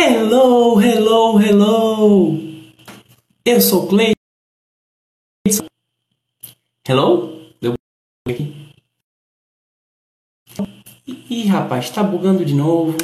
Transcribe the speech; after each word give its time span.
Hello, 0.00 0.80
hello, 0.80 1.40
hello! 1.40 2.38
Eu 3.44 3.60
sou 3.60 3.82
o 3.82 3.88
Clay. 3.88 4.12
Hello? 6.88 7.36
Deu 7.60 7.74
aqui. 8.28 8.54
Ih, 11.28 11.46
rapaz, 11.46 11.90
tá 11.90 12.04
bugando 12.04 12.44
de 12.44 12.54
novo. 12.54 12.96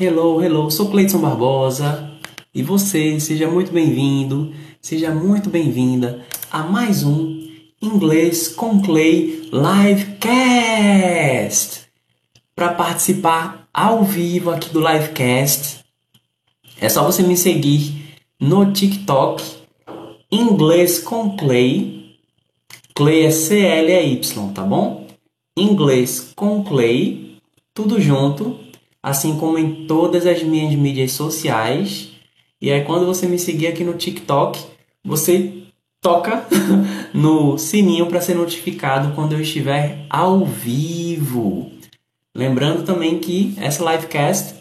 Hello, 0.00 0.42
hello, 0.42 0.70
sou 0.70 0.90
Cleiton 0.90 1.18
Barbosa. 1.18 2.10
E 2.54 2.62
você, 2.62 3.20
seja 3.20 3.46
muito 3.46 3.70
bem-vindo, 3.70 4.54
seja 4.80 5.14
muito 5.14 5.50
bem-vinda 5.50 6.24
a 6.50 6.62
mais 6.62 7.04
um 7.04 7.46
Inglês 7.82 8.48
com 8.48 8.80
Clay 8.80 9.50
Livecast. 9.52 10.70
Para 12.54 12.72
participar 12.72 13.68
ao 13.70 14.02
vivo 14.02 14.50
aqui 14.50 14.70
do 14.70 14.80
Livecast, 14.80 15.84
é 16.80 16.88
só 16.88 17.04
você 17.04 17.22
me 17.22 17.36
seguir 17.36 18.16
no 18.40 18.72
TikTok 18.72 19.42
Inglês 20.30 20.98
com 20.98 21.36
Clay. 21.36 22.16
Clay 22.94 23.26
é 23.26 23.30
C-L-E-Y, 23.30 24.52
tá 24.52 24.62
bom? 24.62 25.06
Inglês 25.56 26.32
com 26.34 26.64
Clay, 26.64 27.38
tudo 27.72 28.00
junto, 28.00 28.58
assim 29.00 29.38
como 29.38 29.56
em 29.56 29.86
todas 29.86 30.26
as 30.26 30.42
minhas 30.42 30.74
mídias 30.74 31.12
sociais. 31.12 32.10
E 32.60 32.72
aí, 32.72 32.84
quando 32.84 33.06
você 33.06 33.26
me 33.26 33.38
seguir 33.38 33.68
aqui 33.68 33.84
no 33.84 33.94
TikTok, 33.94 34.60
você 35.04 35.62
toca 36.02 36.44
no 37.14 37.56
sininho 37.56 38.06
para 38.06 38.20
ser 38.20 38.34
notificado 38.34 39.14
quando 39.14 39.34
eu 39.34 39.40
estiver 39.40 40.04
ao 40.10 40.44
vivo. 40.44 41.70
Lembrando 42.34 42.84
também 42.84 43.20
que 43.20 43.54
essa 43.58 43.88
livecast 43.92 44.55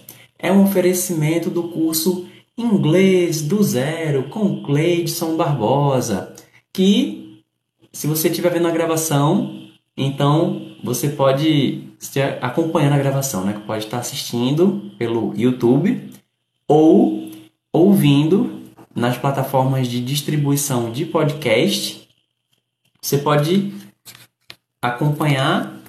é 0.46 0.51
um 0.51 0.63
oferecimento 0.63 1.49
do 1.49 1.70
curso 1.70 2.27
Inglês 2.55 3.41
do 3.41 3.62
Zero 3.63 4.29
com 4.29 4.63
Cleidson 4.63 5.35
Barbosa, 5.35 6.35
que 6.71 7.43
se 7.91 8.05
você 8.05 8.29
estiver 8.29 8.54
vendo 8.54 8.68
a 8.68 8.71
gravação, 8.71 9.70
então 9.98 10.76
você 10.84 11.10
pode 11.10 11.90
estar 11.99 12.38
acompanhando 12.41 12.93
a 12.93 12.99
gravação, 12.99 13.43
né? 13.43 13.60
Pode 13.66 13.85
estar 13.85 13.98
assistindo 13.98 14.91
pelo 14.99 15.34
YouTube 15.35 16.12
ou 16.68 17.32
ouvindo 17.73 18.62
nas 18.93 19.18
plataformas 19.18 19.88
de 19.88 19.99
distribuição 19.99 20.91
de 20.91 21.07
podcast. 21.07 22.07
Você 23.01 23.18
pode 23.18 23.73
acompanhar 24.79 25.82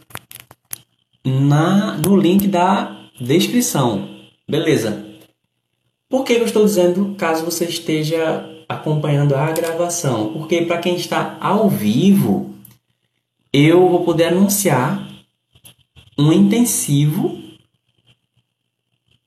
na, 1.23 1.99
no 1.99 2.17
link 2.17 2.49
da 2.49 3.11
descrição. 3.21 4.16
Beleza? 4.49 5.05
Por 6.09 6.25
que 6.25 6.35
eu 6.35 6.45
estou 6.45 6.65
dizendo 6.65 7.17
caso 7.17 7.45
você 7.45 7.65
esteja 7.65 8.49
acompanhando 8.69 9.35
a 9.35 9.51
gravação? 9.51 10.33
Porque 10.33 10.63
para 10.63 10.79
quem 10.79 10.95
está 10.95 11.37
ao 11.41 11.69
vivo, 11.69 12.55
eu 13.53 13.89
vou 13.89 14.05
poder 14.05 14.27
anunciar 14.27 15.11
um 16.17 16.33
intensivo 16.33 17.43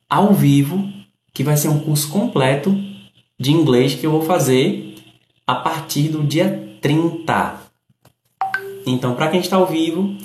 ao 0.10 0.34
vivo, 0.34 0.90
que 1.34 1.44
vai 1.44 1.58
ser 1.58 1.68
um 1.68 1.80
curso 1.80 2.10
completo 2.10 2.74
de 3.38 3.52
inglês 3.52 3.96
que 3.96 4.06
eu 4.06 4.12
vou 4.12 4.22
fazer 4.22 4.96
a 5.46 5.56
partir 5.56 6.08
do 6.08 6.24
dia 6.24 6.78
30. 6.80 7.60
Então, 8.86 9.16
para 9.16 9.30
quem 9.30 9.42
está 9.42 9.58
ao 9.58 9.68
vivo, 9.68 10.16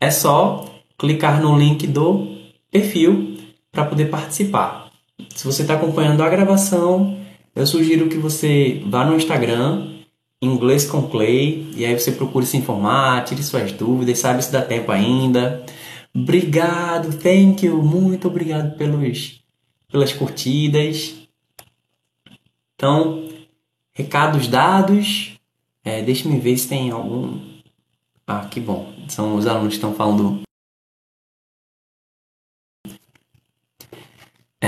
é 0.00 0.10
só 0.10 0.64
clicar 0.96 1.42
no 1.42 1.58
link 1.58 1.86
do 1.88 2.36
perfil 2.70 3.36
para 3.76 3.84
poder 3.84 4.06
participar. 4.06 4.90
Se 5.34 5.44
você 5.44 5.60
está 5.60 5.74
acompanhando 5.74 6.22
a 6.22 6.30
gravação, 6.30 7.18
eu 7.54 7.66
sugiro 7.66 8.08
que 8.08 8.16
você 8.16 8.82
vá 8.86 9.04
no 9.04 9.14
Instagram, 9.14 9.88
Inglês 10.40 10.86
com 10.86 11.02
Clay, 11.02 11.70
e 11.76 11.84
aí 11.84 11.98
você 11.98 12.10
procure 12.12 12.46
se 12.46 12.56
informar, 12.56 13.22
tire 13.24 13.42
suas 13.42 13.72
dúvidas, 13.72 14.18
sabe 14.18 14.42
se 14.42 14.50
dá 14.50 14.62
tempo 14.62 14.90
ainda. 14.90 15.66
Obrigado, 16.14 17.18
thank 17.18 17.66
you, 17.66 17.82
muito 17.82 18.28
obrigado 18.28 18.78
pelos, 18.78 19.42
pelas 19.92 20.10
curtidas. 20.14 21.14
Então, 22.74 23.28
recados 23.92 24.48
dados. 24.48 25.34
É, 25.84 26.02
Deixa-me 26.02 26.40
ver 26.40 26.56
se 26.56 26.66
tem 26.66 26.90
algum. 26.90 27.38
Ah, 28.26 28.46
que 28.50 28.58
bom. 28.58 28.90
São 29.06 29.36
os 29.36 29.46
alunos 29.46 29.68
que 29.68 29.74
estão 29.74 29.94
falando. 29.94 30.45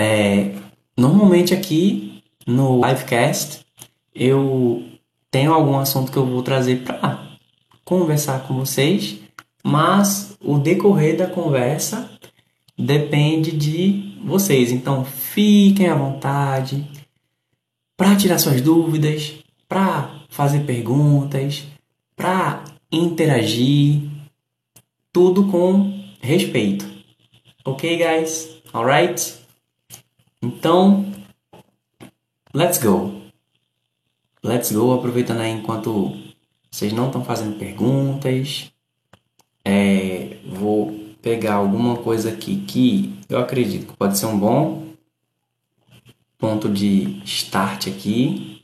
É, 0.00 0.54
normalmente 0.96 1.52
aqui 1.52 2.22
no 2.46 2.80
livecast 2.86 3.66
eu 4.14 4.84
tenho 5.28 5.52
algum 5.52 5.76
assunto 5.76 6.12
que 6.12 6.16
eu 6.16 6.24
vou 6.24 6.40
trazer 6.40 6.84
para 6.84 7.36
conversar 7.84 8.46
com 8.46 8.54
vocês, 8.54 9.18
mas 9.60 10.36
o 10.40 10.56
decorrer 10.56 11.16
da 11.16 11.26
conversa 11.26 12.08
depende 12.78 13.50
de 13.50 14.16
vocês. 14.24 14.70
Então 14.70 15.04
fiquem 15.04 15.88
à 15.88 15.96
vontade 15.96 16.88
para 17.96 18.14
tirar 18.14 18.38
suas 18.38 18.60
dúvidas, 18.60 19.34
para 19.68 20.22
fazer 20.28 20.60
perguntas, 20.60 21.64
para 22.14 22.62
interagir, 22.92 24.08
tudo 25.12 25.48
com 25.48 25.92
respeito. 26.20 26.88
Ok, 27.64 27.96
guys? 27.96 28.60
Alright? 28.72 29.47
Então, 30.40 31.12
let's 32.54 32.78
go. 32.78 33.22
Let's 34.42 34.70
go, 34.70 34.92
aproveitando 34.92 35.40
aí 35.40 35.50
enquanto 35.50 36.16
vocês 36.70 36.92
não 36.92 37.06
estão 37.06 37.24
fazendo 37.24 37.58
perguntas. 37.58 38.72
É, 39.64 40.38
vou 40.46 40.92
pegar 41.20 41.54
alguma 41.54 41.96
coisa 41.96 42.30
aqui 42.30 42.64
que 42.66 43.18
eu 43.28 43.38
acredito 43.38 43.88
que 43.88 43.96
pode 43.96 44.16
ser 44.16 44.26
um 44.26 44.38
bom 44.38 44.94
ponto 46.38 46.68
de 46.68 47.20
start 47.24 47.88
aqui. 47.88 48.62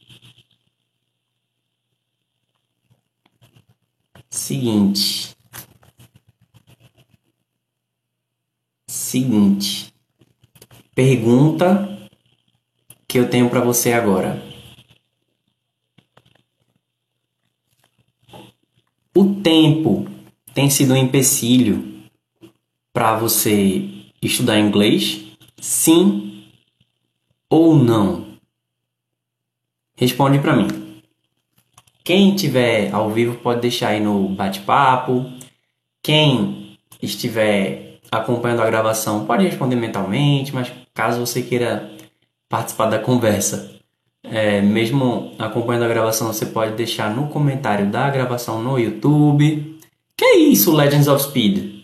Seguinte. 4.31 5.37
Seguinte. 8.87 9.94
Pergunta 10.95 12.09
que 13.09 13.19
eu 13.19 13.29
tenho 13.29 13.51
para 13.51 13.61
você 13.61 13.93
agora. 13.93 14.41
O 19.13 19.41
tempo 19.43 20.07
tem 20.55 20.71
sido 20.71 20.95
um 20.95 20.97
empecilho 20.97 22.05
para 22.93 23.17
você 23.17 23.89
estudar 24.23 24.61
inglês? 24.61 25.25
Sim 25.61 26.45
ou 27.51 27.75
não? 27.75 28.39
Responde 29.97 30.39
para 30.39 30.55
mim. 30.55 30.69
Quem 32.05 32.37
tiver 32.37 32.93
ao 32.95 33.11
vivo 33.11 33.37
pode 33.39 33.61
deixar 33.61 33.89
aí 33.89 34.01
no 34.01 34.29
bate-papo. 34.29 35.25
Quem 36.01 36.79
estiver 37.03 37.99
acompanhando 38.13 38.63
a 38.63 38.67
gravação 38.67 39.27
pode 39.27 39.45
responder 39.45 39.77
mentalmente, 39.77 40.55
mas 40.55 40.84
caso 40.95 41.21
você 41.21 41.43
queira 41.43 41.91
participar 42.49 42.87
da 42.87 42.99
conversa, 42.99 43.75
é, 44.23 44.63
mesmo 44.63 45.35
acompanhando 45.39 45.85
a 45.85 45.89
gravação, 45.89 46.33
você 46.33 46.47
pode 46.47 46.77
deixar 46.77 47.15
no 47.15 47.29
comentário 47.29 47.91
da 47.91 48.09
gravação 48.09 48.63
no 48.63 48.79
YouTube. 48.79 49.79
Que 50.17 50.25
é 50.25 50.37
isso, 50.37 50.75
Legends 50.75 51.09
of 51.09 51.23
Speed? 51.25 51.75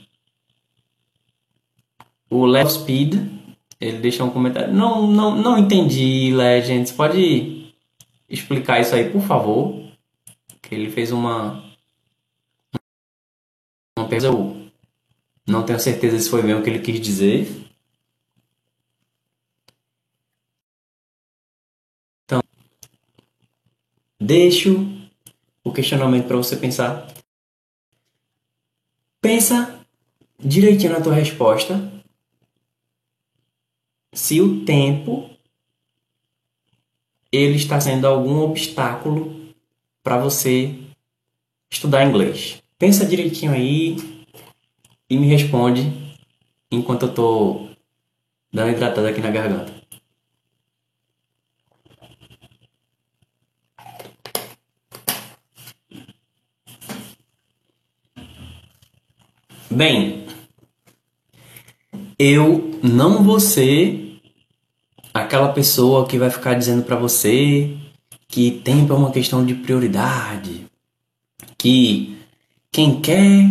O 2.31 2.47
Legends 2.47 2.77
of 2.77 2.85
Speed 2.85 3.41
ele 3.81 3.99
deixou 3.99 4.27
um 4.27 4.31
comentário. 4.31 4.73
Não, 4.73 5.07
não, 5.07 5.35
não 5.35 5.59
entendi, 5.59 6.31
Legends. 6.33 6.93
Pode 6.93 7.73
explicar 8.29 8.81
isso 8.81 8.95
aí, 8.95 9.11
por 9.11 9.23
favor? 9.23 9.83
Que 10.61 10.75
ele 10.75 10.91
fez 10.91 11.11
uma. 11.11 11.65
Uma 13.99 14.07
pergunta. 14.07 14.61
Eu 15.47 15.53
não 15.53 15.63
tenho 15.65 15.81
certeza 15.81 16.19
se 16.19 16.29
foi 16.29 16.43
bem 16.43 16.55
o 16.55 16.63
que 16.63 16.69
ele 16.69 16.79
quis 16.79 17.01
dizer. 17.01 17.70
Deixo 24.21 24.87
o 25.65 25.73
questionamento 25.73 26.27
para 26.27 26.37
você 26.37 26.57
pensar. 26.57 27.09
Pensa 29.21 29.81
direitinho 30.39 30.93
na 30.93 31.01
tua 31.01 31.15
resposta 31.15 31.91
se 34.13 34.41
o 34.41 34.65
tempo 34.65 35.31
ele 37.33 37.57
está 37.57 37.81
sendo 37.81 38.07
algum 38.07 38.41
obstáculo 38.41 39.55
para 40.03 40.19
você 40.19 40.75
estudar 41.71 42.05
inglês. 42.05 42.63
Pensa 42.79 43.07
direitinho 43.07 43.53
aí 43.53 43.97
e 45.09 45.17
me 45.17 45.27
responde 45.29 45.83
enquanto 46.71 47.07
eu 47.07 47.15
tô 47.15 47.69
dando 48.53 48.73
hidratada 48.73 49.09
aqui 49.09 49.21
na 49.21 49.31
garganta. 49.31 49.80
Bem, 59.73 60.27
eu 62.19 62.81
não 62.83 63.23
vou 63.23 63.39
ser 63.39 64.21
aquela 65.15 65.53
pessoa 65.53 66.09
que 66.09 66.19
vai 66.19 66.29
ficar 66.29 66.55
dizendo 66.55 66.83
para 66.83 66.97
você 66.97 67.77
que 68.27 68.51
tempo 68.51 68.93
é 68.93 68.97
uma 68.97 69.13
questão 69.13 69.47
de 69.47 69.55
prioridade, 69.55 70.67
que 71.57 72.19
quem 72.73 73.01
quer 73.01 73.49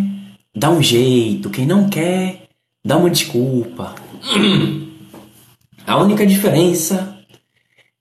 dá 0.53 0.69
um 0.69 0.83
jeito, 0.83 1.49
quem 1.49 1.65
não 1.65 1.89
quer 1.89 2.49
dá 2.83 2.97
uma 2.97 3.09
desculpa. 3.09 3.95
A 5.87 5.97
única 5.97 6.27
diferença 6.27 7.17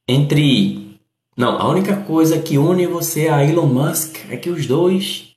entre. 0.08 0.98
Não, 1.36 1.56
a 1.56 1.68
única 1.68 1.96
coisa 1.98 2.40
que 2.40 2.58
une 2.58 2.84
você 2.84 3.28
a 3.28 3.44
Elon 3.44 3.66
Musk 3.66 4.16
é 4.28 4.36
que 4.36 4.50
os 4.50 4.66
dois 4.66 5.27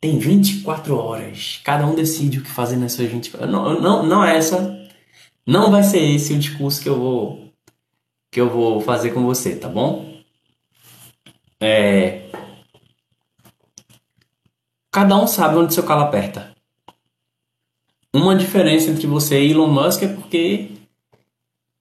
têm 0.00 0.18
24 0.18 0.96
horas. 0.96 1.60
Cada 1.64 1.86
um 1.86 1.94
decide 1.94 2.38
o 2.38 2.42
que 2.42 2.50
fazer 2.50 2.76
nas 2.76 2.92
suas 2.92 3.08
24 3.10 3.50
Não, 3.50 3.80
não, 3.80 4.06
não 4.06 4.24
é 4.24 4.36
essa. 4.36 4.78
Não 5.46 5.70
vai 5.70 5.82
ser 5.82 6.00
esse 6.00 6.34
o 6.34 6.38
discurso 6.38 6.80
que 6.80 6.88
eu 6.88 6.98
vou 6.98 7.48
que 8.30 8.40
eu 8.40 8.50
vou 8.50 8.80
fazer 8.80 9.12
com 9.12 9.22
você, 9.24 9.56
tá 9.56 9.68
bom? 9.68 10.22
É, 11.60 12.30
cada 14.92 15.16
um 15.16 15.26
sabe 15.26 15.56
onde 15.56 15.72
seu 15.72 15.82
calo 15.82 16.02
aperta. 16.02 16.54
Uma 18.12 18.36
diferença 18.36 18.90
entre 18.90 19.06
você 19.06 19.40
e 19.40 19.50
Elon 19.50 19.68
Musk 19.68 20.02
é 20.02 20.08
porque 20.08 20.72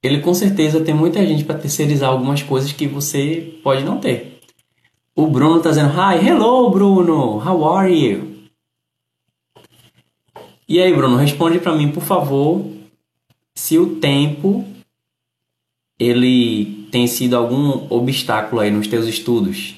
ele 0.01 0.21
com 0.21 0.33
certeza 0.33 0.83
tem 0.83 0.93
muita 0.93 1.25
gente 1.25 1.43
para 1.43 1.59
terceirizar 1.59 2.09
algumas 2.09 2.41
coisas 2.41 2.71
que 2.71 2.87
você 2.87 3.59
pode 3.63 3.83
não 3.83 3.99
ter. 3.99 4.37
O 5.17 5.25
Bruno 5.25 5.59
tá 5.59 5.69
dizendo: 5.69 5.89
Hi, 5.89 6.23
hello 6.23 6.69
Bruno, 6.69 7.39
how 7.39 7.75
are 7.75 7.91
you? 7.91 8.37
E 10.69 10.79
aí, 10.79 10.93
Bruno, 10.93 11.17
responde 11.17 11.59
para 11.59 11.75
mim, 11.75 11.91
por 11.91 12.03
favor, 12.03 12.63
se 13.55 13.79
o 13.79 13.95
tempo 13.95 14.63
ele 15.97 16.87
tem 16.91 17.07
sido 17.07 17.35
algum 17.35 17.87
obstáculo 17.89 18.61
aí 18.61 18.69
nos 18.69 18.87
teus 18.87 19.07
estudos 19.07 19.75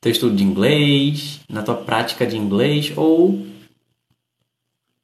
teu 0.00 0.12
estudo 0.12 0.34
de 0.36 0.44
inglês, 0.44 1.40
na 1.48 1.62
tua 1.62 1.74
prática 1.74 2.26
de 2.26 2.36
inglês 2.36 2.92
ou 2.96 3.46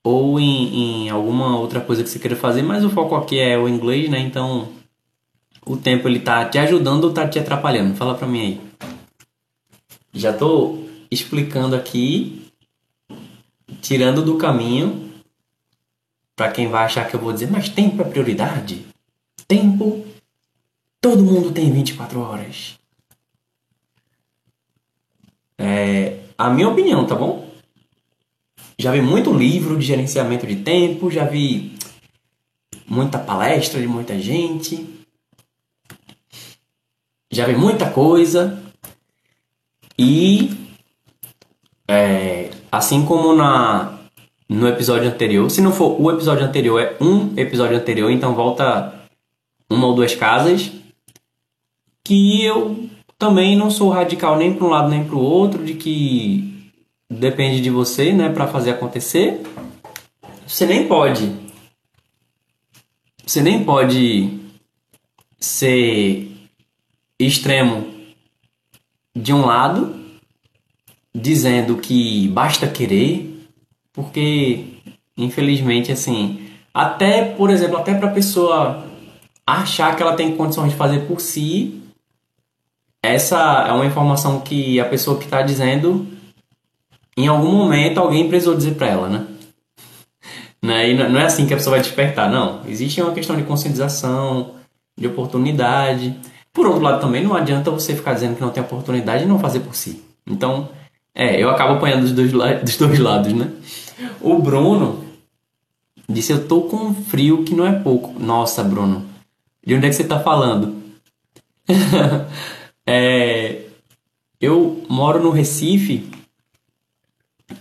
ou 0.02 0.38
em, 0.38 1.06
em 1.06 1.10
alguma 1.10 1.56
outra 1.58 1.80
coisa 1.80 2.02
que 2.02 2.10
você 2.10 2.18
queira 2.18 2.36
fazer, 2.36 2.62
mas 2.62 2.84
o 2.84 2.90
foco 2.90 3.14
aqui 3.14 3.38
é 3.38 3.56
o 3.56 3.68
inglês, 3.68 4.10
né? 4.10 4.18
Então 4.18 4.68
o 5.66 5.76
tempo 5.76 6.08
ele 6.08 6.20
tá 6.20 6.44
te 6.48 6.58
ajudando 6.58 7.04
ou 7.04 7.12
tá 7.12 7.28
te 7.28 7.38
atrapalhando? 7.38 7.96
Fala 7.96 8.14
pra 8.14 8.26
mim 8.26 8.40
aí. 8.40 8.60
Já 10.12 10.32
tô 10.32 10.84
explicando 11.10 11.74
aqui, 11.74 12.50
tirando 13.80 14.22
do 14.22 14.36
caminho 14.36 15.12
para 16.36 16.50
quem 16.50 16.68
vai 16.68 16.84
achar 16.84 17.08
que 17.08 17.14
eu 17.14 17.20
vou 17.20 17.32
dizer, 17.32 17.50
mas 17.50 17.68
tempo 17.68 18.02
é 18.02 18.04
prioridade. 18.04 18.84
Tempo, 19.46 20.04
todo 21.00 21.22
mundo 21.22 21.52
tem 21.52 21.70
24 21.70 22.20
horas. 22.20 22.78
É 25.56 26.18
a 26.36 26.50
minha 26.50 26.68
opinião, 26.68 27.06
tá 27.06 27.14
bom? 27.14 27.48
Já 28.78 28.90
vi 28.90 29.00
muito 29.00 29.32
livro 29.32 29.78
de 29.78 29.86
gerenciamento 29.86 30.46
de 30.46 30.56
tempo, 30.56 31.10
já 31.10 31.24
vi 31.24 31.76
muita 32.86 33.18
palestra 33.18 33.80
de 33.80 33.86
muita 33.86 34.18
gente, 34.18 34.93
já 37.34 37.46
vi 37.46 37.56
muita 37.56 37.90
coisa 37.90 38.62
e 39.98 40.50
é, 41.88 42.50
assim 42.70 43.04
como 43.04 43.34
na 43.34 43.90
no 44.48 44.68
episódio 44.68 45.08
anterior, 45.08 45.50
se 45.50 45.60
não 45.60 45.72
for 45.72 46.00
o 46.00 46.10
episódio 46.10 46.44
anterior 46.44 46.80
é 46.80 46.96
um 47.00 47.32
episódio 47.36 47.76
anterior, 47.76 48.10
então 48.10 48.34
volta 48.34 48.94
uma 49.70 49.86
ou 49.86 49.94
duas 49.94 50.14
casas 50.14 50.70
que 52.04 52.44
eu 52.44 52.88
também 53.18 53.56
não 53.56 53.70
sou 53.70 53.88
radical 53.88 54.36
nem 54.36 54.52
para 54.52 54.66
um 54.66 54.70
lado 54.70 54.90
nem 54.90 55.04
para 55.04 55.16
o 55.16 55.20
outro, 55.20 55.64
de 55.64 55.74
que 55.74 56.70
depende 57.10 57.60
de 57.60 57.70
você, 57.70 58.12
né, 58.12 58.28
para 58.28 58.46
fazer 58.46 58.70
acontecer. 58.70 59.40
Você 60.46 60.66
nem 60.66 60.86
pode. 60.86 61.32
Você 63.26 63.40
nem 63.40 63.64
pode 63.64 64.38
ser 65.40 66.33
extremo 67.18 67.86
de 69.14 69.32
um 69.32 69.46
lado, 69.46 69.94
dizendo 71.14 71.76
que 71.76 72.28
basta 72.28 72.66
querer, 72.66 73.48
porque 73.92 74.64
infelizmente 75.16 75.92
assim, 75.92 76.48
até, 76.72 77.24
por 77.24 77.50
exemplo, 77.50 77.76
até 77.76 77.94
para 77.94 78.10
pessoa 78.10 78.84
achar 79.46 79.94
que 79.94 80.02
ela 80.02 80.16
tem 80.16 80.36
condições 80.36 80.72
de 80.72 80.76
fazer 80.76 81.06
por 81.06 81.20
si, 81.20 81.80
essa 83.04 83.66
é 83.68 83.72
uma 83.72 83.86
informação 83.86 84.40
que 84.40 84.80
a 84.80 84.84
pessoa 84.86 85.18
que 85.18 85.24
está 85.24 85.42
dizendo, 85.42 86.06
em 87.16 87.28
algum 87.28 87.52
momento 87.52 87.98
alguém 87.98 88.28
precisou 88.28 88.56
dizer 88.56 88.74
para 88.74 88.88
ela, 88.88 89.08
né? 89.08 89.26
né? 90.62 90.90
E 90.90 90.94
não 90.94 91.20
é 91.20 91.24
assim 91.26 91.46
que 91.46 91.52
a 91.52 91.56
pessoa 91.56 91.76
vai 91.76 91.82
despertar, 91.82 92.30
não. 92.30 92.62
Existe 92.66 93.02
uma 93.02 93.12
questão 93.12 93.36
de 93.36 93.42
conscientização, 93.42 94.54
de 94.98 95.06
oportunidade. 95.06 96.16
Por 96.54 96.66
outro 96.66 96.82
lado, 96.82 97.00
também 97.00 97.22
não 97.22 97.34
adianta 97.34 97.70
você 97.70 97.96
ficar 97.96 98.14
dizendo 98.14 98.36
que 98.36 98.40
não 98.40 98.50
tem 98.50 98.62
oportunidade 98.62 99.24
e 99.24 99.26
não 99.26 99.40
fazer 99.40 99.60
por 99.60 99.74
si. 99.74 100.02
Então, 100.24 100.70
é, 101.12 101.42
eu 101.42 101.50
acabo 101.50 101.74
apanhando 101.74 102.02
dos 102.02 102.12
dois, 102.12 102.62
dos 102.62 102.76
dois 102.76 102.98
lados, 102.98 103.32
né? 103.32 103.50
O 104.20 104.38
Bruno 104.38 105.04
disse: 106.08 106.32
Eu 106.32 106.46
tô 106.46 106.62
com 106.62 106.76
um 106.76 106.94
frio 106.94 107.42
que 107.42 107.54
não 107.54 107.66
é 107.66 107.72
pouco. 107.72 108.18
Nossa, 108.18 108.62
Bruno, 108.62 109.04
de 109.66 109.74
onde 109.74 109.86
é 109.86 109.88
que 109.90 109.96
você 109.96 110.04
tá 110.04 110.20
falando? 110.20 110.82
É, 112.86 113.62
eu 114.38 114.84
moro 114.90 115.22
no 115.22 115.30
Recife 115.30 116.10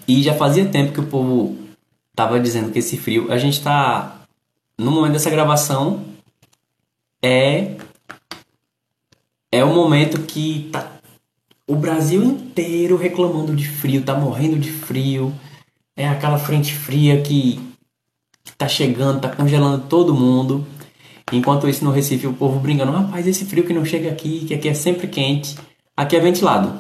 e 0.06 0.22
já 0.22 0.34
fazia 0.34 0.66
tempo 0.66 0.92
que 0.92 1.00
o 1.00 1.06
povo 1.06 1.57
tava 2.13 2.38
dizendo 2.42 2.72
que 2.72 2.80
esse 2.80 2.98
frio. 2.98 3.31
A 3.31 3.38
gente 3.38 3.62
tá. 3.62 4.19
No 4.78 4.92
momento 4.92 5.14
dessa 5.14 5.30
gravação, 5.30 6.04
é. 7.21 7.78
É 9.54 9.64
o 9.64 9.72
momento 9.72 10.24
que 10.24 10.68
tá 10.72 10.94
o 11.68 11.76
Brasil 11.76 12.24
inteiro 12.24 12.98
reclamando 12.98 13.56
de 13.56 13.68
frio, 13.68 14.02
tá 14.02 14.16
morrendo 14.16 14.57
de 14.57 14.72
frio. 14.72 15.31
É 15.95 16.07
aquela 16.07 16.40
frente 16.40 16.74
fria 16.74 17.22
que, 17.22 17.60
que 18.44 18.52
tá 18.57 18.68
chegando, 18.68 19.22
tá 19.22 19.30
congelando 19.30 19.86
todo 19.88 20.12
mundo. 20.12 20.66
Enquanto 21.31 21.69
isso 21.69 21.86
no 21.86 21.92
Recife 21.92 22.26
o 22.26 22.33
povo 22.33 22.60
brincando, 22.60 22.94
rapaz, 22.94 23.28
esse 23.28 23.45
frio 23.45 23.64
que 23.64 23.76
não 23.76 23.86
chega 23.86 24.10
aqui, 24.10 24.44
que 24.48 24.56
aqui 24.56 24.68
é 24.68 24.74
sempre 24.74 25.07
quente. 25.07 25.56
Aqui 25.95 26.16
é 26.16 26.19
ventilado, 26.19 26.74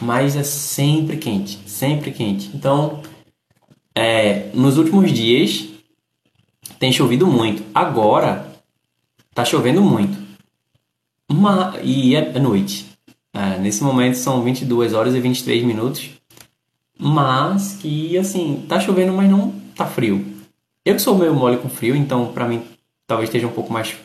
mas 0.00 0.34
é 0.34 0.42
sempre 0.42 1.18
quente, 1.18 1.58
sempre 1.66 2.10
quente. 2.10 2.50
Então, 2.54 3.02
é, 3.94 4.48
nos 4.54 4.78
últimos 4.78 5.12
dias 5.12 5.68
tem 6.78 6.90
chovido 6.90 7.26
muito. 7.26 7.62
Agora 7.74 8.50
tá 9.34 9.44
chovendo 9.44 9.82
muito. 9.82 10.21
Uma, 11.32 11.78
e 11.82 12.14
é 12.14 12.38
noite. 12.38 12.86
É, 13.32 13.58
nesse 13.58 13.82
momento 13.82 14.16
são 14.16 14.42
22 14.42 14.92
horas 14.92 15.14
e 15.14 15.20
23 15.20 15.64
minutos. 15.64 16.10
Mas 16.98 17.78
que 17.80 18.18
assim, 18.18 18.66
tá 18.68 18.78
chovendo, 18.78 19.14
mas 19.14 19.30
não 19.30 19.50
tá 19.74 19.86
frio. 19.86 20.24
Eu 20.84 20.94
que 20.94 21.00
sou 21.00 21.16
meio 21.16 21.34
mole 21.34 21.56
com 21.56 21.70
frio, 21.70 21.96
então 21.96 22.32
pra 22.32 22.46
mim 22.46 22.62
talvez 23.06 23.30
esteja 23.30 23.46
um 23.46 23.52
pouco 23.52 23.72
mais, 23.72 23.96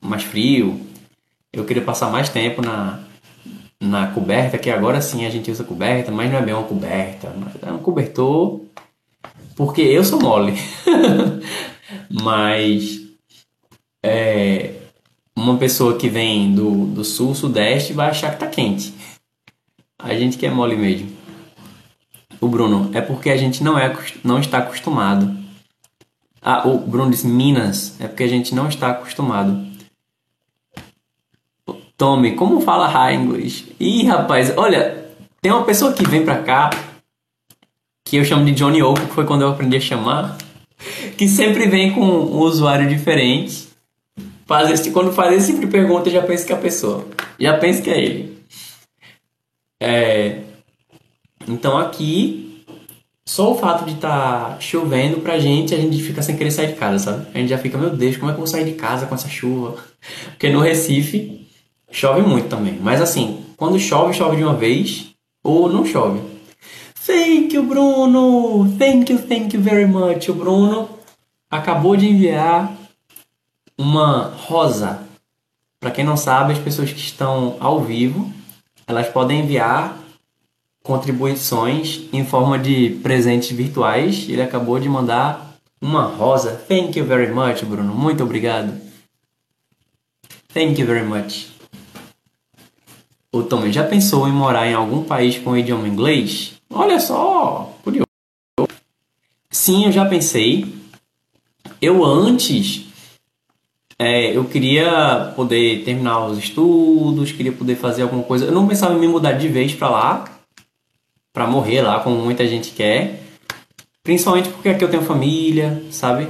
mais 0.00 0.24
frio. 0.24 0.80
Eu 1.52 1.64
queria 1.64 1.84
passar 1.84 2.10
mais 2.10 2.28
tempo 2.28 2.60
na, 2.60 2.98
na 3.80 4.08
coberta, 4.08 4.58
que 4.58 4.68
agora 4.68 5.00
sim 5.00 5.24
a 5.24 5.30
gente 5.30 5.50
usa 5.50 5.62
coberta, 5.62 6.10
mas 6.10 6.32
não 6.32 6.38
é 6.38 6.42
bem 6.42 6.52
uma 6.52 6.64
coberta, 6.64 7.32
é 7.62 7.70
um 7.70 7.78
cobertor, 7.78 8.60
porque 9.54 9.82
eu 9.82 10.02
sou 10.02 10.20
mole. 10.20 10.54
mas 12.10 13.02
é, 14.02 14.74
uma 15.50 15.58
pessoa 15.58 15.96
que 15.96 16.08
vem 16.08 16.54
do, 16.54 16.86
do 16.86 17.04
sul, 17.04 17.34
sudeste, 17.34 17.92
vai 17.92 18.10
achar 18.10 18.32
que 18.32 18.40
tá 18.40 18.46
quente. 18.46 18.92
A 19.98 20.14
gente 20.14 20.36
que 20.36 20.46
é 20.46 20.50
mole 20.50 20.76
mesmo. 20.76 21.10
O 22.40 22.48
Bruno, 22.48 22.90
é 22.92 23.00
porque 23.00 23.30
a 23.30 23.36
gente 23.36 23.62
não, 23.64 23.78
é, 23.78 23.96
não 24.22 24.38
está 24.38 24.58
acostumado 24.58 25.46
ah, 26.48 26.62
o 26.64 26.78
Bruno 26.78 27.10
disse 27.10 27.26
Minas. 27.26 27.96
É 27.98 28.06
porque 28.06 28.22
a 28.22 28.28
gente 28.28 28.54
não 28.54 28.68
está 28.68 28.90
acostumado. 28.90 29.66
Tommy, 31.96 32.36
como 32.36 32.60
fala 32.60 32.86
high 32.86 33.16
inglês? 33.16 33.64
Ih, 33.80 34.04
rapaz, 34.04 34.56
olha, 34.56 35.10
tem 35.42 35.50
uma 35.50 35.64
pessoa 35.64 35.92
que 35.92 36.06
vem 36.06 36.24
pra 36.24 36.44
cá 36.44 36.70
que 38.04 38.16
eu 38.16 38.24
chamo 38.24 38.44
de 38.44 38.52
Johnny 38.52 38.80
Oco, 38.80 39.00
que 39.00 39.14
foi 39.14 39.26
quando 39.26 39.42
eu 39.42 39.48
aprendi 39.48 39.76
a 39.76 39.80
chamar, 39.80 40.38
que 41.18 41.26
sempre 41.26 41.66
vem 41.66 41.92
com 41.92 42.02
um 42.02 42.38
usuário 42.38 42.88
diferente. 42.88 43.65
Faz 44.46 44.70
esse, 44.70 44.90
quando 44.92 45.12
faz 45.12 45.36
esse 45.36 45.52
tipo 45.52 45.66
de 45.66 45.72
pergunta, 45.72 46.08
já 46.08 46.22
penso 46.22 46.46
que 46.46 46.52
é 46.52 46.56
a 46.56 46.60
pessoa. 46.60 47.04
Já 47.38 47.58
penso 47.58 47.82
que 47.82 47.90
é 47.90 48.00
ele. 48.00 48.38
É, 49.82 50.40
então 51.46 51.76
aqui 51.76 52.64
só 53.28 53.52
o 53.52 53.58
fato 53.58 53.84
de 53.84 53.94
estar 53.94 54.50
tá 54.50 54.60
chovendo 54.60 55.20
pra 55.20 55.38
gente, 55.38 55.74
a 55.74 55.78
gente 55.78 56.00
fica 56.00 56.22
sem 56.22 56.36
querer 56.36 56.52
sair 56.52 56.68
de 56.68 56.74
casa, 56.74 56.98
sabe? 56.98 57.26
A 57.34 57.38
gente 57.38 57.48
já 57.48 57.58
fica, 57.58 57.76
meu 57.76 57.90
Deus, 57.90 58.16
como 58.16 58.30
é 58.30 58.32
que 58.32 58.36
eu 58.36 58.44
vou 58.44 58.46
sair 58.46 58.64
de 58.64 58.72
casa 58.72 59.06
com 59.06 59.14
essa 59.16 59.28
chuva? 59.28 59.76
Porque 60.30 60.48
no 60.48 60.60
Recife 60.60 61.44
chove 61.90 62.22
muito 62.22 62.48
também. 62.48 62.78
Mas 62.80 63.02
assim, 63.02 63.44
quando 63.56 63.80
chove, 63.80 64.14
chove 64.14 64.36
de 64.36 64.44
uma 64.44 64.54
vez 64.54 65.10
ou 65.42 65.68
não 65.68 65.84
chove. 65.84 66.20
Thank 67.04 67.54
you, 67.54 67.64
Bruno! 67.64 68.72
Thank 68.78 69.12
you, 69.12 69.18
thank 69.18 69.56
you 69.56 69.62
very 69.62 69.86
much. 69.86 70.28
O 70.28 70.34
Bruno 70.34 70.88
acabou 71.50 71.96
de 71.96 72.08
enviar 72.08 72.72
uma 73.78 74.34
rosa. 74.36 75.06
Para 75.80 75.90
quem 75.90 76.04
não 76.04 76.16
sabe, 76.16 76.52
as 76.52 76.58
pessoas 76.58 76.92
que 76.92 76.98
estão 76.98 77.56
ao 77.60 77.80
vivo, 77.80 78.32
elas 78.86 79.08
podem 79.08 79.40
enviar 79.40 79.98
contribuições 80.82 82.02
em 82.12 82.24
forma 82.24 82.58
de 82.58 82.98
presentes 83.02 83.50
virtuais. 83.50 84.26
Ele 84.28 84.42
acabou 84.42 84.78
de 84.78 84.88
mandar 84.88 85.56
uma 85.80 86.04
rosa. 86.04 86.52
Thank 86.68 86.98
you 86.98 87.04
very 87.04 87.30
much, 87.32 87.64
Bruno. 87.64 87.94
Muito 87.94 88.22
obrigado. 88.22 88.72
Thank 90.54 90.80
you 90.80 90.86
very 90.86 91.04
much. 91.04 91.48
O 93.30 93.42
Tommy 93.42 93.70
já 93.70 93.84
pensou 93.84 94.26
em 94.26 94.32
morar 94.32 94.66
em 94.66 94.72
algum 94.72 95.04
país 95.04 95.36
com 95.36 95.56
idioma 95.56 95.86
inglês? 95.86 96.54
Olha 96.70 96.98
só, 96.98 97.74
curioso. 97.84 98.06
Sim, 99.50 99.84
eu 99.84 99.92
já 99.92 100.06
pensei. 100.06 100.74
Eu 101.82 102.02
antes 102.02 102.85
é, 103.98 104.36
eu 104.36 104.44
queria 104.44 105.32
poder 105.34 105.82
terminar 105.84 106.26
os 106.26 106.38
estudos, 106.38 107.32
queria 107.32 107.52
poder 107.52 107.76
fazer 107.76 108.02
alguma 108.02 108.22
coisa. 108.22 108.44
Eu 108.44 108.52
não 108.52 108.68
pensava 108.68 108.94
em 108.94 109.00
me 109.00 109.08
mudar 109.08 109.32
de 109.32 109.48
vez 109.48 109.74
para 109.74 109.88
lá, 109.88 110.24
para 111.32 111.46
morrer 111.46 111.80
lá, 111.80 112.00
como 112.00 112.16
muita 112.16 112.46
gente 112.46 112.72
quer. 112.72 113.22
Principalmente 114.02 114.50
porque 114.50 114.68
aqui 114.68 114.84
eu 114.84 114.90
tenho 114.90 115.02
família, 115.02 115.82
sabe? 115.90 116.28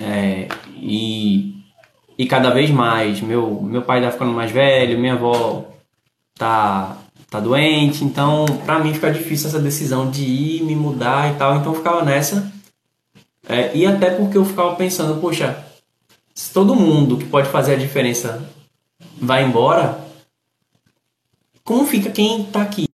É, 0.00 0.48
e, 0.76 1.54
e 2.18 2.26
cada 2.26 2.50
vez 2.50 2.70
mais. 2.70 3.20
Meu, 3.20 3.62
meu 3.62 3.82
pai 3.82 4.02
tá 4.02 4.10
ficando 4.10 4.32
mais 4.32 4.50
velho, 4.50 4.98
minha 4.98 5.14
avó 5.14 5.64
tá, 6.34 6.98
tá 7.30 7.40
doente. 7.40 8.04
Então, 8.04 8.44
pra 8.66 8.78
mim 8.78 8.92
fica 8.92 9.10
difícil 9.10 9.48
essa 9.48 9.58
decisão 9.58 10.10
de 10.10 10.22
ir, 10.22 10.62
me 10.64 10.76
mudar 10.76 11.32
e 11.32 11.38
tal. 11.38 11.56
Então 11.56 11.72
eu 11.72 11.78
ficava 11.78 12.04
nessa. 12.04 12.52
É, 13.48 13.74
e 13.74 13.86
até 13.86 14.10
porque 14.10 14.36
eu 14.36 14.44
ficava 14.44 14.76
pensando, 14.76 15.18
poxa, 15.20 15.69
se 16.40 16.54
todo 16.54 16.74
mundo 16.74 17.18
que 17.18 17.26
pode 17.26 17.50
fazer 17.50 17.74
a 17.74 17.78
diferença 17.78 18.42
vai 19.20 19.44
embora, 19.44 20.02
como 21.62 21.84
fica 21.84 22.10
quem 22.10 22.44
tá 22.44 22.62
aqui? 22.62 22.86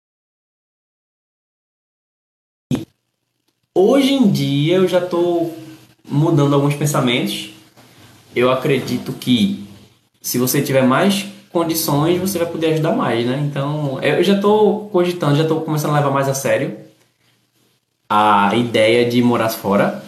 Hoje 3.74 4.14
em 4.14 4.30
dia 4.30 4.76
eu 4.76 4.88
já 4.88 4.98
estou 4.98 5.54
mudando 6.08 6.54
alguns 6.54 6.74
pensamentos. 6.74 7.50
Eu 8.34 8.50
acredito 8.50 9.12
que 9.12 9.68
se 10.22 10.38
você 10.38 10.62
tiver 10.62 10.82
mais 10.82 11.26
condições, 11.50 12.18
você 12.18 12.38
vai 12.38 12.50
poder 12.50 12.72
ajudar 12.72 12.96
mais, 12.96 13.26
né? 13.26 13.38
Então, 13.46 14.02
eu 14.02 14.24
já 14.24 14.36
estou 14.36 14.88
cogitando, 14.88 15.36
já 15.36 15.42
estou 15.42 15.60
começando 15.60 15.90
a 15.90 15.98
levar 15.98 16.10
mais 16.10 16.30
a 16.30 16.34
sério 16.34 16.78
a 18.08 18.56
ideia 18.56 19.08
de 19.08 19.20
morar 19.20 19.50
fora. 19.50 20.03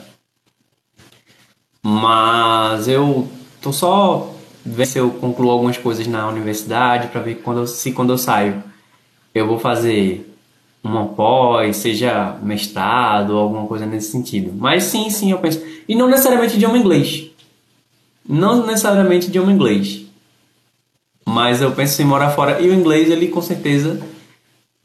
Mas 1.89 2.89
eu 2.89 3.29
tô 3.63 3.73
só 3.73 4.35
vendo 4.65 4.87
se 4.87 4.99
eu 4.99 5.09
concluo 5.09 5.53
algumas 5.53 5.79
coisas 5.79 6.05
na 6.09 6.27
universidade 6.27 7.07
para 7.07 7.21
ver 7.21 7.37
quando 7.37 7.59
eu, 7.59 7.67
se 7.69 7.93
quando 7.93 8.13
eu 8.13 8.19
saio 8.19 8.61
eu 9.33 9.47
vou 9.47 9.57
fazer 9.57 10.37
uma 10.83 11.05
pós, 11.07 11.77
seja 11.77 12.37
mestrado 12.43 13.37
alguma 13.37 13.69
coisa 13.69 13.87
nesse 13.87 14.11
sentido. 14.11 14.53
Mas 14.59 14.83
sim, 14.83 15.09
sim, 15.11 15.31
eu 15.31 15.39
penso. 15.39 15.63
E 15.87 15.95
não 15.95 16.09
necessariamente 16.09 16.57
idioma 16.57 16.77
inglês. 16.77 17.31
Não 18.29 18.67
necessariamente 18.67 19.29
idioma 19.29 19.53
inglês. 19.53 20.07
Mas 21.25 21.63
eu 21.63 21.71
penso 21.71 22.03
em 22.03 22.05
morar 22.05 22.31
fora. 22.31 22.61
E 22.61 22.69
o 22.69 22.75
inglês, 22.75 23.11
ele 23.13 23.29
com 23.29 23.41
certeza, 23.41 24.01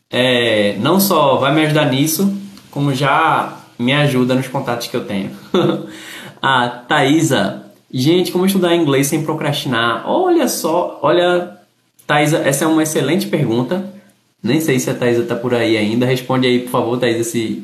é, 0.07 0.75
não 0.79 0.99
só 0.99 1.37
vai 1.37 1.51
me 1.51 1.65
ajudar 1.65 1.85
nisso, 1.85 2.31
como 2.69 2.93
já 2.93 3.57
me 3.79 3.91
ajuda 3.91 4.35
nos 4.35 4.47
contatos 4.47 4.87
que 4.87 4.95
eu 4.95 5.05
tenho. 5.05 5.31
a 6.41 6.67
Thaisa. 6.67 7.65
Gente, 7.93 8.31
como 8.31 8.45
estudar 8.45 8.75
inglês 8.75 9.07
sem 9.07 9.23
procrastinar? 9.23 10.09
Olha 10.09 10.47
só, 10.47 10.99
olha, 11.01 11.57
Thaisa, 12.07 12.39
essa 12.39 12.65
é 12.65 12.67
uma 12.67 12.83
excelente 12.83 13.27
pergunta. 13.27 13.85
Nem 14.41 14.59
sei 14.59 14.79
se 14.79 14.89
a 14.89 14.93
Thaisa 14.93 15.23
tá 15.23 15.35
por 15.35 15.53
aí 15.53 15.77
ainda. 15.77 16.05
Responde 16.05 16.47
aí, 16.47 16.59
por 16.59 16.69
favor, 16.69 16.99
Thaisa, 16.99 17.23
se, 17.23 17.63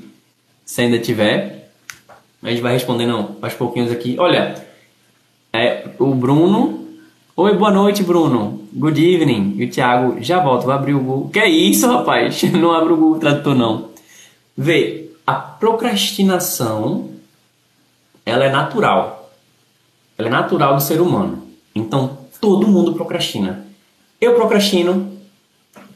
se 0.65 0.81
ainda 0.81 0.99
tiver. 0.99 1.69
A 2.43 2.49
gente 2.49 2.61
vai 2.61 2.73
respondendo 2.73 3.35
aos 3.41 3.53
pouquinhos 3.53 3.91
aqui. 3.91 4.15
Olha, 4.19 4.55
é, 5.51 5.85
o 5.97 6.13
Bruno. 6.13 6.85
Oi, 7.35 7.55
boa 7.55 7.71
noite, 7.71 8.03
Bruno. 8.03 8.61
Good 8.73 9.15
evening. 9.15 9.55
E 9.57 9.65
o 9.65 9.69
Thiago 9.69 10.17
já 10.21 10.39
volta, 10.39 10.65
vou 10.65 10.73
abrir 10.73 10.93
o 10.93 10.99
Google. 10.99 11.29
Que 11.29 11.39
é 11.39 11.49
isso, 11.49 11.87
rapaz? 11.87 12.43
Não 12.53 12.71
abre 12.71 12.93
o 12.93 12.97
Google 12.97 13.19
Tradutor, 13.19 13.55
não. 13.55 13.89
Vê, 14.55 15.09
a 15.25 15.33
procrastinação, 15.33 17.09
ela 18.27 18.43
é 18.43 18.49
natural. 18.49 19.31
Ela 20.17 20.27
é 20.27 20.31
natural 20.31 20.75
do 20.75 20.81
ser 20.81 20.99
humano. 20.99 21.47
Então, 21.73 22.17
todo 22.41 22.67
mundo 22.67 22.93
procrastina. 22.93 23.65
Eu 24.19 24.35
procrastino, 24.35 25.17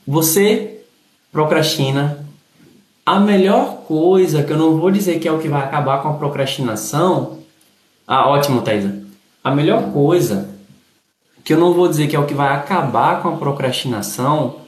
você 0.08 0.82
procrastina. 1.30 2.26
A 3.06 3.20
melhor 3.20 3.82
coisa, 3.86 4.44
que 4.44 4.54
eu 4.54 4.58
não 4.58 4.78
vou 4.78 4.90
dizer 4.90 5.20
que 5.20 5.28
é 5.28 5.32
o 5.32 5.40
que 5.40 5.50
vai 5.50 5.62
acabar 5.62 6.02
com 6.02 6.08
a 6.08 6.14
procrastinação. 6.14 7.40
Ah, 8.08 8.30
ótimo, 8.30 8.62
Thaisa. 8.62 9.04
A 9.44 9.52
melhor 9.54 9.92
coisa, 9.92 10.56
que 11.44 11.54
eu 11.54 11.60
não 11.60 11.74
vou 11.74 11.90
dizer 11.90 12.08
que 12.08 12.16
é 12.16 12.20
o 12.20 12.28
que 12.28 12.34
vai 12.34 12.56
acabar 12.56 13.22
com 13.22 13.28
a 13.28 13.38
procrastinação, 13.38 14.62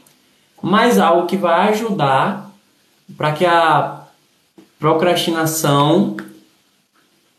mas 0.62 1.00
algo 1.00 1.28
que 1.28 1.38
vai 1.38 1.70
ajudar 1.70 2.52
para 3.16 3.32
que 3.32 3.46
a 3.46 4.02
procrastinação, 4.80 6.18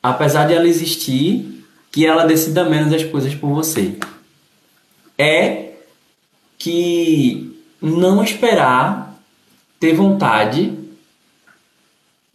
apesar 0.04 0.46
de 0.46 0.52
ela 0.52 0.68
existir, 0.68 1.64
que 1.90 2.04
ela 2.04 2.26
decida 2.26 2.68
menos 2.68 2.92
as 2.92 3.02
coisas 3.04 3.34
por 3.34 3.48
você. 3.54 3.96
É 5.16 5.76
que 6.58 7.58
não 7.80 8.22
esperar, 8.22 9.18
ter 9.80 9.94
vontade, 9.94 10.78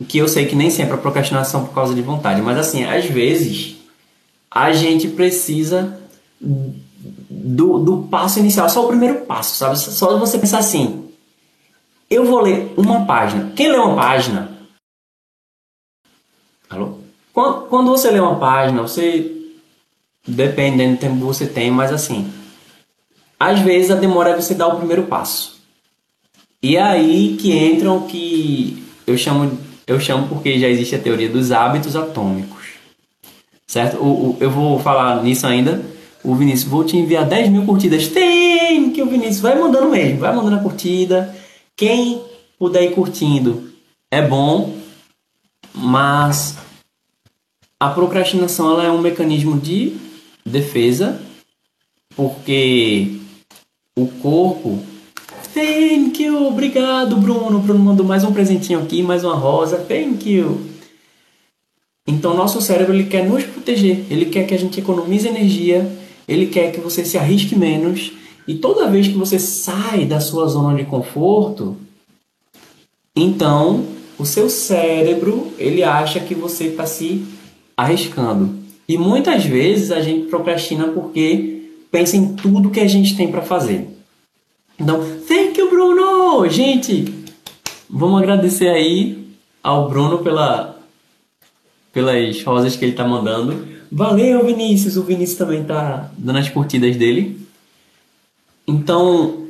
que 0.08 0.18
eu 0.18 0.28
sei 0.28 0.48
que 0.48 0.56
nem 0.56 0.72
sempre 0.72 0.96
a 0.96 0.98
procrastinação 0.98 1.62
é 1.62 1.66
por 1.68 1.76
causa 1.76 1.94
de 1.94 2.02
vontade, 2.02 2.42
mas 2.42 2.58
assim, 2.58 2.86
às 2.86 3.06
vezes 3.06 3.76
a 4.50 4.74
gente 4.74 5.08
precisa 5.10 6.02
do, 6.42 7.78
do 7.78 8.08
passo 8.10 8.40
inicial, 8.40 8.68
só 8.68 8.84
o 8.84 8.88
primeiro 8.88 9.26
passo, 9.26 9.56
sabe? 9.56 9.78
Só 9.78 10.18
você 10.18 10.40
pensar 10.40 10.58
assim, 10.58 11.08
eu 12.10 12.26
vou 12.26 12.42
ler 12.42 12.74
uma 12.76 13.06
página. 13.06 13.52
Quem 13.56 13.72
lê 13.72 13.78
uma 13.78 13.96
página? 13.96 14.58
Alô? 16.68 17.09
Quando, 17.34 17.62
quando 17.68 17.92
você 17.92 18.10
lê 18.10 18.20
uma 18.20 18.36
página, 18.36 18.82
você 18.82 19.36
dependendo 20.28 20.96
do 20.96 21.00
tempo 21.00 21.16
que 21.16 21.24
você 21.24 21.46
tem, 21.48 21.72
mas 21.72 21.92
assim, 21.92 22.32
às 23.40 23.60
vezes 23.60 23.92
a 23.92 23.96
demora 23.96 24.32
é 24.32 24.36
você 24.36 24.54
dar 24.54 24.68
o 24.68 24.78
primeiro 24.78 25.04
passo. 25.04 25.60
E 26.62 26.76
é 26.76 26.82
aí 26.82 27.38
que 27.40 27.58
entram 27.58 28.02
que 28.02 28.84
eu 29.08 29.18
chamo, 29.18 29.58
eu 29.88 30.00
chamo 30.00 30.28
porque 30.28 30.60
já 30.60 30.68
existe 30.68 30.96
a 30.96 31.00
teoria 31.00 31.30
dos 31.30 31.52
hábitos 31.52 31.96
atômicos. 31.96 32.60
Certo? 33.66 33.98
O, 33.98 34.32
o, 34.32 34.38
eu 34.40 34.52
vou 34.52 34.80
falar 34.80 35.24
nisso 35.24 35.48
ainda. 35.48 35.82
O 36.22 36.36
Vinícius, 36.36 36.70
vou 36.70 36.84
te 36.84 36.98
enviar 36.98 37.26
10 37.26 37.50
mil 37.50 37.66
curtidas. 37.66 38.08
Tem 38.10 38.92
que 38.92 39.02
o 39.02 39.06
Vinícius 39.06 39.40
vai 39.40 39.58
mandando 39.58 39.90
mesmo, 39.90 40.20
vai 40.20 40.36
mandando 40.36 40.58
a 40.58 40.60
curtida. 40.60 41.34
Quem 41.78 42.22
puder 42.58 42.84
ir 42.84 42.92
curtindo 42.92 43.72
é 44.12 44.22
bom, 44.22 44.76
mas 45.74 46.58
a 47.80 47.90
procrastinação 47.90 48.72
ela 48.72 48.84
é 48.84 48.92
um 48.92 49.00
mecanismo 49.00 49.58
de 49.58 49.96
defesa, 50.46 51.22
porque 52.16 53.20
o 53.98 54.08
corpo. 54.08 54.80
Thank 55.54 56.22
you, 56.22 56.46
obrigado, 56.48 57.16
Bruno. 57.16 57.60
Bruno 57.60 57.80
mandou 57.80 58.06
mais 58.06 58.24
um 58.24 58.34
presentinho 58.34 58.80
aqui, 58.80 59.02
mais 59.02 59.24
uma 59.24 59.36
rosa. 59.36 59.78
Thank 59.78 60.30
you. 60.30 60.60
Então, 62.06 62.34
nosso 62.34 62.60
cérebro 62.60 62.94
ele 62.94 63.06
quer 63.06 63.26
nos 63.26 63.44
proteger, 63.44 64.06
ele 64.10 64.26
quer 64.26 64.46
que 64.46 64.54
a 64.54 64.60
gente 64.60 64.80
economize 64.80 65.28
energia, 65.28 65.90
ele 66.28 66.48
quer 66.48 66.72
que 66.72 66.80
você 66.80 67.06
se 67.06 67.18
arrisque 67.18 67.56
menos. 67.56 68.12
E 68.48 68.56
toda 68.56 68.90
vez 68.90 69.08
que 69.08 69.14
você 69.14 69.38
sai 69.38 70.06
da 70.06 70.20
sua 70.20 70.48
zona 70.48 70.76
de 70.76 70.86
conforto, 70.86 71.78
então 73.16 73.86
o 74.18 74.26
seu 74.26 74.50
cérebro 74.50 75.54
ele 75.58 75.84
acha 75.84 76.20
que 76.20 76.34
você 76.34 76.66
está 76.66 76.86
se 76.86 77.26
arriscando. 77.80 78.60
E 78.88 78.98
muitas 78.98 79.46
vezes 79.46 79.90
a 79.90 80.02
gente 80.02 80.28
procrastina 80.28 80.90
porque 80.90 81.72
pensa 81.90 82.18
em 82.18 82.36
tudo 82.36 82.70
que 82.70 82.80
a 82.82 82.88
gente 82.88 83.16
tem 83.16 83.32
para 83.32 83.42
fazer. 83.42 83.88
Então, 84.78 85.00
thank 85.28 85.58
you, 85.58 85.70
Bruno! 85.70 86.48
Gente, 86.50 87.06
vamos 87.90 88.22
agradecer 88.22 88.68
aí 88.68 89.30
ao 89.64 89.90
Bruno 89.90 90.20
pela, 90.20 90.78
pelas 91.94 92.44
rosas 92.44 92.76
que 92.76 92.84
ele 92.84 92.94
tá 92.94 93.08
mandando. 93.08 93.66
Valeu, 93.90 94.46
Vinícius! 94.46 94.98
O 94.98 95.04
Vinícius 95.04 95.38
também 95.38 95.64
tá 95.64 96.12
dando 96.18 96.40
as 96.40 96.50
curtidas 96.50 96.98
dele. 96.98 97.40
Então, 98.68 99.48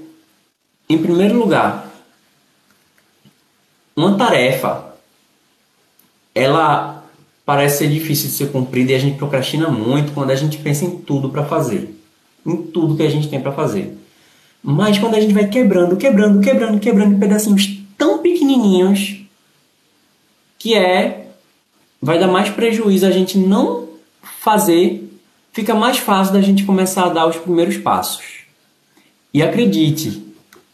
em 0.88 0.98
primeiro 1.00 1.38
lugar, 1.38 1.91
uma 3.95 4.15
tarefa 4.15 4.93
ela 6.33 6.98
parece 7.49 7.79
ser 7.79 7.89
difícil 7.89 8.29
de 8.29 8.35
ser 8.35 8.51
cumprida 8.51 8.91
e 8.91 8.95
a 8.95 8.99
gente 8.99 9.17
procrastina 9.17 9.69
muito 9.69 10.11
quando 10.11 10.29
a 10.29 10.35
gente 10.35 10.59
pensa 10.59 10.85
em 10.85 10.99
tudo 10.99 11.29
para 11.29 11.43
fazer, 11.43 11.99
em 12.45 12.55
tudo 12.55 12.95
que 12.95 13.01
a 13.01 13.09
gente 13.09 13.27
tem 13.27 13.41
para 13.41 13.51
fazer. 13.51 13.97
Mas 14.61 14.99
quando 14.99 15.15
a 15.15 15.19
gente 15.19 15.33
vai 15.33 15.47
quebrando, 15.47 15.97
quebrando, 15.97 16.41
quebrando, 16.41 16.79
quebrando 16.79 17.15
em 17.15 17.19
pedacinhos 17.19 17.79
tão 17.97 18.19
pequenininhos 18.19 19.21
que 20.59 20.75
é 20.75 21.25
vai 21.99 22.19
dar 22.19 22.27
mais 22.27 22.49
prejuízo 22.49 23.07
a 23.07 23.09
gente 23.09 23.35
não 23.35 23.87
fazer, 24.21 25.11
fica 25.51 25.73
mais 25.73 25.97
fácil 25.97 26.33
da 26.33 26.41
gente 26.41 26.63
começar 26.63 27.05
a 27.05 27.09
dar 27.09 27.25
os 27.25 27.37
primeiros 27.37 27.77
passos. 27.77 28.41
E 29.33 29.41
acredite, 29.41 30.23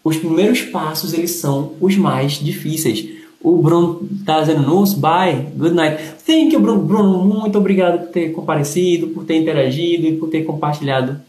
os 0.03 0.17
primeiros 0.17 0.62
passos 0.62 1.13
eles 1.13 1.32
são 1.32 1.77
os 1.79 1.96
mais 1.96 2.34
difíceis. 2.34 3.15
O 3.46 3.62
Bruno 3.62 4.10
está 4.20 4.42
dizendo 4.42 4.64
nos, 4.64 4.96
bye, 4.96 5.50
good 5.56 5.75
night. 5.75 6.02
Thank 6.25 6.52
you, 6.56 6.60
Bruno. 6.60 6.82
Bruno, 6.82 7.24
muito 7.24 7.56
obrigado 7.60 8.00
por 8.00 8.08
ter 8.12 8.32
comparecido, 8.32 9.10
por 9.10 9.24
ter 9.24 9.36
interagido 9.38 10.08
e 10.08 10.18
por 10.18 10.30
ter 10.30 10.44
compartilhado 10.44 11.22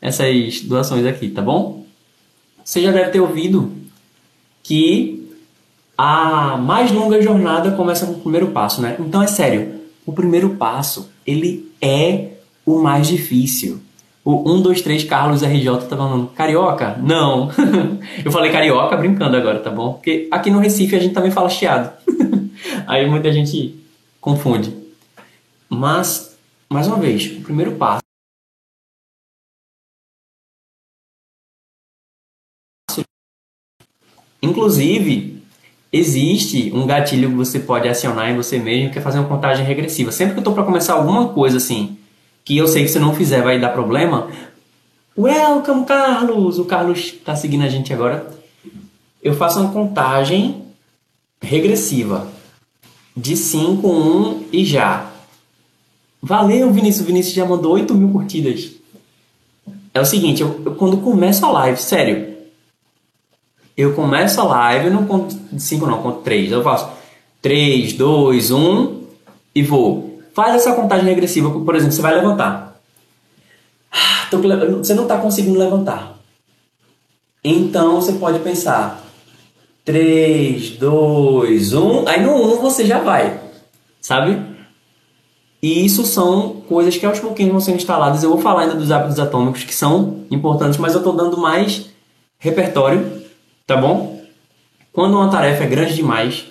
essas 0.00 0.60
doações 0.60 1.04
aqui, 1.04 1.30
tá 1.30 1.42
bom? 1.42 1.84
Você 2.64 2.80
já 2.80 2.92
deve 2.92 3.10
ter 3.10 3.20
ouvido 3.20 3.72
que 4.62 5.28
a 5.98 6.56
mais 6.56 6.92
longa 6.92 7.20
jornada 7.20 7.72
começa 7.72 8.06
com 8.06 8.12
o 8.12 8.20
primeiro 8.20 8.52
passo, 8.52 8.80
né? 8.80 8.94
Então 9.00 9.20
é 9.20 9.26
sério, 9.26 9.80
o 10.06 10.12
primeiro 10.12 10.50
passo, 10.50 11.10
ele 11.26 11.72
é 11.82 12.34
o 12.64 12.78
mais 12.78 13.08
difícil. 13.08 13.80
O 14.24 14.50
1, 14.50 14.62
2, 14.62 14.80
3 14.80 15.04
Carlos 15.04 15.42
RJ 15.42 15.86
tá 15.86 15.96
falando 15.98 16.28
carioca? 16.28 16.96
Não. 16.96 17.50
eu 18.24 18.32
falei 18.32 18.50
carioca 18.50 18.96
brincando 18.96 19.36
agora, 19.36 19.60
tá 19.60 19.70
bom? 19.70 19.92
Porque 19.92 20.28
aqui 20.30 20.50
no 20.50 20.60
Recife 20.60 20.96
a 20.96 20.98
gente 20.98 21.12
também 21.12 21.30
fala 21.30 21.50
chiado. 21.50 21.92
Aí 22.88 23.06
muita 23.06 23.30
gente 23.30 23.78
confunde. 24.22 24.74
Mas, 25.68 26.38
mais 26.70 26.86
uma 26.86 26.96
vez, 26.96 27.26
o 27.36 27.42
primeiro 27.42 27.72
passo. 27.72 28.00
Inclusive, 34.40 35.42
existe 35.92 36.72
um 36.74 36.86
gatilho 36.86 37.28
que 37.28 37.36
você 37.36 37.60
pode 37.60 37.88
acionar 37.88 38.30
em 38.30 38.36
você 38.36 38.58
mesmo, 38.58 38.90
que 38.90 38.98
é 38.98 39.02
fazer 39.02 39.18
uma 39.18 39.28
contagem 39.28 39.66
regressiva. 39.66 40.10
Sempre 40.10 40.32
que 40.32 40.40
eu 40.40 40.44
tô 40.44 40.52
para 40.52 40.64
começar 40.64 40.94
alguma 40.94 41.28
coisa 41.28 41.58
assim, 41.58 41.98
que 42.44 42.56
eu 42.56 42.68
sei 42.68 42.82
que 42.82 42.90
se 42.90 42.98
não 42.98 43.14
fizer 43.14 43.42
vai 43.42 43.58
dar 43.58 43.70
problema. 43.70 44.28
Welcome, 45.16 45.86
Carlos! 45.86 46.58
O 46.58 46.64
Carlos 46.64 46.98
está 46.98 47.34
seguindo 47.34 47.62
a 47.62 47.68
gente 47.68 47.92
agora. 47.92 48.26
Eu 49.22 49.34
faço 49.34 49.60
uma 49.60 49.72
contagem 49.72 50.62
regressiva 51.40 52.28
de 53.16 53.36
5, 53.36 53.88
1 53.88 54.44
e 54.52 54.64
já. 54.64 55.10
Valeu, 56.20 56.70
Vinícius. 56.72 57.04
O 57.04 57.06
Vinícius 57.06 57.34
já 57.34 57.46
mandou 57.46 57.72
8 57.72 57.94
mil 57.94 58.10
curtidas. 58.10 58.72
É 59.94 60.00
o 60.00 60.04
seguinte, 60.04 60.42
eu, 60.42 60.60
eu, 60.64 60.74
quando 60.74 60.98
começo 60.98 61.46
a 61.46 61.50
live, 61.50 61.80
sério, 61.80 62.34
eu 63.76 63.94
começo 63.94 64.40
a 64.40 64.44
live, 64.44 64.86
eu 64.86 64.92
não 64.92 65.06
conto 65.06 65.36
5 65.56 65.86
não, 65.86 66.02
conto 66.02 66.20
3. 66.20 66.52
Eu 66.52 66.62
faço 66.62 66.90
3, 67.40 67.92
2, 67.94 68.50
1 68.50 69.02
e 69.54 69.62
vou. 69.62 70.13
Faz 70.34 70.56
essa 70.56 70.74
contagem 70.74 71.06
regressiva, 71.06 71.48
por 71.48 71.76
exemplo, 71.76 71.94
você 71.94 72.02
vai 72.02 72.14
levantar. 72.14 72.80
Você 74.30 74.94
não 74.94 75.04
está 75.04 75.16
conseguindo 75.18 75.58
levantar. 75.58 76.18
Então 77.42 78.00
você 78.00 78.14
pode 78.14 78.40
pensar 78.40 79.00
3, 79.84 80.70
2, 80.70 81.72
1. 81.72 82.08
Aí 82.08 82.20
no 82.20 82.56
1 82.56 82.60
você 82.60 82.84
já 82.84 82.98
vai. 82.98 83.40
Sabe? 84.00 84.42
E 85.62 85.86
isso 85.86 86.04
são 86.04 86.62
coisas 86.68 86.96
que 86.96 87.06
aos 87.06 87.20
pouquinhos 87.20 87.52
vão 87.52 87.60
ser 87.60 87.72
instaladas. 87.72 88.22
Eu 88.22 88.30
vou 88.30 88.40
falar 88.40 88.62
ainda 88.62 88.74
dos 88.74 88.90
hábitos 88.90 89.20
atômicos 89.20 89.62
que 89.62 89.74
são 89.74 90.24
importantes, 90.30 90.78
mas 90.78 90.94
eu 90.94 90.98
estou 90.98 91.14
dando 91.14 91.38
mais 91.38 91.86
repertório, 92.38 93.22
tá 93.66 93.76
bom? 93.76 94.20
Quando 94.92 95.14
uma 95.14 95.30
tarefa 95.30 95.64
é 95.64 95.66
grande 95.66 95.94
demais, 95.94 96.46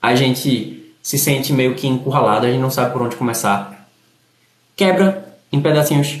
a 0.00 0.14
gente 0.14 0.75
se 1.06 1.16
sente 1.16 1.52
meio 1.52 1.76
que 1.76 1.86
encurralado, 1.86 2.46
a 2.46 2.50
gente 2.50 2.60
não 2.60 2.68
sabe 2.68 2.92
por 2.92 3.00
onde 3.00 3.14
começar. 3.14 3.88
Quebra 4.74 5.38
em 5.52 5.62
pedacinhos 5.62 6.18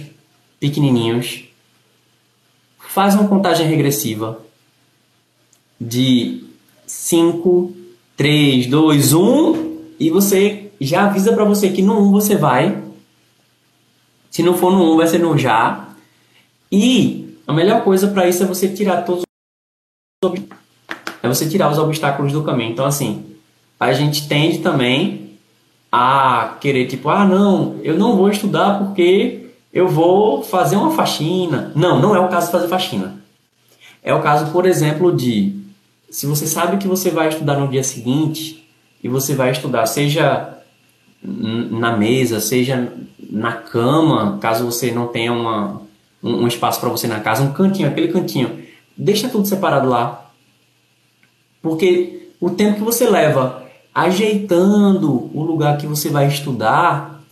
pequenininhos. 0.60 1.42
Faz 2.78 3.16
uma 3.16 3.26
contagem 3.26 3.66
regressiva 3.66 4.40
de 5.80 6.44
5, 6.86 7.74
3, 8.16 8.68
2, 8.68 9.12
1 9.12 9.78
e 9.98 10.08
você 10.08 10.70
já 10.80 11.06
avisa 11.06 11.32
para 11.32 11.44
você 11.44 11.70
que 11.70 11.82
no 11.82 12.08
1 12.08 12.12
você 12.12 12.36
vai. 12.36 12.80
Se 14.30 14.40
não 14.40 14.56
for 14.56 14.70
no 14.70 14.94
1, 14.94 14.98
vai 14.98 15.08
ser 15.08 15.18
no 15.18 15.36
já. 15.36 15.88
E 16.70 17.36
a 17.44 17.52
melhor 17.52 17.82
coisa 17.82 18.06
para 18.06 18.28
isso 18.28 18.44
é 18.44 18.46
você 18.46 18.68
tirar 18.68 19.02
todos 19.02 19.24
os 20.22 20.32
é 21.24 21.28
você 21.28 21.48
tirar 21.48 21.72
os 21.72 21.78
obstáculos 21.78 22.32
do 22.32 22.44
caminho. 22.44 22.70
Então 22.70 22.86
assim, 22.86 23.35
a 23.78 23.92
gente 23.92 24.26
tende 24.28 24.58
também 24.58 25.26
a 25.90 26.56
querer, 26.60 26.86
tipo, 26.86 27.08
ah, 27.08 27.24
não, 27.24 27.76
eu 27.82 27.96
não 27.96 28.16
vou 28.16 28.30
estudar 28.30 28.78
porque 28.78 29.50
eu 29.72 29.88
vou 29.88 30.42
fazer 30.42 30.76
uma 30.76 30.90
faxina. 30.90 31.72
Não, 31.74 32.00
não 32.00 32.14
é 32.14 32.20
o 32.20 32.28
caso 32.28 32.46
de 32.46 32.52
fazer 32.52 32.68
faxina. 32.68 33.16
É 34.02 34.14
o 34.14 34.22
caso, 34.22 34.52
por 34.52 34.66
exemplo, 34.66 35.14
de 35.14 35.54
se 36.08 36.26
você 36.26 36.46
sabe 36.46 36.78
que 36.78 36.88
você 36.88 37.10
vai 37.10 37.28
estudar 37.28 37.58
no 37.58 37.68
dia 37.68 37.82
seguinte 37.82 38.66
e 39.02 39.08
você 39.08 39.34
vai 39.34 39.50
estudar, 39.50 39.86
seja 39.86 40.56
na 41.22 41.96
mesa, 41.96 42.40
seja 42.40 42.92
na 43.30 43.52
cama, 43.52 44.38
caso 44.40 44.64
você 44.64 44.92
não 44.92 45.08
tenha 45.08 45.32
uma, 45.32 45.82
um, 46.22 46.44
um 46.44 46.48
espaço 46.48 46.80
para 46.80 46.88
você 46.88 47.06
na 47.06 47.20
casa, 47.20 47.42
um 47.42 47.52
cantinho, 47.52 47.88
aquele 47.88 48.08
cantinho, 48.08 48.62
deixa 48.96 49.28
tudo 49.28 49.46
separado 49.46 49.88
lá. 49.88 50.30
Porque 51.60 52.30
o 52.40 52.50
tempo 52.50 52.76
que 52.76 52.84
você 52.84 53.08
leva 53.08 53.65
ajeitando 53.96 55.30
o 55.32 55.42
lugar 55.42 55.78
que 55.78 55.86
você 55.86 56.10
vai 56.10 56.28
estudar, 56.28 57.22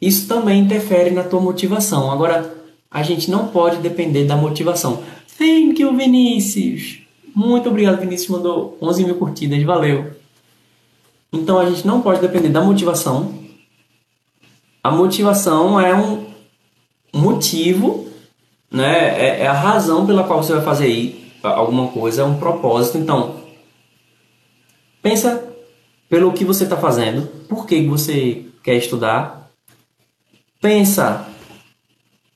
isso 0.00 0.28
também 0.28 0.60
interfere 0.60 1.10
na 1.10 1.24
tua 1.24 1.40
motivação. 1.40 2.08
Agora, 2.08 2.54
a 2.88 3.02
gente 3.02 3.28
não 3.28 3.48
pode 3.48 3.78
depender 3.78 4.24
da 4.24 4.36
motivação. 4.36 5.02
Thank 5.36 5.82
you, 5.82 5.92
Vinícius! 5.96 7.00
Muito 7.34 7.68
obrigado, 7.68 7.98
Vinícius 7.98 8.30
mandou 8.30 8.78
11 8.80 9.04
mil 9.06 9.16
curtidas, 9.16 9.60
valeu. 9.64 10.12
Então 11.32 11.58
a 11.58 11.68
gente 11.68 11.84
não 11.84 12.00
pode 12.00 12.20
depender 12.20 12.48
da 12.48 12.60
motivação. 12.60 13.34
A 14.84 14.92
motivação 14.92 15.80
é 15.80 15.96
um 15.96 16.26
motivo, 17.12 18.06
né? 18.70 19.20
É, 19.20 19.40
é 19.40 19.46
a 19.48 19.52
razão 19.52 20.06
pela 20.06 20.22
qual 20.22 20.40
você 20.40 20.52
vai 20.52 20.62
fazer 20.62 21.28
alguma 21.42 21.88
coisa, 21.88 22.22
é 22.22 22.24
um 22.24 22.38
propósito. 22.38 22.98
Então, 22.98 23.34
pensa 25.02 25.53
pelo 26.14 26.32
que 26.32 26.44
você 26.44 26.62
está 26.62 26.76
fazendo, 26.76 27.26
por 27.48 27.66
que 27.66 27.84
você 27.88 28.46
quer 28.62 28.76
estudar. 28.76 29.50
Pensa 30.62 31.26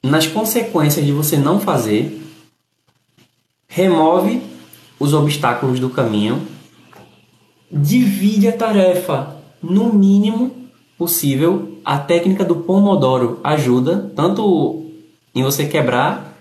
nas 0.03 0.27
consequências 0.27 1.07
de 1.07 1.13
você 1.13 1.37
não 1.37 1.61
fazer. 1.61 2.21
Remove 3.69 4.43
os 4.99 5.15
obstáculos 5.15 5.79
do 5.79 5.89
caminho. 5.91 6.45
Divide 7.71 8.49
a 8.49 8.57
tarefa 8.57 9.37
no 9.63 9.93
mínimo 9.93 10.53
possível. 10.99 11.79
A 11.85 11.99
técnica 11.99 12.45
do 12.45 12.57
Pomodoro 12.57 13.39
ajuda 13.45 14.11
tanto 14.17 14.87
em 15.33 15.45
você 15.45 15.67
quebrar 15.67 16.37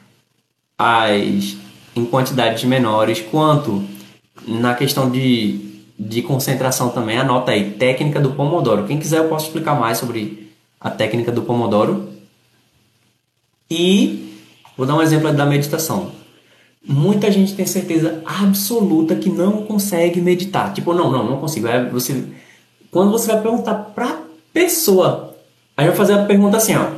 as 0.76 1.56
em 1.96 2.04
quantidades 2.04 2.64
menores 2.64 3.22
quanto 3.22 3.84
na 4.48 4.74
questão 4.74 5.08
de 5.12 5.67
de 5.98 6.22
concentração 6.22 6.90
também, 6.90 7.18
anota 7.18 7.52
aí, 7.52 7.72
técnica 7.72 8.20
do 8.20 8.32
Pomodoro. 8.32 8.86
Quem 8.86 9.00
quiser 9.00 9.18
eu 9.18 9.30
posso 9.30 9.48
explicar 9.48 9.80
mais 9.80 9.98
sobre 9.98 10.52
a 10.80 10.90
técnica 10.90 11.32
do 11.32 11.42
Pomodoro. 11.42 12.10
E 13.70 14.34
vou 14.78 14.86
dar 14.86 14.96
um 14.96 15.02
exemplo 15.02 15.32
da 15.34 15.46
meditação. 15.46 16.12
Muita 16.88 17.32
gente 17.32 17.54
tem 17.54 17.66
certeza 17.66 18.22
absoluta 18.26 19.16
que 19.16 19.30
não 19.30 19.64
consegue 19.64 20.22
meditar. 20.22 20.74
Tipo, 20.74 20.94
não, 20.94 21.12
não, 21.12 21.26
não 21.26 21.38
consigo. 21.38 21.68
É 21.68 21.84
você 21.90 22.24
quando 22.92 23.12
você 23.12 23.32
vai 23.32 23.42
perguntar 23.42 23.76
pra 23.94 24.22
pessoa, 24.54 25.36
aí 25.76 25.88
vai 25.88 25.96
fazer 25.96 26.14
a 26.14 26.26
pergunta 26.26 26.58
assim, 26.58 26.76
ó. 26.76 26.90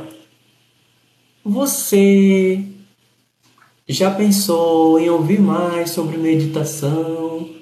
Você 1.44 2.64
já 3.88 4.10
pensou 4.10 5.00
em 5.00 5.10
ouvir 5.10 5.40
mais 5.40 5.90
sobre 5.90 6.16
meditação? 6.16 7.59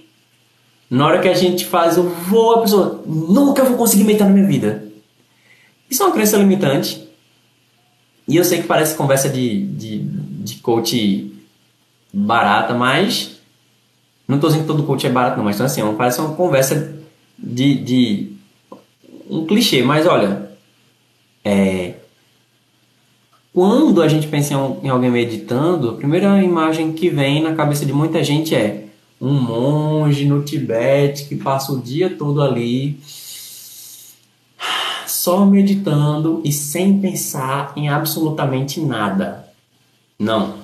Na 0.90 1.06
hora 1.06 1.20
que 1.20 1.28
a 1.28 1.34
gente 1.34 1.66
faz 1.66 1.98
o 1.98 2.02
vou, 2.02 2.56
a 2.56 2.62
pessoa 2.62 3.02
nunca 3.06 3.64
vou 3.64 3.76
conseguir 3.76 4.04
meditar 4.04 4.26
na 4.26 4.34
minha 4.34 4.46
vida. 4.46 4.84
Isso 5.90 6.02
é 6.02 6.06
uma 6.06 6.14
crença 6.14 6.36
limitante. 6.36 7.08
E 8.26 8.36
eu 8.36 8.44
sei 8.44 8.60
que 8.60 8.66
parece 8.66 8.96
conversa 8.96 9.28
de, 9.28 9.66
de, 9.66 9.98
de 9.98 10.56
coach 10.56 11.32
barata, 12.12 12.74
mas 12.74 13.38
não 14.26 14.36
estou 14.36 14.50
dizendo 14.50 14.62
que 14.62 14.68
todo 14.68 14.86
coach 14.86 15.06
é 15.06 15.10
barato, 15.10 15.38
não, 15.38 15.44
mas 15.44 15.56
então, 15.56 15.64
assim, 15.64 15.82
parece 15.96 16.20
uma 16.20 16.34
conversa 16.34 16.94
de, 17.38 17.74
de 17.76 18.32
um 19.30 19.46
clichê, 19.46 19.82
mas 19.82 20.06
olha, 20.06 20.50
é, 21.42 21.94
quando 23.54 24.02
a 24.02 24.08
gente 24.08 24.28
pensa 24.28 24.52
em 24.82 24.88
alguém 24.88 25.10
meditando, 25.10 25.90
a 25.90 25.94
primeira 25.94 26.42
imagem 26.42 26.92
que 26.92 27.08
vem 27.08 27.42
na 27.42 27.54
cabeça 27.54 27.86
de 27.86 27.92
muita 27.92 28.22
gente 28.22 28.54
é 28.54 28.87
um 29.20 29.34
monge 29.34 30.24
no 30.24 30.42
Tibete 30.42 31.24
que 31.24 31.36
passa 31.36 31.72
o 31.72 31.80
dia 31.80 32.10
todo 32.10 32.42
ali 32.42 33.00
só 35.06 35.44
meditando 35.44 36.40
e 36.44 36.52
sem 36.52 37.00
pensar 37.00 37.72
em 37.76 37.88
absolutamente 37.88 38.80
nada. 38.80 39.48
Não. 40.18 40.58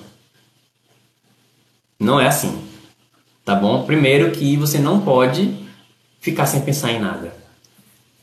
Não 1.99 2.19
é 2.19 2.27
assim. 2.27 2.57
Tá 3.43 3.55
bom? 3.55 3.83
Primeiro 3.83 4.31
que 4.31 4.55
você 4.55 4.79
não 4.79 5.01
pode 5.01 5.55
ficar 6.19 6.45
sem 6.45 6.61
pensar 6.61 6.91
em 6.91 6.99
nada. 6.99 7.35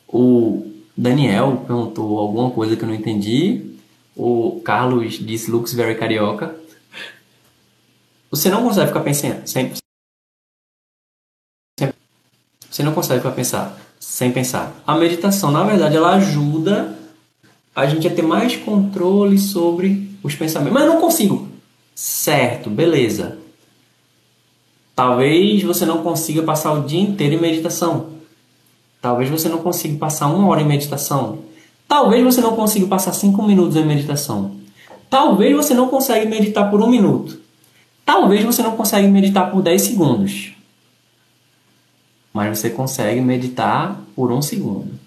O 0.08 0.66
Daniel 0.96 1.64
perguntou 1.66 2.18
alguma 2.18 2.50
coisa 2.50 2.76
que 2.76 2.82
eu 2.82 2.88
não 2.88 2.94
entendi. 2.94 3.76
O 4.16 4.60
Carlos 4.64 5.14
disse 5.14 5.50
looks 5.50 5.72
very 5.72 5.94
carioca. 5.94 6.56
Você 8.30 8.50
não 8.50 8.64
consegue 8.64 8.88
ficar 8.88 9.00
pensando 9.00 9.46
sem, 9.46 9.72
você 12.72 12.82
não 12.82 12.92
consegue 12.92 13.20
ficar 13.20 13.34
pensar 13.34 13.78
sem 14.00 14.32
pensar. 14.32 14.72
A 14.86 14.96
meditação, 14.96 15.50
na 15.50 15.62
verdade, 15.62 15.96
ela 15.96 16.14
ajuda 16.14 16.96
a 17.76 17.86
gente 17.86 18.06
a 18.06 18.10
ter 18.10 18.22
mais 18.22 18.56
controle 18.56 19.38
sobre 19.38 20.10
os 20.22 20.34
pensamentos. 20.34 20.72
Mas 20.72 20.84
eu 20.84 20.94
não 20.94 21.00
consigo. 21.00 21.48
Certo, 21.94 22.70
beleza. 22.70 23.38
Talvez 24.96 25.62
você 25.62 25.84
não 25.84 26.02
consiga 26.02 26.42
passar 26.42 26.72
o 26.72 26.82
dia 26.82 27.00
inteiro 27.00 27.34
em 27.34 27.40
meditação. 27.40 28.06
Talvez 29.00 29.28
você 29.28 29.48
não 29.48 29.58
consiga 29.58 29.98
passar 29.98 30.28
uma 30.28 30.48
hora 30.48 30.62
em 30.62 30.66
meditação. 30.66 31.40
Talvez 31.86 32.24
você 32.24 32.40
não 32.40 32.56
consiga 32.56 32.86
passar 32.86 33.12
cinco 33.12 33.42
minutos 33.42 33.76
em 33.76 33.84
meditação. 33.84 34.52
Talvez 35.10 35.54
você 35.54 35.74
não 35.74 35.88
consiga 35.88 36.24
meditar 36.24 36.70
por 36.70 36.80
um 36.80 36.88
minuto. 36.88 37.38
Talvez 38.04 38.42
você 38.42 38.62
não 38.62 38.76
consiga 38.76 39.06
meditar 39.08 39.50
por 39.50 39.62
10 39.62 39.82
segundos. 39.82 40.51
Mas 42.32 42.58
você 42.58 42.70
consegue 42.70 43.20
meditar 43.20 44.00
por 44.14 44.32
um 44.32 44.40
segundo. 44.40 44.98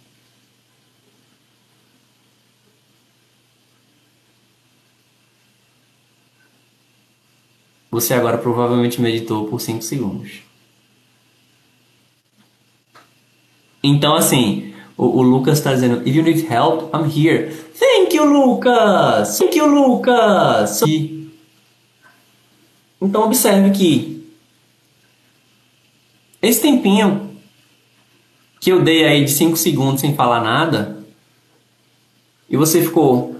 Você 7.89 8.13
agora 8.13 8.37
provavelmente 8.37 9.01
meditou 9.01 9.47
por 9.47 9.61
5 9.61 9.81
segundos. 9.81 10.41
Então, 13.81 14.15
assim, 14.15 14.73
o, 14.97 15.19
o 15.19 15.21
Lucas 15.21 15.59
está 15.59 15.73
dizendo: 15.73 16.07
If 16.07 16.13
you 16.13 16.23
need 16.23 16.45
help, 16.51 16.93
I'm 16.93 17.05
here. 17.05 17.53
Thank 17.79 18.15
you, 18.15 18.25
Lucas! 18.25 19.37
Thank 19.37 19.57
you, 19.57 19.65
Lucas! 19.65 20.81
Então, 23.01 23.23
observe 23.23 23.71
que 23.71 24.14
esse 26.45 26.61
tempinho 26.61 27.31
que 28.59 28.71
eu 28.71 28.81
dei 28.81 29.05
aí 29.05 29.23
de 29.25 29.31
5 29.31 29.57
segundos 29.57 30.01
sem 30.01 30.15
falar 30.15 30.41
nada, 30.41 31.03
e 32.49 32.57
você 32.57 32.81
ficou 32.81 33.35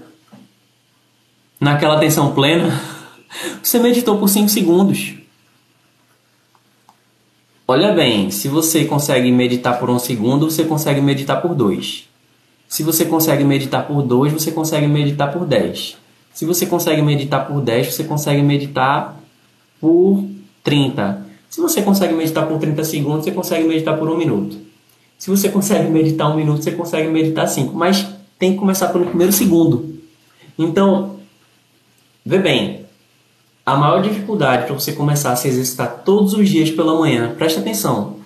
naquela 1.60 1.96
atenção 1.96 2.34
plena, 2.34 2.80
você 3.62 3.78
meditou 3.78 4.18
por 4.18 4.28
5 4.28 4.48
segundos. 4.48 5.14
Olha 7.68 7.92
bem, 7.92 8.30
se 8.30 8.46
você 8.46 8.84
consegue 8.84 9.32
meditar 9.32 9.80
por 9.80 9.90
um 9.90 9.98
segundo, 9.98 10.48
você 10.48 10.64
consegue 10.64 11.00
meditar 11.00 11.42
por 11.42 11.52
dois. 11.52 12.08
Se 12.68 12.84
você 12.84 13.04
consegue 13.04 13.42
meditar 13.42 13.86
por 13.86 14.02
dois, 14.02 14.32
você 14.32 14.52
consegue 14.52 14.86
meditar 14.86 15.32
por 15.32 15.44
dez. 15.44 15.96
Se 16.32 16.44
você 16.44 16.66
consegue 16.66 17.02
meditar 17.02 17.46
por 17.46 17.60
dez, 17.60 17.92
você 17.92 18.04
consegue 18.04 18.42
meditar 18.42 19.16
por 19.80 20.24
30. 20.62 21.25
Se 21.48 21.60
você 21.60 21.82
consegue 21.82 22.14
meditar 22.14 22.46
por 22.46 22.58
30 22.58 22.84
segundos, 22.84 23.24
você 23.24 23.32
consegue 23.32 23.66
meditar 23.66 23.98
por 23.98 24.08
um 24.08 24.16
minuto. 24.16 24.56
Se 25.18 25.30
você 25.30 25.48
consegue 25.48 25.88
meditar 25.88 26.30
um 26.30 26.36
minuto, 26.36 26.62
você 26.62 26.72
consegue 26.72 27.08
meditar 27.08 27.48
cinco. 27.48 27.74
Mas 27.74 28.06
tem 28.38 28.52
que 28.52 28.58
começar 28.58 28.88
pelo 28.88 29.06
primeiro 29.06 29.32
segundo. 29.32 29.98
Então, 30.58 31.16
vê 32.24 32.38
bem, 32.38 32.86
a 33.64 33.76
maior 33.76 34.02
dificuldade 34.02 34.66
para 34.66 34.74
você 34.74 34.92
começar 34.92 35.32
a 35.32 35.36
se 35.36 35.48
exercitar 35.48 36.02
todos 36.04 36.34
os 36.34 36.48
dias 36.48 36.70
pela 36.70 36.98
manhã, 36.98 37.34
preste 37.36 37.58
atenção, 37.58 38.16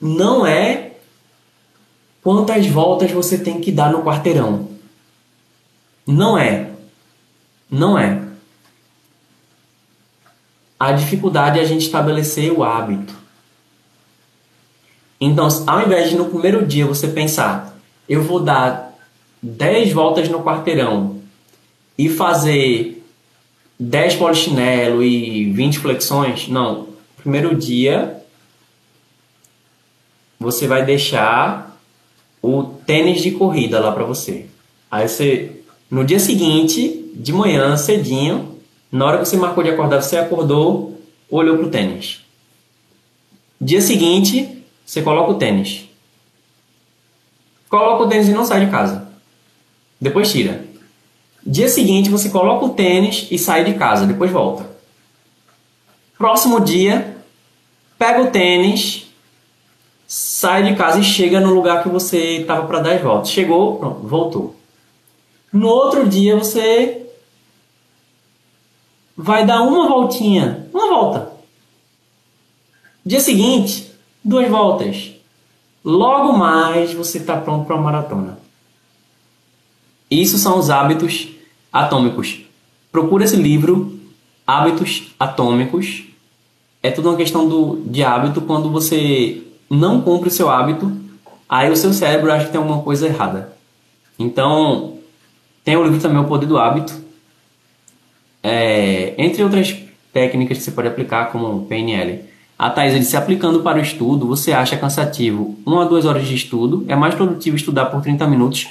não 0.00 0.46
é 0.46 0.92
quantas 2.22 2.66
voltas 2.66 3.10
você 3.10 3.38
tem 3.38 3.60
que 3.60 3.70
dar 3.70 3.92
no 3.92 4.02
quarteirão. 4.02 4.68
Não 6.06 6.38
é. 6.38 6.70
Não 7.70 7.98
é. 7.98 8.22
A 10.84 10.92
dificuldade 10.92 11.58
é 11.58 11.62
a 11.62 11.64
gente 11.64 11.86
estabelecer 11.86 12.52
o 12.52 12.62
hábito. 12.62 13.14
Então, 15.18 15.48
ao 15.66 15.80
invés 15.80 16.10
de 16.10 16.14
no 16.14 16.26
primeiro 16.26 16.66
dia 16.66 16.84
você 16.84 17.08
pensar, 17.08 17.74
eu 18.06 18.22
vou 18.22 18.38
dar 18.38 18.94
10 19.42 19.94
voltas 19.94 20.28
no 20.28 20.42
quarteirão 20.42 21.20
e 21.96 22.10
fazer 22.10 23.02
10 23.80 24.16
polichinelo 24.16 25.02
e 25.02 25.50
20 25.54 25.78
flexões. 25.78 26.48
Não. 26.48 26.88
Primeiro 27.16 27.56
dia 27.56 28.22
você 30.38 30.66
vai 30.66 30.84
deixar 30.84 31.80
o 32.42 32.62
tênis 32.62 33.22
de 33.22 33.30
corrida 33.30 33.80
lá 33.80 33.90
para 33.90 34.04
você. 34.04 34.44
Aí 34.90 35.08
você 35.08 35.62
no 35.90 36.04
dia 36.04 36.20
seguinte, 36.20 37.10
de 37.14 37.32
manhã, 37.32 37.74
cedinho, 37.74 38.53
na 38.94 39.06
hora 39.06 39.18
que 39.18 39.24
você 39.24 39.36
marcou 39.36 39.64
de 39.64 39.70
acordar, 39.70 40.00
você 40.00 40.16
acordou, 40.16 40.96
olhou 41.28 41.58
pro 41.58 41.68
tênis. 41.68 42.24
Dia 43.60 43.80
seguinte, 43.80 44.64
você 44.86 45.02
coloca 45.02 45.32
o 45.32 45.34
tênis. 45.34 45.88
Coloca 47.68 48.04
o 48.04 48.08
tênis 48.08 48.28
e 48.28 48.32
não 48.32 48.44
sai 48.44 48.64
de 48.64 48.70
casa. 48.70 49.08
Depois 50.00 50.30
tira. 50.30 50.64
Dia 51.44 51.68
seguinte 51.68 52.08
você 52.08 52.30
coloca 52.30 52.66
o 52.66 52.68
tênis 52.68 53.26
e 53.32 53.36
sai 53.36 53.64
de 53.64 53.74
casa, 53.74 54.06
depois 54.06 54.30
volta. 54.30 54.64
Próximo 56.16 56.60
dia, 56.60 57.16
pega 57.98 58.22
o 58.22 58.30
tênis, 58.30 59.08
sai 60.06 60.62
de 60.62 60.76
casa 60.76 61.00
e 61.00 61.02
chega 61.02 61.40
no 61.40 61.52
lugar 61.52 61.82
que 61.82 61.88
você 61.88 62.36
estava 62.42 62.64
para 62.68 62.78
dar 62.78 62.92
as 62.92 63.02
voltas. 63.02 63.30
Chegou, 63.30 63.76
pronto, 63.76 64.06
voltou. 64.06 64.54
No 65.52 65.66
outro 65.66 66.08
dia 66.08 66.36
você 66.36 67.03
vai 69.16 69.46
dar 69.46 69.62
uma 69.62 69.88
voltinha, 69.88 70.68
uma 70.72 70.88
volta. 70.88 71.32
Dia 73.04 73.20
seguinte, 73.20 73.90
duas 74.22 74.48
voltas. 74.48 75.12
Logo 75.84 76.32
mais 76.32 76.92
você 76.94 77.18
está 77.18 77.36
pronto 77.36 77.66
para 77.66 77.76
uma 77.76 77.84
maratona. 77.84 78.38
Isso 80.10 80.38
são 80.38 80.58
os 80.58 80.70
hábitos 80.70 81.28
atômicos. 81.72 82.40
Procura 82.90 83.24
esse 83.24 83.36
livro, 83.36 83.98
Hábitos 84.46 85.14
Atômicos. 85.18 86.04
É 86.82 86.90
tudo 86.90 87.08
uma 87.08 87.16
questão 87.16 87.48
do, 87.48 87.82
de 87.86 88.04
hábito. 88.04 88.40
Quando 88.42 88.70
você 88.70 89.42
não 89.68 90.00
cumpre 90.00 90.28
o 90.28 90.32
seu 90.32 90.50
hábito, 90.50 90.92
aí 91.48 91.70
o 91.70 91.76
seu 91.76 91.92
cérebro 91.92 92.32
acha 92.32 92.46
que 92.46 92.52
tem 92.52 92.60
alguma 92.60 92.82
coisa 92.82 93.06
errada. 93.06 93.52
Então, 94.18 94.98
tem 95.64 95.76
o 95.76 95.82
livro 95.82 96.00
também 96.00 96.18
O 96.18 96.26
Poder 96.26 96.46
do 96.46 96.58
Hábito. 96.58 97.03
É, 98.44 99.14
entre 99.18 99.42
outras 99.42 99.74
técnicas 100.12 100.58
que 100.58 100.64
você 100.64 100.70
pode 100.70 100.86
aplicar, 100.86 101.32
como 101.32 101.64
PNL. 101.64 102.20
A 102.58 102.70
Thais 102.70 102.94
disse, 102.94 103.16
aplicando 103.16 103.60
para 103.60 103.78
o 103.78 103.82
estudo, 103.82 104.28
você 104.28 104.52
acha 104.52 104.76
cansativo 104.76 105.58
uma 105.66 105.82
a 105.82 105.88
duas 105.88 106.04
horas 106.04 106.26
de 106.28 106.34
estudo, 106.34 106.84
é 106.86 106.94
mais 106.94 107.14
produtivo 107.14 107.56
estudar 107.56 107.86
por 107.86 108.02
30 108.02 108.26
minutos. 108.28 108.68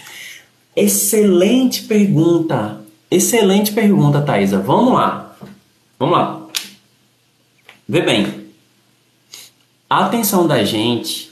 Excelente 0.76 1.84
pergunta! 1.84 2.84
Excelente 3.12 3.72
pergunta, 3.72 4.22
Thaisa. 4.22 4.60
Vamos 4.60 4.94
lá. 4.94 5.36
Vamos 6.00 6.18
lá. 6.18 6.48
Vê 7.88 8.02
bem. 8.02 8.26
A 9.88 10.06
atenção 10.06 10.48
da 10.48 10.64
gente. 10.64 11.30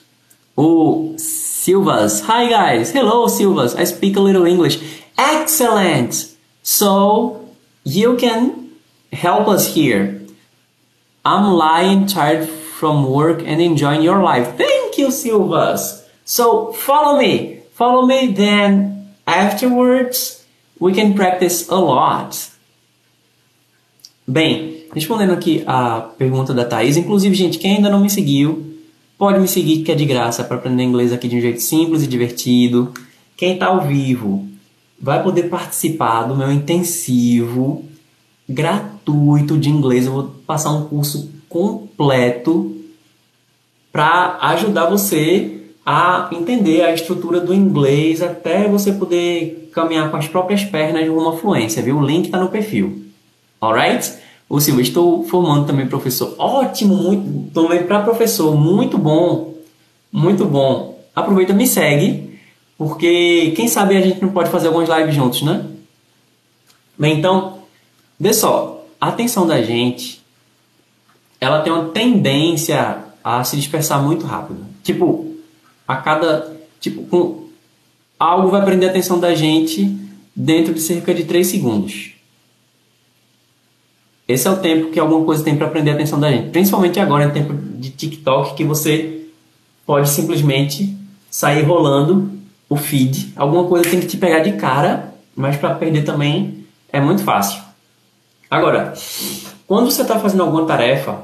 O 0.56 1.16
Silvas. 1.18 2.22
Hi 2.22 2.50
guys. 2.50 2.94
Hello 2.94 3.28
Silvas. 3.28 3.74
I 3.74 3.86
speak 3.88 4.16
a 4.16 4.22
little 4.22 4.48
English. 4.48 4.80
Excellent. 5.18 6.30
So 6.62 7.41
you 7.84 8.18
can 8.18 8.72
help 9.12 9.48
us 9.48 9.74
here. 9.76 10.22
I'm 11.24 11.54
lying 11.54 12.08
tired 12.08 12.48
from 12.48 13.06
work 13.06 13.42
and 13.46 13.62
enjoying 13.62 14.02
your 14.02 14.22
life. 14.22 14.58
Thank 14.58 14.98
you, 14.98 15.12
Silvas. 15.12 16.04
So 16.26 16.74
follow 16.74 17.20
me. 17.20 17.62
Follow 17.74 18.06
me, 18.06 18.34
then 18.34 19.14
afterwards 19.26 20.46
we 20.80 20.94
can 20.94 21.14
practice 21.14 21.70
a 21.70 21.76
lot. 21.76 22.50
Bem, 24.28 24.86
respondendo 24.94 25.34
aqui 25.34 25.64
a 25.68 26.02
pergunta 26.18 26.54
da 26.54 26.66
Thaís, 26.66 26.98
inclusive, 26.98 27.36
gente, 27.36 27.58
quem 27.58 27.78
ainda 27.78 27.90
não 27.90 28.00
me 28.00 28.10
seguiu, 28.10 28.78
pode 29.18 29.40
me 29.40 29.48
seguir 29.48 29.84
que 29.84 29.92
é 29.92 29.96
de 29.96 30.06
graça 30.06 30.44
para 30.44 30.58
aprender 30.58 30.84
inglês 30.84 31.12
aqui 31.12 31.28
de 31.28 31.38
um 31.38 31.42
jeito 31.42 31.62
simples 31.62 32.04
e 32.04 32.08
divertido. 32.08 32.94
Quem 33.36 33.54
está 33.54 33.68
ao 33.68 33.82
vivo 33.82 34.48
vai 35.02 35.24
poder 35.24 35.44
participar 35.44 36.24
do 36.24 36.36
meu 36.36 36.52
intensivo 36.52 37.84
gratuito 38.48 39.58
de 39.58 39.70
inglês. 39.70 40.06
Eu 40.06 40.14
vou 40.14 40.24
passar 40.46 40.72
um 40.72 40.86
curso 40.86 41.32
completo 41.50 42.78
para 43.92 44.38
ajudar 44.42 44.90
você 44.90 45.62
a 45.86 46.30
entender 46.32 46.84
a 46.84 46.94
estrutura 46.94 47.40
do 47.40 47.54
inglês 47.54 48.22
até 48.22 48.68
você 48.68 48.94
poder 48.94 49.70
caminhar 49.74 50.12
com 50.12 50.18
as 50.18 50.28
próprias 50.28 50.64
pernas 50.64 51.08
rumo 51.08 51.30
à 51.30 51.38
fluência, 51.38 51.82
viu? 51.82 51.98
O 51.98 52.06
link 52.06 52.26
está 52.26 52.40
no 52.40 52.50
perfil. 52.50 53.06
Alright? 53.60 54.14
Ou 54.48 54.60
Silva, 54.60 54.82
estou 54.82 55.24
formando 55.24 55.66
também 55.66 55.88
professor. 55.88 56.36
Ótimo, 56.38 56.96
muito, 56.96 57.52
também 57.52 57.84
para 57.84 58.02
professor, 58.02 58.56
muito 58.56 58.98
bom. 58.98 59.56
Muito 60.12 60.46
bom. 60.46 61.00
Aproveita, 61.16 61.54
me 61.54 61.66
segue, 61.66 62.31
porque 62.82 63.54
quem 63.56 63.68
sabe 63.68 63.96
a 63.96 64.02
gente 64.02 64.20
não 64.24 64.32
pode 64.32 64.50
fazer 64.50 64.66
algumas 64.66 64.90
lives 64.90 65.14
juntos, 65.14 65.44
né? 65.44 65.68
Bem, 66.98 67.20
então, 67.20 67.60
vê 68.20 68.34
só, 68.34 68.84
a 69.00 69.10
atenção 69.10 69.46
da 69.46 69.62
gente, 69.62 70.20
ela 71.40 71.62
tem 71.62 71.72
uma 71.72 71.90
tendência 71.90 73.04
a 73.24 73.44
se 73.44 73.56
dispersar 73.56 74.02
muito 74.02 74.26
rápido. 74.26 74.66
Tipo, 74.82 75.36
a 75.88 75.98
cada. 75.98 76.58
Tipo, 76.80 77.04
com, 77.04 77.50
algo 78.18 78.50
vai 78.50 78.66
prender 78.66 78.90
a 78.90 78.92
atenção 78.92 79.20
da 79.20 79.36
gente 79.36 79.96
dentro 80.36 80.74
de 80.74 80.82
cerca 80.82 81.14
de 81.14 81.26
3 81.26 81.46
segundos. 81.46 82.14
Esse 84.28 84.48
é 84.48 84.50
o 84.50 84.58
tempo 84.58 84.90
que 84.90 85.00
alguma 85.00 85.24
coisa 85.24 85.44
tem 85.44 85.56
para 85.56 85.68
prender 85.68 85.94
a 85.94 85.98
atenção 85.98 86.20
da 86.20 86.32
gente. 86.32 86.50
Principalmente 86.50 87.00
agora, 87.00 87.26
em 87.26 87.30
tempo 87.30 87.54
de 87.54 87.92
TikTok, 87.92 88.56
que 88.56 88.64
você 88.64 89.28
pode 89.86 90.10
simplesmente 90.10 90.98
sair 91.30 91.62
rolando 91.62 92.41
o 92.72 92.78
feed. 92.78 93.34
Alguma 93.36 93.66
coisa 93.66 93.90
tem 93.90 94.00
que 94.00 94.08
te 94.08 94.16
pegar 94.16 94.40
de 94.40 94.54
cara, 94.54 95.14
mas 95.36 95.58
para 95.58 95.76
perder 95.76 96.06
também 96.06 96.66
é 96.90 97.02
muito 97.02 97.22
fácil. 97.22 97.62
Agora, 98.50 98.94
quando 99.68 99.92
você 99.92 100.04
está 100.04 100.18
fazendo 100.18 100.44
alguma 100.44 100.66
tarefa, 100.66 101.22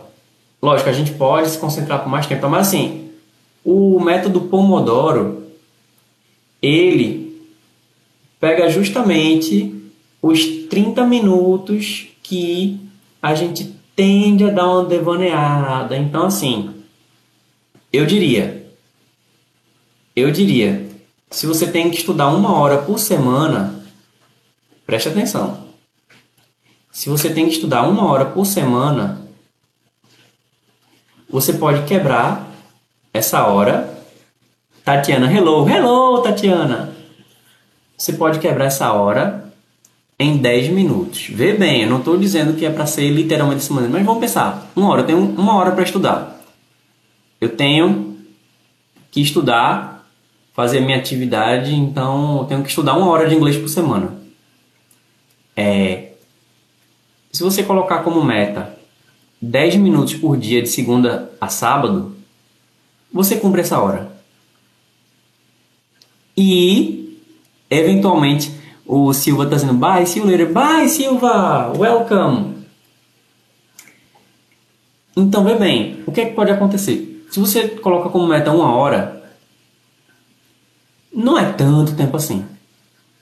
lógico, 0.61 0.89
a 0.89 0.93
gente 0.93 1.13
pode 1.13 1.49
se 1.49 1.57
concentrar 1.57 2.03
por 2.03 2.09
mais 2.09 2.27
tempo, 2.27 2.49
mas 2.49 2.67
assim, 2.67 3.11
o 3.63 3.97
método 3.97 4.41
Pomodoro, 4.41 5.47
ele 6.61 7.49
pega 8.41 8.69
justamente 8.69 9.73
os 10.21 10.45
30 10.69 11.05
minutos 11.05 12.07
que 12.21 12.77
a 13.21 13.33
gente 13.33 13.73
tende 13.95 14.43
a 14.43 14.49
dar 14.49 14.67
uma 14.67 14.83
devaneada. 14.83 15.95
Então, 15.95 16.25
assim, 16.25 16.73
eu 17.93 18.05
diria, 18.05 18.69
eu 20.13 20.29
diria, 20.29 20.86
se 21.29 21.45
você 21.45 21.67
tem 21.67 21.89
que 21.89 21.97
estudar 21.97 22.29
uma 22.29 22.53
hora 22.57 22.77
por 22.79 22.99
semana, 22.99 23.83
preste 24.85 25.09
atenção. 25.09 25.67
Se 26.91 27.09
você 27.09 27.29
tem 27.29 27.45
que 27.45 27.53
estudar 27.53 27.83
uma 27.83 28.05
hora 28.05 28.25
por 28.25 28.45
semana, 28.45 29.21
você 31.29 31.53
pode 31.53 31.83
quebrar 31.83 32.49
essa 33.13 33.45
hora. 33.45 33.95
Tatiana, 34.83 35.31
hello, 35.31 35.69
hello, 35.69 36.21
Tatiana. 36.21 36.95
Você 37.97 38.13
pode 38.13 38.39
quebrar 38.39 38.65
essa 38.65 38.93
hora 38.93 39.51
em 40.19 40.37
10 40.37 40.69
minutos. 40.69 41.27
Vê 41.29 41.53
bem, 41.53 41.83
eu 41.83 41.89
não 41.89 41.99
estou 41.99 42.17
dizendo 42.17 42.57
que 42.57 42.65
é 42.65 42.69
para 42.71 42.85
ser 42.85 43.09
literalmente 43.09 43.63
essa 43.63 43.73
maneira, 43.73 43.93
mas 43.93 44.05
vamos 44.05 44.21
pensar. 44.21 44.71
Uma 44.75 44.89
hora, 44.89 45.01
eu 45.01 45.05
tenho 45.05 45.19
uma 45.19 45.55
hora 45.55 45.71
para 45.71 45.83
estudar. 45.83 46.41
Eu 47.39 47.49
tenho 47.49 48.17
que 49.11 49.21
estudar, 49.21 49.96
fazer 50.57 50.79
minha 50.79 50.97
atividade, 50.97 51.75
então 51.75 52.39
eu 52.39 52.45
tenho 52.45 52.63
que 52.63 52.69
estudar 52.69 52.97
uma 52.97 53.11
hora 53.11 53.29
de 53.29 53.35
inglês 53.35 53.55
por 53.55 53.69
semana. 53.69 54.17
É, 55.55 56.13
se 57.31 57.43
você 57.43 57.61
colocar 57.61 57.99
como 57.99 58.23
meta 58.23 58.75
10 59.39 59.75
minutos 59.75 60.15
por 60.15 60.35
dia 60.35 60.59
de 60.63 60.67
segunda 60.67 61.31
a 61.39 61.47
sábado, 61.47 62.15
você 63.13 63.37
cumpre 63.37 63.61
essa 63.61 63.79
hora. 63.79 64.11
E, 66.35 67.19
eventualmente, 67.69 68.51
o 68.83 69.13
Silva 69.13 69.43
está 69.43 69.57
dizendo 69.57 69.75
bye, 69.75 70.05
later, 70.25 70.51
bye 70.51 70.89
Silva, 70.89 71.71
welcome. 71.77 72.65
Então, 75.15 75.43
vê 75.43 75.53
bem, 75.53 75.99
o 76.07 76.11
que, 76.11 76.21
é 76.21 76.25
que 76.25 76.33
pode 76.33 76.49
acontecer? 76.49 77.27
Se 77.29 77.39
você 77.39 77.67
coloca 77.67 78.09
como 78.09 78.25
meta 78.25 78.51
uma 78.51 78.73
hora, 78.75 79.16
não 81.17 81.35
é 81.35 81.51
tanto 81.51 81.95
tempo 81.95 82.15
assim. 82.15 82.45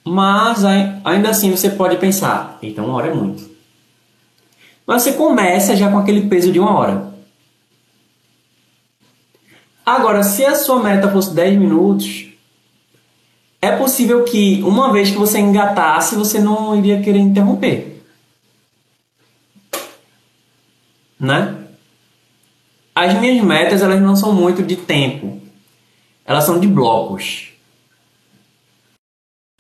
Mas 0.04 0.66
ainda 0.66 1.30
assim 1.30 1.50
você 1.50 1.70
pode 1.70 1.96
pensar, 1.96 2.60
então 2.62 2.86
uma 2.86 2.96
hora 2.96 3.08
é 3.08 3.14
muito. 3.14 3.50
Mas 4.86 5.02
você 5.02 5.14
começa 5.14 5.78
já 5.78 5.90
com 5.90 5.98
aquele 5.98 6.28
peso 6.28 6.52
de 6.52 6.60
uma 6.60 6.78
hora. 6.78 7.16
Agora, 9.86 10.24
se 10.24 10.44
a 10.44 10.56
sua 10.56 10.84
meta 10.84 11.10
fosse 11.10 11.34
10 11.34 11.58
minutos, 11.58 12.28
é 13.62 13.72
possível 13.72 14.26
que 14.26 14.62
uma 14.64 14.92
vez 14.92 15.10
que 15.10 15.18
você 15.18 15.40
engatasse, 15.40 16.16
você 16.16 16.40
não 16.40 16.78
iria 16.78 17.02
querer 17.02 17.20
interromper. 17.20 18.04
Né? 21.18 21.56
As 22.94 23.14
minhas 23.20 23.44
metas, 23.44 23.82
elas 23.82 24.02
não 24.02 24.16
são 24.16 24.34
muito 24.34 24.62
de 24.62 24.76
tempo. 24.76 25.40
Elas 26.26 26.44
são 26.44 26.60
de 26.60 26.68
blocos. 26.68 27.55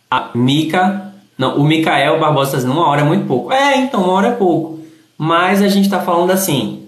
A 0.09 0.31
Mica, 0.35 1.13
não, 1.37 1.57
o 1.57 1.63
Micael 1.63 2.19
Barbosa 2.19 2.57
dizendo 2.57 2.73
uma 2.73 2.87
hora 2.87 3.01
é 3.01 3.03
muito 3.03 3.27
pouco. 3.27 3.51
É, 3.51 3.77
então, 3.77 4.03
uma 4.03 4.13
hora 4.13 4.27
é 4.29 4.35
pouco. 4.35 4.79
Mas 5.17 5.61
a 5.61 5.67
gente 5.67 5.85
está 5.85 6.01
falando 6.01 6.31
assim, 6.31 6.87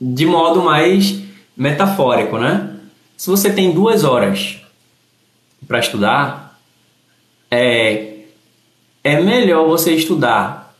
de 0.00 0.26
modo 0.26 0.62
mais 0.62 1.22
metafórico, 1.56 2.38
né? 2.38 2.76
Se 3.16 3.30
você 3.30 3.52
tem 3.52 3.72
duas 3.72 4.04
horas 4.04 4.60
para 5.66 5.78
estudar, 5.78 6.60
é, 7.50 8.24
é 9.04 9.20
melhor 9.20 9.66
você 9.66 9.94
estudar 9.94 10.74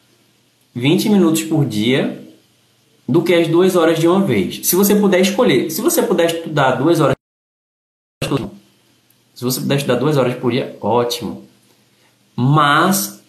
20 0.74 1.08
minutos 1.08 1.42
por 1.42 1.64
dia 1.64 2.20
do 3.08 3.22
que 3.22 3.34
as 3.34 3.46
duas 3.46 3.76
horas 3.76 3.98
de 3.98 4.08
uma 4.08 4.20
vez. 4.20 4.66
Se 4.66 4.74
você 4.74 4.94
puder 4.96 5.20
escolher, 5.20 5.70
se 5.70 5.80
você 5.80 6.02
puder 6.02 6.26
estudar 6.26 6.72
duas 6.72 7.00
horas, 7.00 7.16
se 9.34 9.44
você 9.44 9.60
puder 9.60 9.76
estudar 9.76 9.96
duas 9.96 10.16
horas 10.16 10.34
por 10.34 10.52
dia, 10.52 10.76
ótimo. 10.80 11.44
Mas 12.36 13.22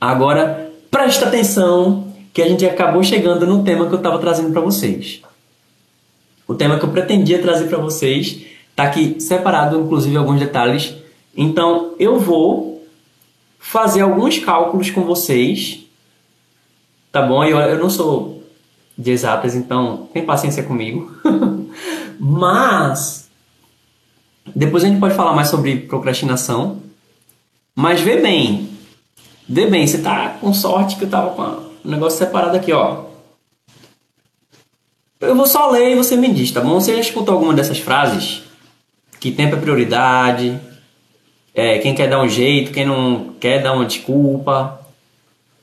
agora 0.00 0.72
presta 0.90 1.26
atenção 1.26 2.12
que 2.32 2.42
a 2.42 2.48
gente 2.48 2.64
acabou 2.64 3.02
chegando 3.02 3.46
no 3.46 3.62
tema 3.64 3.86
que 3.86 3.92
eu 3.92 3.98
estava 3.98 4.18
trazendo 4.18 4.52
para 4.52 4.60
vocês. 4.60 5.20
O 6.46 6.54
tema 6.54 6.78
que 6.78 6.84
eu 6.84 6.90
pretendia 6.90 7.40
trazer 7.40 7.68
para 7.68 7.78
vocês 7.78 8.42
está 8.70 8.84
aqui 8.84 9.20
separado, 9.20 9.78
inclusive 9.78 10.16
alguns 10.16 10.40
detalhes. 10.40 10.94
Então 11.36 11.94
eu 11.98 12.18
vou 12.18 12.84
fazer 13.58 14.00
alguns 14.00 14.38
cálculos 14.38 14.90
com 14.90 15.02
vocês, 15.02 15.86
tá 17.12 17.22
bom? 17.22 17.44
Eu, 17.44 17.58
eu 17.58 17.78
não 17.78 17.90
sou 17.90 18.42
de 18.96 19.10
exatas, 19.10 19.54
então 19.54 20.08
tem 20.12 20.24
paciência 20.24 20.62
comigo. 20.62 21.14
Mas 22.18 23.29
depois 24.54 24.84
a 24.84 24.88
gente 24.88 25.00
pode 25.00 25.14
falar 25.14 25.34
mais 25.34 25.48
sobre 25.48 25.76
procrastinação. 25.76 26.78
Mas 27.74 28.00
vê 28.00 28.16
bem, 28.16 28.68
vê 29.48 29.66
bem, 29.66 29.86
você 29.86 29.98
tá 29.98 30.36
com 30.40 30.52
sorte 30.52 30.96
que 30.96 31.04
eu 31.04 31.10
tava 31.10 31.30
com 31.30 31.42
o 31.42 31.90
negócio 31.90 32.18
separado 32.18 32.56
aqui, 32.56 32.72
ó. 32.72 33.04
Eu 35.20 35.36
vou 35.36 35.46
só 35.46 35.70
ler 35.70 35.92
e 35.92 35.96
você 35.96 36.16
me 36.16 36.32
diz, 36.32 36.50
tá 36.50 36.60
bom? 36.60 36.80
Você 36.80 36.94
já 36.94 37.00
escutou 37.00 37.34
alguma 37.34 37.54
dessas 37.54 37.78
frases? 37.78 38.42
Que 39.18 39.30
tempo 39.30 39.54
é 39.54 39.60
prioridade, 39.60 40.58
é, 41.54 41.78
quem 41.78 41.94
quer 41.94 42.08
dar 42.08 42.22
um 42.22 42.28
jeito, 42.28 42.72
quem 42.72 42.86
não 42.86 43.34
quer 43.38 43.62
dar 43.62 43.74
uma 43.74 43.84
desculpa, 43.84 44.80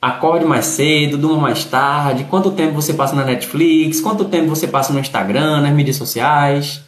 acorde 0.00 0.44
mais 0.44 0.66
cedo, 0.66 1.18
durma 1.18 1.38
mais 1.38 1.64
tarde, 1.64 2.24
quanto 2.24 2.52
tempo 2.52 2.74
você 2.74 2.94
passa 2.94 3.16
na 3.16 3.24
Netflix, 3.24 4.00
quanto 4.00 4.24
tempo 4.26 4.48
você 4.48 4.68
passa 4.68 4.92
no 4.92 5.00
Instagram, 5.00 5.60
nas 5.60 5.72
mídias 5.72 5.96
sociais. 5.96 6.82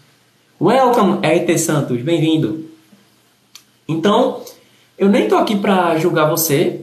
Welcome, 0.62 1.26
RT 1.26 1.58
Santos, 1.58 2.02
bem-vindo. 2.02 2.66
Então, 3.88 4.44
eu 4.98 5.08
nem 5.08 5.26
tô 5.26 5.36
aqui 5.36 5.56
para 5.56 5.96
julgar 5.96 6.28
você, 6.28 6.82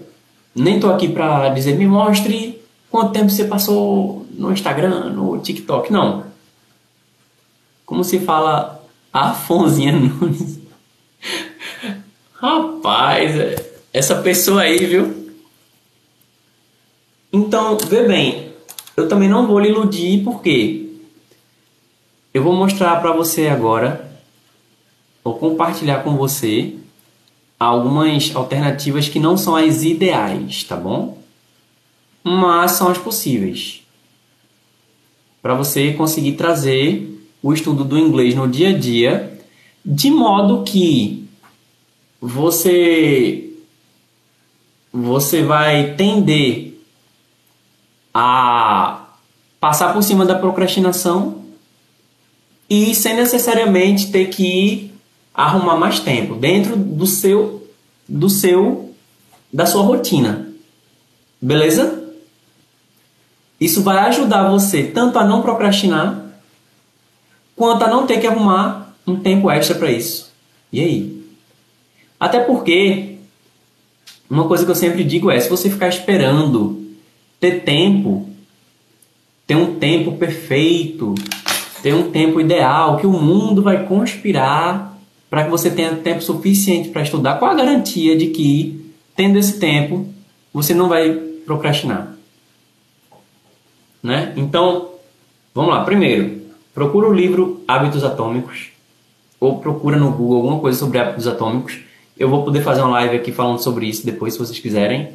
nem 0.56 0.80
tô 0.80 0.90
aqui 0.90 1.08
para 1.08 1.50
dizer 1.50 1.78
me 1.78 1.86
mostre 1.86 2.60
quanto 2.90 3.12
tempo 3.12 3.30
você 3.30 3.44
passou 3.44 4.26
no 4.32 4.52
Instagram, 4.52 5.12
no 5.12 5.38
TikTok. 5.38 5.94
Não. 5.94 6.24
Como 7.86 8.04
se 8.04 8.18
fala 8.18 8.84
Afonzinha 9.14 9.92
Nunes. 9.92 10.58
Rapaz, 12.34 13.62
essa 13.94 14.16
pessoa 14.24 14.62
aí, 14.62 14.84
viu? 14.88 15.36
Então, 17.32 17.78
vê 17.88 18.08
bem, 18.08 18.54
eu 18.96 19.08
também 19.08 19.30
não 19.30 19.46
vou 19.46 19.60
lhe 19.60 19.70
iludir, 19.70 20.24
porque 20.24 20.87
eu 22.38 22.44
vou 22.44 22.54
mostrar 22.54 23.02
para 23.02 23.12
você 23.12 23.48
agora, 23.48 24.12
vou 25.24 25.40
compartilhar 25.40 26.04
com 26.04 26.16
você 26.16 26.76
algumas 27.60 28.36
alternativas 28.36 29.10
que 29.10 29.20
não 29.20 29.36
são 29.36 29.56
as 29.56 29.82
ideais, 29.82 30.64
tá 30.64 30.76
bom? 30.76 31.18
Mas 32.24 32.74
são 32.74 32.90
as 32.90 32.98
possíveis. 33.00 33.82
Para 35.42 35.56
você 35.56 35.94
conseguir 35.94 36.34
trazer 36.34 37.28
o 37.42 37.52
estudo 37.52 37.84
do 37.84 37.98
inglês 37.98 38.36
no 38.36 38.48
dia 38.48 38.70
a 38.70 38.78
dia, 38.78 39.42
de 39.84 40.12
modo 40.12 40.64
que 40.64 41.28
você 42.22 43.52
você 44.94 45.42
vai 45.42 45.96
tender 45.96 46.80
a 48.14 49.08
passar 49.60 49.92
por 49.92 50.04
cima 50.04 50.24
da 50.24 50.36
procrastinação 50.36 51.47
e 52.70 52.94
sem 52.94 53.16
necessariamente 53.16 54.12
ter 54.12 54.28
que 54.28 54.92
arrumar 55.34 55.78
mais 55.78 56.00
tempo 56.00 56.36
dentro 56.36 56.76
do 56.76 57.06
seu 57.06 57.68
do 58.08 58.30
seu 58.30 58.94
da 59.52 59.66
sua 59.66 59.84
rotina. 59.84 60.48
Beleza? 61.42 62.04
Isso 63.60 63.82
vai 63.82 63.98
ajudar 64.00 64.50
você 64.50 64.84
tanto 64.84 65.18
a 65.18 65.26
não 65.26 65.42
procrastinar 65.42 66.26
quanto 67.56 67.84
a 67.84 67.88
não 67.88 68.06
ter 68.06 68.20
que 68.20 68.28
arrumar 68.28 68.96
um 69.06 69.16
tempo 69.16 69.50
extra 69.50 69.76
para 69.76 69.92
isso. 69.92 70.32
E 70.72 70.82
aí? 70.82 71.18
Até 72.20 72.40
porque, 72.40 73.18
uma 74.30 74.48
coisa 74.48 74.66
que 74.66 74.72
eu 74.72 74.76
sempre 74.76 75.04
digo 75.04 75.32
é: 75.32 75.40
se 75.40 75.50
você 75.50 75.70
ficar 75.70 75.88
esperando 75.88 76.86
ter 77.40 77.64
tempo, 77.64 78.30
ter 79.46 79.56
um 79.56 79.76
tempo 79.76 80.14
perfeito, 80.14 81.16
ter 81.82 81.94
um 81.94 82.12
tempo 82.12 82.40
ideal, 82.40 82.98
que 82.98 83.08
o 83.08 83.12
mundo 83.12 83.62
vai 83.62 83.86
conspirar 83.86 84.98
para 85.30 85.44
que 85.44 85.50
você 85.50 85.70
tenha 85.70 85.96
tempo 85.96 86.22
suficiente 86.22 86.90
para 86.90 87.02
estudar, 87.02 87.38
qual 87.38 87.52
a 87.52 87.56
garantia 87.56 88.18
de 88.18 88.28
que, 88.28 88.94
tendo 89.16 89.38
esse 89.38 89.60
tempo, 89.60 90.08
você 90.54 90.74
não 90.74 90.88
vai 90.88 91.12
procrastinar? 91.46 92.16
Né? 94.02 94.34
Então, 94.38 94.90
vamos 95.54 95.72
lá. 95.72 95.84
Primeiro, 95.84 96.42
procura 96.74 97.10
o 97.10 97.14
livro 97.14 97.62
Hábitos 97.68 98.04
Atômicos 98.04 98.70
ou 99.40 99.60
procura 99.60 99.98
no 99.98 100.12
Google 100.12 100.38
alguma 100.38 100.60
coisa 100.60 100.80
sobre 100.80 100.98
hábitos 100.98 101.28
atômicos 101.28 101.80
eu 102.20 102.30
vou 102.30 102.44
poder 102.44 102.62
fazer 102.62 102.82
uma 102.82 102.92
live 102.92 103.16
aqui 103.16 103.32
falando 103.32 103.60
sobre 103.60 103.86
isso 103.86 104.06
depois, 104.06 104.34
se 104.34 104.40
vocês 104.40 104.60
quiserem. 104.60 105.10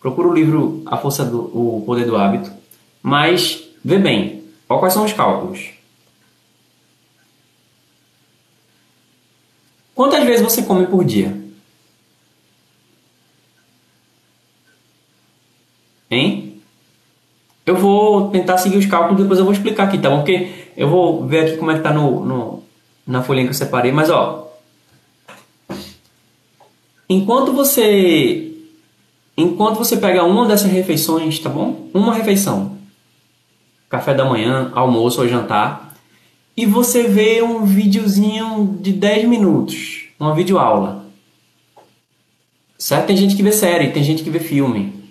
Procura 0.00 0.28
o 0.28 0.34
livro 0.34 0.82
A 0.84 0.96
Força 0.96 1.24
do 1.24 1.38
o 1.38 1.82
Poder 1.86 2.04
do 2.04 2.16
Hábito. 2.16 2.50
Mas, 3.02 3.68
vê 3.84 3.98
bem, 3.98 4.42
quais 4.66 4.92
são 4.92 5.04
os 5.04 5.12
cálculos. 5.12 5.70
Quantas 10.00 10.24
vezes 10.24 10.40
você 10.40 10.62
come 10.62 10.86
por 10.86 11.04
dia? 11.04 11.36
Hein? 16.10 16.62
Eu 17.66 17.76
vou 17.76 18.30
tentar 18.30 18.56
seguir 18.56 18.78
os 18.78 18.86
cálculos, 18.86 19.20
depois 19.20 19.38
eu 19.38 19.44
vou 19.44 19.52
explicar 19.52 19.84
aqui, 19.84 19.98
tá 19.98 20.08
bom? 20.08 20.20
Porque 20.20 20.70
eu 20.74 20.88
vou 20.88 21.26
ver 21.26 21.40
aqui 21.40 21.58
como 21.58 21.70
é 21.70 21.74
que 21.74 21.82
tá 21.82 21.92
no, 21.92 22.24
no 22.24 22.62
na 23.06 23.22
folhinha 23.22 23.44
que 23.44 23.50
eu 23.50 23.54
separei, 23.54 23.92
mas 23.92 24.08
ó, 24.08 24.50
Enquanto 27.06 27.52
você 27.52 28.54
enquanto 29.36 29.76
você 29.76 29.98
pega 29.98 30.24
uma 30.24 30.46
dessas 30.46 30.72
refeições, 30.72 31.38
tá 31.40 31.50
bom? 31.50 31.90
Uma 31.92 32.14
refeição. 32.14 32.78
Café 33.90 34.14
da 34.14 34.24
manhã, 34.24 34.72
almoço 34.74 35.20
ou 35.20 35.28
jantar, 35.28 35.89
e 36.60 36.66
você 36.66 37.04
vê 37.04 37.40
um 37.40 37.64
videozinho 37.64 38.76
de 38.82 38.92
10 38.92 39.26
minutos, 39.26 40.08
uma 40.20 40.34
videoaula. 40.34 41.06
Certo? 42.76 43.06
Tem 43.06 43.16
gente 43.16 43.34
que 43.34 43.42
vê 43.42 43.50
série, 43.50 43.92
tem 43.92 44.04
gente 44.04 44.22
que 44.22 44.28
vê 44.28 44.38
filme. 44.38 45.10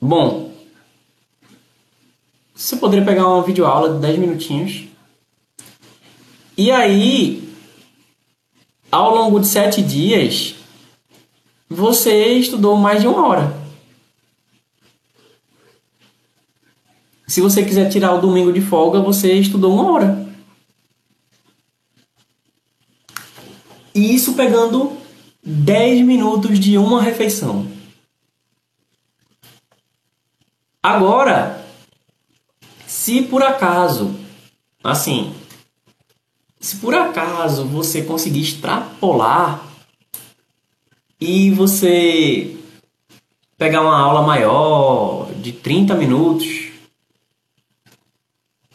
Bom, 0.00 0.52
você 2.54 2.76
poderia 2.76 3.04
pegar 3.04 3.26
uma 3.26 3.42
videoaula 3.42 3.94
de 3.94 4.00
10 4.02 4.18
minutinhos. 4.20 4.84
E 6.56 6.70
aí, 6.70 7.52
ao 8.92 9.12
longo 9.12 9.40
de 9.40 9.48
sete 9.48 9.82
dias, 9.82 10.54
você 11.68 12.34
estudou 12.34 12.76
mais 12.76 13.00
de 13.00 13.08
uma 13.08 13.26
hora. 13.26 13.63
Se 17.26 17.40
você 17.40 17.64
quiser 17.64 17.88
tirar 17.88 18.14
o 18.14 18.20
domingo 18.20 18.52
de 18.52 18.60
folga, 18.60 19.00
você 19.00 19.32
estudou 19.34 19.72
uma 19.72 19.92
hora. 19.92 20.28
E 23.94 24.14
isso 24.14 24.34
pegando 24.34 24.96
10 25.42 26.04
minutos 26.04 26.58
de 26.58 26.76
uma 26.76 27.00
refeição. 27.00 27.66
Agora, 30.82 31.64
se 32.86 33.22
por 33.22 33.42
acaso, 33.42 34.14
assim, 34.82 35.34
se 36.60 36.76
por 36.76 36.94
acaso 36.94 37.64
você 37.64 38.02
conseguir 38.02 38.40
extrapolar 38.40 39.66
e 41.20 41.50
você 41.50 42.56
pegar 43.56 43.82
uma 43.82 43.98
aula 43.98 44.22
maior 44.22 45.30
de 45.36 45.52
30 45.52 45.94
minutos 45.94 46.63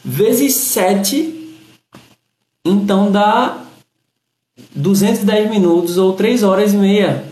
vezes 0.10 0.56
7, 0.56 1.56
então 2.66 3.12
dá 3.12 3.64
210 4.76 5.52
minutos 5.52 5.98
ou 5.98 6.14
3 6.14 6.42
horas 6.42 6.74
e 6.74 6.78
meia. 6.78 7.32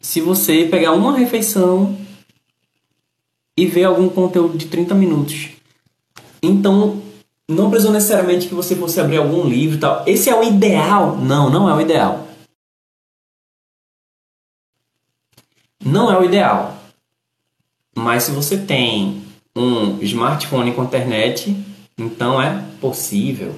Se 0.00 0.20
você 0.20 0.64
pegar 0.64 0.92
uma 0.92 1.16
refeição 1.16 1.96
e 3.56 3.66
ver 3.66 3.84
algum 3.84 4.08
conteúdo 4.08 4.56
de 4.56 4.66
30 4.66 4.94
minutos. 4.94 5.50
Então, 6.42 7.02
não 7.48 7.70
precisou 7.70 7.92
necessariamente 7.92 8.48
que 8.48 8.54
você 8.54 8.74
fosse 8.74 8.98
abrir 8.98 9.18
algum 9.18 9.46
livro 9.46 9.76
e 9.76 9.80
tal. 9.80 10.02
Esse 10.06 10.30
é 10.30 10.34
o 10.34 10.42
ideal? 10.42 11.16
Não, 11.16 11.50
não 11.50 11.68
é 11.68 11.74
o 11.74 11.80
ideal. 11.80 12.26
Não 15.84 16.10
é 16.10 16.18
o 16.18 16.24
ideal. 16.24 16.76
Mas 17.94 18.24
se 18.24 18.32
você 18.32 18.58
tem 18.58 19.23
um 19.56 20.00
smartphone 20.02 20.72
com 20.72 20.84
internet, 20.84 21.56
então 21.96 22.40
é 22.40 22.64
possível. 22.80 23.54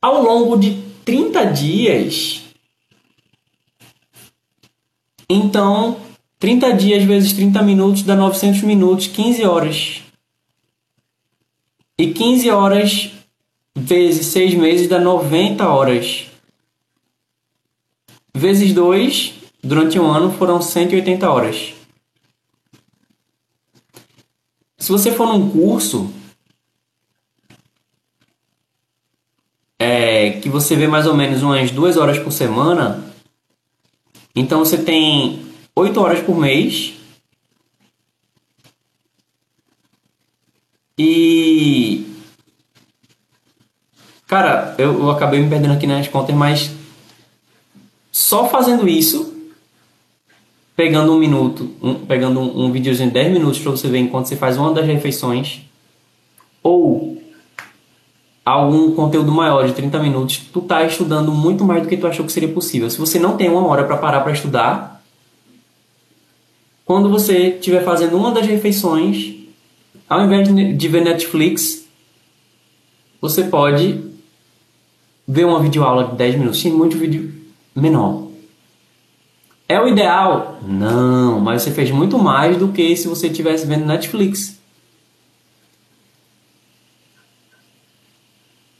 Ao 0.00 0.22
longo 0.22 0.56
de 0.56 0.82
30 1.04 1.44
dias, 1.46 2.42
então 5.28 6.00
30 6.38 6.72
dias 6.72 7.04
vezes 7.04 7.34
30 7.34 7.62
minutos 7.62 8.02
dá 8.02 8.16
900 8.16 8.62
minutos, 8.62 9.06
15 9.08 9.44
horas. 9.44 10.02
E 11.98 12.14
15 12.14 12.50
horas 12.50 13.10
vezes 13.76 14.26
6 14.28 14.54
meses 14.54 14.88
dá 14.88 14.98
90 14.98 15.68
horas. 15.68 16.26
Vezes 18.34 18.72
2, 18.72 19.34
durante 19.62 19.98
um 19.98 20.10
ano 20.10 20.32
foram 20.32 20.62
180 20.62 21.30
horas. 21.30 21.79
Se 24.80 24.90
você 24.90 25.12
for 25.12 25.28
num 25.28 25.48
curso 25.50 26.12
é, 29.78 30.30
que 30.40 30.48
você 30.48 30.74
vê 30.74 30.88
mais 30.88 31.06
ou 31.06 31.14
menos 31.14 31.42
umas 31.42 31.70
2 31.70 31.96
horas 31.96 32.18
por 32.18 32.32
semana, 32.32 33.04
então 34.34 34.58
você 34.58 34.78
tem 34.78 35.46
8 35.76 36.00
horas 36.00 36.20
por 36.20 36.36
mês 36.36 36.98
E. 41.02 42.06
Cara, 44.26 44.74
eu, 44.76 45.00
eu 45.00 45.10
acabei 45.10 45.40
me 45.40 45.48
perdendo 45.48 45.72
aqui 45.72 45.86
nas 45.86 46.06
contas, 46.08 46.36
mas. 46.36 46.70
Só 48.12 48.46
fazendo 48.46 48.86
isso, 48.86 49.34
pegando 50.80 51.12
um 51.12 51.18
minuto, 51.18 51.68
um, 51.82 51.94
pegando 51.94 52.40
um, 52.40 52.64
um 52.64 52.72
videozinho 52.72 53.08
de 53.08 53.12
10 53.12 53.34
minutos 53.34 53.58
para 53.58 53.70
você 53.70 53.86
ver 53.86 53.98
enquanto 53.98 54.28
você 54.28 54.34
faz 54.34 54.56
uma 54.56 54.72
das 54.72 54.86
refeições, 54.86 55.60
ou 56.62 57.22
algum 58.42 58.94
conteúdo 58.94 59.30
maior 59.30 59.66
de 59.66 59.74
30 59.74 59.98
minutos, 59.98 60.38
tu 60.50 60.62
tá 60.62 60.82
estudando 60.86 61.32
muito 61.32 61.66
mais 61.66 61.82
do 61.82 61.88
que 61.88 61.98
tu 61.98 62.06
achou 62.06 62.24
que 62.24 62.32
seria 62.32 62.48
possível. 62.48 62.88
Se 62.88 62.98
você 62.98 63.18
não 63.18 63.36
tem 63.36 63.50
uma 63.50 63.66
hora 63.66 63.84
para 63.84 63.98
parar 63.98 64.22
para 64.22 64.32
estudar, 64.32 65.04
quando 66.86 67.10
você 67.10 67.48
estiver 67.48 67.84
fazendo 67.84 68.16
uma 68.16 68.32
das 68.32 68.46
refeições, 68.46 69.34
ao 70.08 70.24
invés 70.24 70.48
de 70.48 70.88
ver 70.88 71.04
Netflix, 71.04 71.84
você 73.20 73.44
pode 73.44 74.02
ver 75.28 75.44
uma 75.44 75.60
videoaula 75.60 76.04
de 76.04 76.16
10 76.16 76.36
minutos. 76.36 76.62
Tem 76.62 76.72
muito 76.72 76.96
vídeo 76.96 77.34
menor. 77.76 78.29
É 79.70 79.80
o 79.80 79.86
ideal? 79.86 80.58
Não, 80.66 81.38
mas 81.38 81.62
você 81.62 81.70
fez 81.70 81.92
muito 81.92 82.18
mais 82.18 82.56
do 82.56 82.72
que 82.72 82.96
se 82.96 83.06
você 83.06 83.28
estivesse 83.28 83.64
vendo 83.64 83.86
Netflix. 83.86 84.60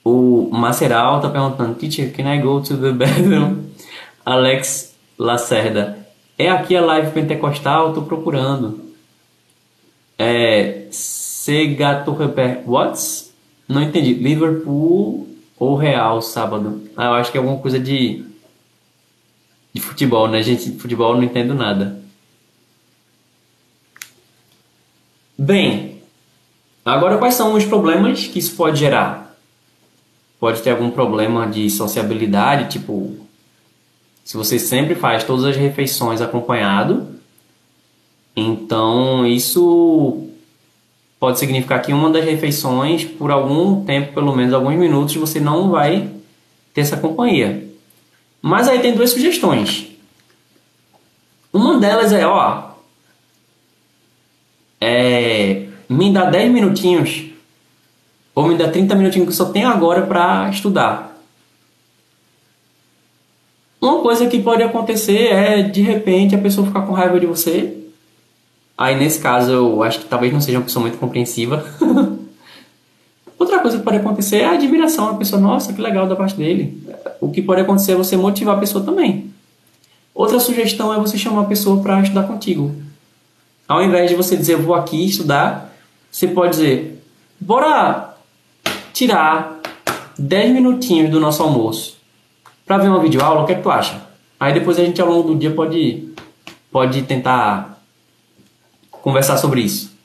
O 0.03 0.51
Maceral 0.51 1.19
está 1.19 1.31
perguntando, 1.31 1.77
teacher, 1.77 2.13
can 2.13 2.35
I 2.35 2.41
go 2.41 2.61
to 2.61 2.77
the 2.77 2.91
bathroom? 2.91 3.67
Alex 4.27 4.97
Lacerda, 5.17 6.05
é 6.37 6.51
aqui 6.51 6.75
a 6.75 6.85
live 6.85 7.13
pentecostal? 7.13 7.93
Tô 7.93 8.03
procurando. 8.03 8.81
É, 10.19 10.89
Segato 10.91 12.13
Repair, 12.15 12.69
what? 12.69 13.01
Não 13.69 13.81
entendi. 13.81 14.13
Liverpool 14.15 15.29
ou 15.57 15.77
Real 15.77 16.21
sábado? 16.21 16.83
Ah, 16.97 17.05
eu 17.05 17.13
acho 17.13 17.31
que 17.31 17.39
é 17.39 17.41
alguma 17.41 17.59
coisa 17.59 17.79
de 17.79 18.29
de 19.73 19.81
futebol, 19.81 20.29
né, 20.29 20.43
gente? 20.43 20.71
De 20.71 20.79
futebol 20.79 21.13
eu 21.13 21.17
não 21.17 21.25
entendo 21.25 21.55
nada. 21.55 22.01
Bem, 25.39 26.03
agora 26.85 27.19
quais 27.19 27.35
são 27.35 27.55
os 27.55 27.65
problemas 27.65 28.27
que 28.27 28.39
isso 28.39 28.55
pode 28.57 28.79
gerar? 28.79 29.37
Pode 30.39 30.63
ter 30.63 30.71
algum 30.71 30.91
problema 30.91 31.47
de 31.47 31.71
sociabilidade, 31.71 32.71
tipo, 32.71 33.17
se 34.25 34.37
você 34.37 34.59
sempre 34.59 34.95
faz 34.95 35.25
todas 35.25 35.45
as 35.45 35.57
refeições 35.57 36.21
acompanhado, 36.21 37.09
então 38.35 39.27
isso 39.27 40.29
pode 41.19 41.39
significar 41.39 41.83
que 41.83 41.93
uma 41.93 42.11
das 42.11 42.25
refeições, 42.25 43.05
por 43.05 43.31
algum 43.31 43.85
tempo, 43.85 44.15
pelo 44.15 44.35
menos 44.35 44.55
alguns 44.55 44.77
minutos, 44.77 45.15
você 45.17 45.39
não 45.39 45.71
vai 45.71 46.09
ter 46.73 46.81
essa 46.81 46.97
companhia. 46.97 47.70
Mas 48.43 48.69
aí 48.69 48.81
tem 48.81 48.95
duas 48.95 49.11
sugestões. 49.11 49.89
Uma 51.53 51.79
delas 51.79 52.13
é, 52.13 52.27
ó, 52.27 52.71
é, 54.81 55.67
me 55.89 56.13
dá 56.13 56.25
10 56.25 56.53
minutinhos 56.53 57.25
ou 58.35 58.47
me 58.47 58.57
dá 58.57 58.71
30 58.71 58.95
minutinhos 58.95 59.27
que 59.27 59.33
eu 59.33 59.47
só 59.47 59.53
tenho 59.53 59.69
agora 59.69 60.07
para 60.07 60.49
estudar. 60.49 61.11
Uma 63.81 64.01
coisa 64.01 64.27
que 64.27 64.43
pode 64.43 64.63
acontecer 64.63 65.33
é 65.33 65.63
de 65.63 65.83
repente 65.83 66.35
a 66.35 66.39
pessoa 66.39 66.67
ficar 66.67 66.83
com 66.83 66.93
raiva 66.93 67.19
de 67.19 67.27
você. 67.27 67.77
Aí 68.77 68.97
nesse 68.97 69.21
caso 69.21 69.53
eu 69.53 69.83
acho 69.83 70.01
que 70.01 70.07
talvez 70.07 70.33
não 70.33 70.41
seja 70.41 70.59
uma 70.59 70.65
pessoa 70.65 70.83
muito 70.83 70.99
compreensiva. 70.99 71.65
Outra 73.41 73.59
coisa 73.61 73.79
que 73.79 73.85
pode 73.85 73.97
acontecer 73.97 74.37
é 74.41 74.45
a 74.45 74.51
admiração. 74.51 75.09
A 75.09 75.15
pessoa, 75.15 75.41
nossa, 75.41 75.73
que 75.73 75.81
legal 75.81 76.07
da 76.07 76.15
parte 76.15 76.37
dele. 76.37 76.87
O 77.19 77.31
que 77.31 77.41
pode 77.41 77.63
acontecer 77.63 77.93
é 77.93 77.95
você 77.95 78.15
motivar 78.15 78.55
a 78.55 78.61
pessoa 78.61 78.85
também. 78.85 79.33
Outra 80.15 80.39
sugestão 80.39 80.93
é 80.93 80.99
você 80.99 81.17
chamar 81.17 81.41
a 81.41 81.45
pessoa 81.45 81.83
para 81.83 82.03
estudar 82.03 82.25
contigo. 82.25 82.71
Ao 83.67 83.83
invés 83.83 84.11
de 84.11 84.15
você 84.15 84.37
dizer, 84.37 84.57
vou 84.57 84.75
aqui 84.75 85.07
estudar, 85.07 85.75
você 86.11 86.29
pode 86.29 86.51
dizer, 86.51 87.03
bora 87.41 88.15
tirar 88.93 89.59
10 90.19 90.53
minutinhos 90.53 91.11
do 91.11 91.19
nosso 91.19 91.43
almoço 91.43 91.97
para 92.67 92.77
ver 92.77 92.89
uma 92.89 93.01
videoaula, 93.01 93.41
o 93.41 93.47
que 93.47 93.53
é 93.53 93.55
que 93.55 93.63
tu 93.63 93.71
acha? 93.71 94.03
Aí 94.39 94.53
depois 94.53 94.79
a 94.79 94.85
gente 94.85 95.01
ao 95.01 95.09
longo 95.09 95.29
do 95.29 95.37
dia 95.37 95.51
pode, 95.51 96.13
pode 96.71 97.03
tentar 97.05 97.81
conversar 98.91 99.39
sobre 99.39 99.63
isso. 99.63 99.97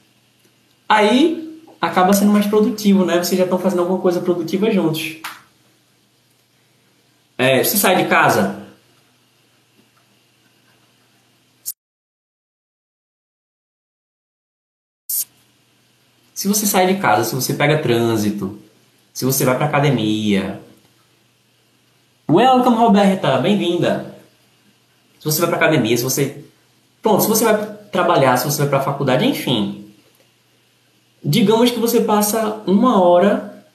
Aí 0.88 1.45
acaba 1.86 2.14
sendo 2.14 2.32
mais 2.32 2.46
produtivo, 2.48 3.06
né? 3.06 3.24
Vocês 3.24 3.38
já 3.38 3.44
estão 3.44 3.60
fazendo 3.60 3.80
alguma 3.80 4.00
coisa 4.00 4.20
produtiva 4.20 4.72
juntos. 4.72 5.18
É, 7.38 7.64
você 7.64 7.78
sai 7.78 8.04
de 8.04 8.10
casa. 8.10 8.64
Se 16.34 16.48
você 16.48 16.66
sai 16.66 16.94
de 16.94 17.00
casa, 17.00 17.24
se 17.24 17.34
você 17.34 17.54
pega 17.54 17.82
trânsito, 17.82 18.60
se 19.14 19.26
você 19.26 19.46
vai 19.46 19.56
para 19.56 19.66
academia. 19.66 20.62
Welcome, 22.30 22.76
Roberta, 22.76 23.38
bem-vinda. 23.38 24.16
Se 25.20 25.26
você 25.26 25.40
vai 25.42 25.50
para 25.50 25.58
academia, 25.58 25.96
se 25.96 26.04
você 26.04 26.44
pronto, 27.02 27.22
se 27.24 27.30
você 27.30 27.46
vai 27.46 27.66
trabalhar, 27.92 28.38
se 28.38 28.46
você 28.46 28.60
vai 28.60 28.70
para 28.70 28.82
faculdade, 28.82 29.26
enfim, 29.26 29.85
Digamos 31.28 31.72
que 31.72 31.80
você 31.80 32.02
passa 32.02 32.62
uma 32.68 33.02
hora 33.02 33.66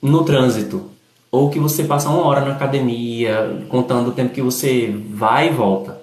no 0.00 0.24
trânsito, 0.24 0.90
ou 1.30 1.50
que 1.50 1.58
você 1.58 1.84
passa 1.84 2.08
uma 2.08 2.24
hora 2.24 2.40
na 2.40 2.52
academia, 2.52 3.62
contando 3.68 4.08
o 4.08 4.12
tempo 4.12 4.32
que 4.32 4.40
você 4.40 4.90
vai 5.10 5.48
e 5.48 5.52
volta. 5.52 6.00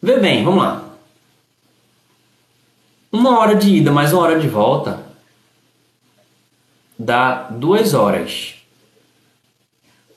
Vê 0.00 0.20
bem, 0.20 0.44
vamos 0.44 0.62
lá. 0.62 0.84
Uma 3.10 3.40
hora 3.40 3.56
de 3.56 3.78
ida 3.78 3.90
mais 3.90 4.12
uma 4.12 4.22
hora 4.22 4.38
de 4.38 4.46
volta 4.46 5.04
dá 6.96 7.48
duas 7.50 7.92
horas. 7.92 8.54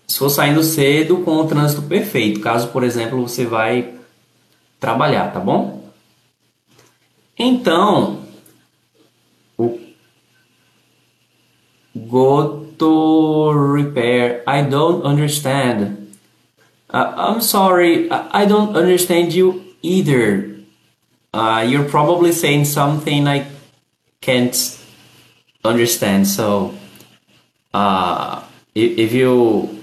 Se 0.07 0.19
for 0.19 0.30
saindo 0.30 0.63
cedo 0.63 1.17
com 1.24 1.38
o 1.38 1.47
trânsito 1.47 1.82
perfeito, 1.82 2.39
caso 2.39 2.67
por 2.67 2.84
exemplo 2.84 3.28
você 3.28 3.47
vai 3.47 3.95
trabalhar, 4.80 5.34
tá 5.34 5.39
bom? 5.39 5.82
Então, 7.38 8.25
o 9.57 9.79
go 11.95 12.67
to 12.77 13.51
repair. 13.51 14.43
I 14.45 14.61
don't 14.61 15.03
understand. 15.03 16.15
Uh, 16.89 17.13
I'm 17.15 17.41
sorry, 17.41 18.09
I 18.11 18.45
don't 18.45 18.75
understand 18.75 19.34
you 19.34 19.63
either. 19.81 20.49
Uh, 21.34 21.65
you're 21.67 21.89
probably 21.89 22.31
saying 22.31 22.65
something 22.65 23.27
I 23.27 23.47
can't 24.21 24.55
understand. 25.63 26.27
So, 26.27 26.75
uh, 27.73 28.43
if, 28.75 29.09
if 29.09 29.13
you 29.13 29.79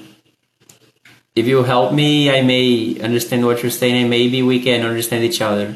if 1.35 1.47
you 1.47 1.63
help 1.63 1.93
me, 1.93 2.31
I 2.31 2.43
may 2.43 3.01
understand 3.01 3.45
what 3.45 3.63
you're 3.63 3.71
saying, 3.71 3.97
and 3.97 4.11
maybe 4.11 4.43
we 4.43 4.61
can 4.61 4.87
understand 4.87 5.25
each 5.25 5.41
other. 5.41 5.75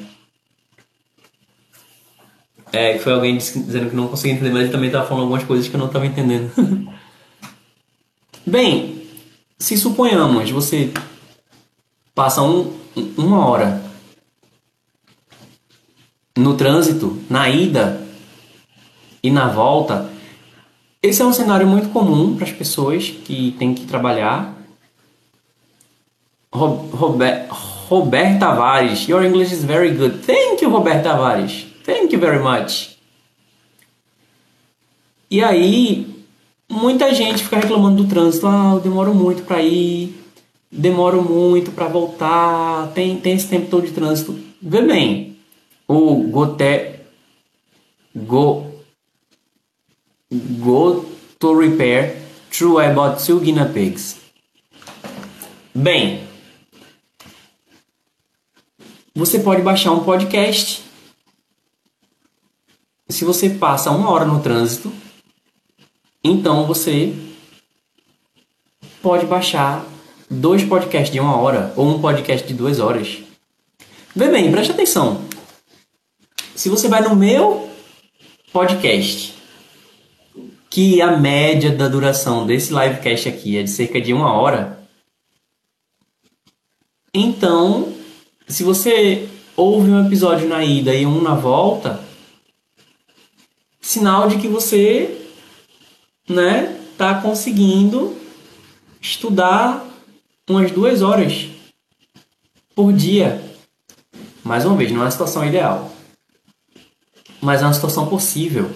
É, 2.74 2.98
foi 2.98 3.12
alguém 3.12 3.36
dizendo 3.36 3.90
que 3.90 3.96
não 3.96 4.08
conseguia 4.08 4.34
entender, 4.34 4.50
mas 4.50 4.62
ele 4.62 4.72
também 4.72 4.88
estava 4.88 5.06
falando 5.06 5.22
algumas 5.22 5.44
coisas 5.44 5.68
que 5.68 5.74
eu 5.74 5.78
não 5.78 5.86
estava 5.86 6.06
entendendo. 6.06 6.50
Bem, 8.46 9.02
se 9.58 9.78
suponhamos 9.78 10.50
você 10.50 10.92
passa 12.14 12.42
um, 12.42 12.72
uma 13.16 13.46
hora 13.46 13.82
no 16.36 16.56
trânsito, 16.56 17.18
na 17.30 17.48
ida 17.48 18.02
e 19.22 19.30
na 19.30 19.48
volta, 19.48 20.10
esse 21.02 21.22
é 21.22 21.24
um 21.24 21.32
cenário 21.32 21.66
muito 21.66 21.90
comum 21.90 22.34
para 22.34 22.44
as 22.44 22.52
pessoas 22.52 23.08
que 23.08 23.54
têm 23.58 23.72
que 23.72 23.86
trabalhar. 23.86 24.54
Robert, 26.52 27.48
Robert 27.88 28.38
Tavares, 28.38 29.08
your 29.08 29.24
English 29.24 29.52
is 29.52 29.64
very 29.64 29.90
good. 29.92 30.24
Thank 30.24 30.62
you, 30.62 30.70
Robert 30.70 31.02
Tavares. 31.02 31.73
Thank 31.84 32.14
you 32.14 32.20
very 32.20 32.38
much. 32.38 32.96
E 35.30 35.42
aí, 35.42 36.24
muita 36.68 37.14
gente 37.14 37.44
fica 37.44 37.58
reclamando 37.58 38.02
do 38.02 38.08
trânsito. 38.08 38.46
Ah, 38.46 38.72
eu 38.74 38.80
demoro 38.80 39.14
muito 39.14 39.42
para 39.42 39.62
ir, 39.62 40.14
demoro 40.70 41.22
muito 41.22 41.70
para 41.72 41.86
voltar, 41.86 42.90
tem, 42.94 43.16
tem 43.18 43.34
esse 43.34 43.48
tempo 43.48 43.68
todo 43.68 43.86
de 43.86 43.92
trânsito. 43.92 44.38
Vê 44.60 44.80
bem, 44.82 45.36
o 45.86 46.22
Gote, 46.24 47.00
Go, 48.14 48.72
Go 50.32 51.04
to 51.38 51.58
Repair 51.58 52.24
True 52.56 52.78
I 52.78 52.94
bought 52.94 53.18
two 53.18 53.40
guinea 53.40 53.66
pigs. 53.66 54.16
Bem, 55.74 56.20
você 59.12 59.40
pode 59.40 59.60
baixar 59.60 59.90
um 59.90 60.04
podcast 60.04 60.84
se 63.08 63.24
você 63.24 63.50
passa 63.50 63.90
uma 63.90 64.10
hora 64.10 64.24
no 64.24 64.40
trânsito, 64.40 64.92
então 66.22 66.66
você 66.66 67.14
pode 69.02 69.26
baixar 69.26 69.84
dois 70.30 70.64
podcasts 70.64 71.12
de 71.12 71.20
uma 71.20 71.36
hora 71.36 71.72
ou 71.76 71.88
um 71.88 72.00
podcast 72.00 72.46
de 72.46 72.54
duas 72.54 72.80
horas. 72.80 73.18
Vê 74.16 74.28
bem, 74.28 74.50
preste 74.50 74.72
atenção. 74.72 75.22
Se 76.54 76.68
você 76.68 76.88
vai 76.88 77.02
no 77.02 77.14
meu 77.14 77.68
podcast, 78.52 79.34
que 80.70 81.02
a 81.02 81.16
média 81.16 81.70
da 81.70 81.88
duração 81.88 82.46
desse 82.46 82.72
livecast 82.72 83.28
aqui 83.28 83.58
é 83.58 83.62
de 83.62 83.70
cerca 83.70 84.00
de 84.00 84.12
uma 84.12 84.32
hora, 84.32 84.84
então, 87.12 87.92
se 88.48 88.64
você 88.64 89.28
ouve 89.56 89.90
um 89.90 90.04
episódio 90.04 90.48
na 90.48 90.64
ida 90.64 90.92
e 90.94 91.06
um 91.06 91.22
na 91.22 91.34
volta, 91.34 92.03
sinal 93.84 94.28
de 94.28 94.38
que 94.38 94.48
você, 94.48 95.28
né, 96.28 96.80
tá 96.96 97.20
conseguindo 97.20 98.16
estudar 99.00 99.86
umas 100.48 100.70
duas 100.70 101.02
horas 101.02 101.48
por 102.74 102.92
dia. 102.92 103.44
Mais 104.42 104.64
uma 104.64 104.74
vez, 104.74 104.90
não 104.90 105.00
é 105.00 105.04
uma 105.04 105.10
situação 105.10 105.44
ideal, 105.44 105.92
mas 107.42 107.60
é 107.60 107.66
uma 107.66 107.74
situação 107.74 108.08
possível. 108.08 108.70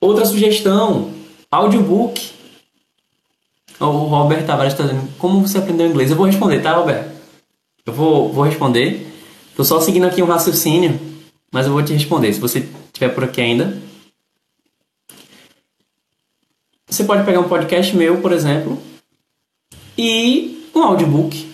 Outra 0.00 0.26
sugestão: 0.26 1.12
audiobook. 1.50 2.36
O 3.80 3.84
Robert 3.84 4.44
Tavares 4.44 4.72
está 4.72 4.82
dizendo 4.82 5.08
como 5.18 5.46
você 5.46 5.58
aprendeu 5.58 5.86
inglês. 5.86 6.10
Eu 6.10 6.16
vou 6.16 6.26
responder, 6.26 6.60
tá, 6.60 6.72
Robert? 6.72 7.08
Eu 7.86 7.92
vou, 7.92 8.32
vou 8.32 8.42
responder. 8.42 9.06
Tô 9.54 9.64
só 9.64 9.80
seguindo 9.80 10.06
aqui 10.06 10.20
um 10.20 10.26
raciocínio, 10.26 10.98
mas 11.52 11.66
eu 11.66 11.72
vou 11.72 11.82
te 11.82 11.92
responder. 11.92 12.32
Se 12.32 12.40
você 12.40 12.58
estiver 12.86 13.14
por 13.14 13.24
aqui 13.24 13.40
ainda. 13.40 13.80
Você 16.86 17.04
pode 17.04 17.24
pegar 17.24 17.40
um 17.40 17.48
podcast 17.48 17.94
meu, 17.94 18.20
por 18.20 18.32
exemplo, 18.32 18.80
e 19.96 20.70
um 20.74 20.82
audiobook. 20.82 21.48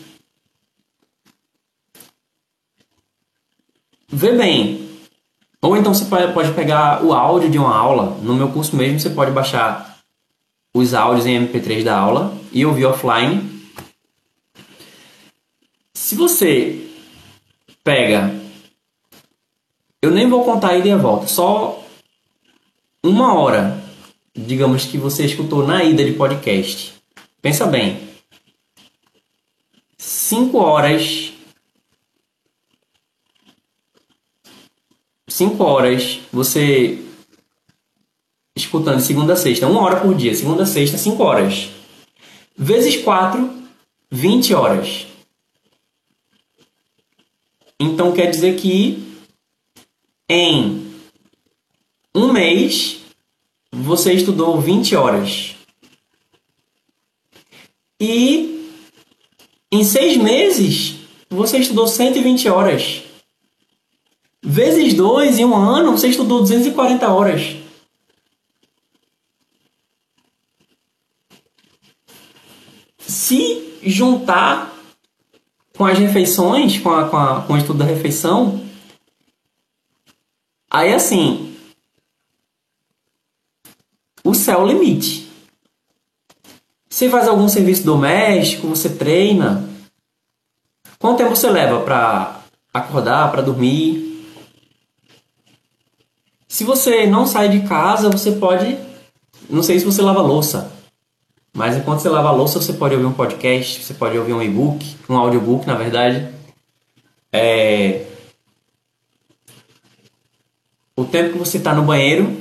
Vê 4.09 4.33
bem. 4.33 4.89
Ou 5.61 5.77
então 5.77 5.93
você 5.93 6.05
pode 6.05 6.53
pegar 6.53 7.03
o 7.03 7.13
áudio 7.13 7.51
de 7.51 7.59
uma 7.59 7.75
aula. 7.75 8.19
No 8.23 8.35
meu 8.35 8.51
curso 8.53 8.77
mesmo, 8.77 9.01
você 9.01 9.11
pode 9.11 9.33
baixar 9.33 9.99
os 10.73 10.95
áudios 10.95 11.27
em 11.27 11.49
MP3 11.49 11.83
da 11.83 11.99
aula 11.99 12.37
e 12.53 12.65
ouvir 12.65 12.85
offline. 12.85 13.51
Se 15.95 16.15
você 16.15 16.87
pega. 17.83 18.44
Eu 20.05 20.11
nem 20.11 20.29
vou 20.29 20.45
contar 20.45 20.73
a 20.73 20.77
ida 20.77 20.89
e 20.89 20.93
a 20.93 20.99
volta, 20.99 21.27
só 21.27 21.83
uma 23.03 23.33
hora 23.33 23.83
digamos 24.37 24.85
que 24.85 24.99
você 24.99 25.25
escutou 25.25 25.67
na 25.67 25.83
ida 25.83 26.05
de 26.05 26.13
podcast. 26.13 26.93
Pensa 27.41 27.67
bem. 27.67 28.07
Cinco 29.97 30.59
horas. 30.59 31.33
Cinco 35.27 35.65
horas 35.65 36.21
você 36.31 37.03
escutando 38.55 39.01
segunda 39.01 39.33
a 39.33 39.37
sexta, 39.37 39.67
uma 39.67 39.81
hora 39.81 40.01
por 40.01 40.15
dia, 40.15 40.35
segunda 40.35 40.65
a 40.65 40.67
sexta, 40.67 40.99
cinco 40.99 41.23
horas. 41.23 41.71
Vezes 42.55 43.03
quatro, 43.03 43.51
vinte 44.11 44.53
horas. 44.53 45.07
Então 47.81 48.13
quer 48.13 48.31
dizer 48.31 48.57
que 48.57 49.04
em 50.29 50.95
um 52.15 52.33
mês 52.33 53.01
você 53.73 54.13
estudou 54.13 54.61
20 54.61 54.95
horas. 54.97 55.57
E 58.01 58.71
em 59.71 59.85
seis 59.85 60.17
meses 60.17 60.97
você 61.29 61.59
estudou 61.59 61.87
120 61.87 62.49
horas. 62.49 63.03
Vezes 64.43 64.95
2 64.95 65.39
em 65.39 65.45
um 65.45 65.57
ano 65.57 65.93
você 65.93 66.09
estudou 66.09 66.41
240 66.41 67.09
horas. 67.09 67.57
Se 72.99 73.79
juntar 73.83 74.73
com 75.77 75.85
as 75.85 75.99
refeições, 75.99 76.79
com, 76.79 76.91
a, 76.91 77.09
com, 77.09 77.17
a, 77.17 77.43
com 77.43 77.53
o 77.55 77.59
estudo 77.59 77.79
da 77.79 77.85
refeição, 77.85 78.64
aí 80.75 80.93
assim, 80.93 81.57
o 84.25 84.35
céu 84.35 84.61
é 84.61 84.63
o 84.63 84.67
limite. 84.67 85.31
Você 86.89 87.09
faz 87.09 87.29
algum 87.29 87.49
serviço 87.49 87.85
doméstico, 87.85 88.69
você 88.69 88.89
treina. 88.89 89.69
Quanto 90.99 91.19
tempo 91.19 91.37
você 91.37 91.49
leva 91.51 91.81
para 91.81 92.41
acordar, 92.73 93.31
para 93.31 93.43
dormir? 93.43 94.27
Se 96.49 96.65
você 96.65 97.07
não 97.07 97.27
sai 97.27 97.49
de 97.49 97.67
casa, 97.67 98.09
você 98.09 98.33
pode. 98.33 98.79
Não 99.51 99.63
sei 99.63 99.79
se 99.79 99.85
você 99.85 100.01
lava 100.01 100.23
louça, 100.23 100.73
mas 101.53 101.77
enquanto 101.77 102.01
você 102.01 102.09
lava 102.09 102.31
louça, 102.31 102.61
você 102.61 102.73
pode 102.73 102.95
ouvir 102.95 103.07
um 103.07 103.13
podcast, 103.13 103.85
você 103.85 103.95
pode 103.95 104.19
ouvir 104.19 104.33
um 104.33 104.43
e-book, 104.43 104.97
um 105.09 105.17
audiobook, 105.17 105.67
na 105.67 105.75
verdade. 105.75 106.33
É... 107.33 108.14
O 110.97 111.05
tempo 111.05 111.33
que 111.33 111.39
você 111.39 111.59
está 111.59 111.75
no 111.75 111.83
banheiro, 111.83 112.37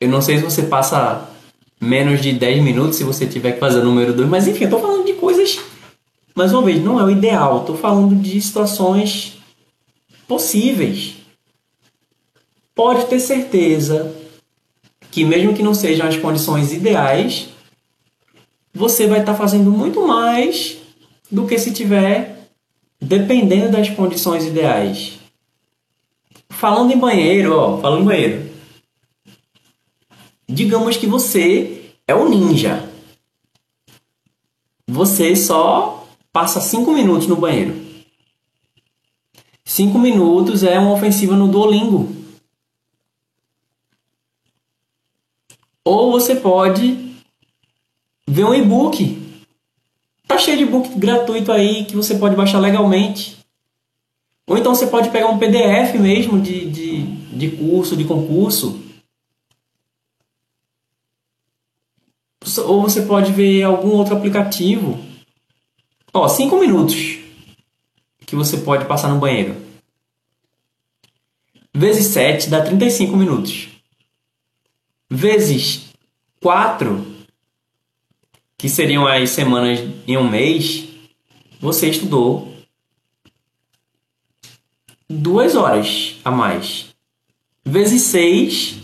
eu 0.00 0.08
não 0.08 0.22
sei 0.22 0.38
se 0.38 0.42
você 0.42 0.62
passa 0.62 1.28
menos 1.80 2.22
de 2.22 2.32
10 2.32 2.62
minutos 2.62 2.96
se 2.96 3.04
você 3.04 3.26
tiver 3.26 3.52
que 3.52 3.60
fazer 3.60 3.80
o 3.80 3.84
número 3.84 4.14
2, 4.14 4.28
mas 4.28 4.48
enfim, 4.48 4.64
eu 4.64 4.70
tô 4.70 4.78
falando 4.78 5.04
de 5.04 5.12
coisas. 5.14 5.60
Mais 6.34 6.52
uma 6.52 6.62
vez, 6.62 6.82
não 6.82 6.98
é 6.98 7.04
o 7.04 7.10
ideal, 7.10 7.64
tô 7.64 7.74
falando 7.74 8.16
de 8.16 8.40
situações 8.40 9.38
possíveis. 10.26 11.16
Pode 12.74 13.04
ter 13.06 13.20
certeza 13.20 14.14
que, 15.10 15.24
mesmo 15.24 15.52
que 15.52 15.62
não 15.62 15.74
sejam 15.74 16.06
as 16.06 16.16
condições 16.16 16.72
ideais, 16.72 17.48
você 18.72 19.06
vai 19.06 19.20
estar 19.20 19.32
tá 19.32 19.38
fazendo 19.38 19.70
muito 19.70 20.06
mais 20.06 20.78
do 21.30 21.46
que 21.46 21.58
se 21.58 21.70
tiver 21.70 22.48
dependendo 22.98 23.70
das 23.70 23.90
condições 23.90 24.46
ideais. 24.46 25.21
Falando 26.52 26.92
em 26.92 26.98
banheiro, 26.98 27.56
ó, 27.56 27.78
falando 27.78 28.02
em 28.02 28.06
banheiro. 28.06 28.52
Digamos 30.48 30.96
que 30.96 31.06
você 31.06 31.94
é 32.06 32.14
o 32.14 32.28
ninja. 32.28 32.88
Você 34.86 35.34
só 35.34 36.06
passa 36.32 36.60
5 36.60 36.92
minutos 36.92 37.26
no 37.26 37.36
banheiro. 37.36 37.74
5 39.64 39.98
minutos 39.98 40.62
é 40.62 40.78
uma 40.78 40.92
ofensiva 40.92 41.34
no 41.34 41.48
Duolingo. 41.48 42.14
Ou 45.84 46.12
você 46.12 46.36
pode 46.36 47.16
ver 48.28 48.44
um 48.44 48.54
e-book. 48.54 49.20
Tá 50.28 50.38
cheio 50.38 50.58
de 50.58 50.62
e-book 50.64 50.96
gratuito 50.98 51.50
aí 51.50 51.84
que 51.86 51.96
você 51.96 52.14
pode 52.14 52.36
baixar 52.36 52.60
legalmente. 52.60 53.41
Ou 54.46 54.58
então 54.58 54.74
você 54.74 54.86
pode 54.86 55.10
pegar 55.10 55.28
um 55.28 55.38
PDF 55.38 55.94
mesmo 56.00 56.40
de, 56.40 56.70
de, 56.70 57.02
de 57.04 57.50
curso, 57.56 57.96
de 57.96 58.04
concurso 58.04 58.82
ou 62.60 62.82
você 62.82 63.02
pode 63.02 63.32
ver 63.32 63.62
algum 63.62 63.90
outro 63.90 64.16
aplicativo. 64.16 64.98
Ó, 66.12 66.28
5 66.28 66.58
minutos 66.58 67.18
que 68.26 68.36
você 68.36 68.58
pode 68.58 68.86
passar 68.86 69.08
no 69.08 69.20
banheiro. 69.20 69.56
Vezes 71.74 72.06
7 72.06 72.50
dá 72.50 72.62
35 72.62 73.16
minutos. 73.16 73.68
Vezes 75.08 75.86
4, 76.40 77.06
que 78.58 78.68
seriam 78.68 79.06
as 79.06 79.30
semanas 79.30 79.80
em 80.06 80.16
um 80.16 80.28
mês, 80.28 80.88
você 81.60 81.88
estudou 81.88 82.51
duas 85.12 85.54
horas 85.54 86.16
a 86.24 86.30
mais. 86.30 86.86
Vezes 87.64 88.02
6, 88.02 88.76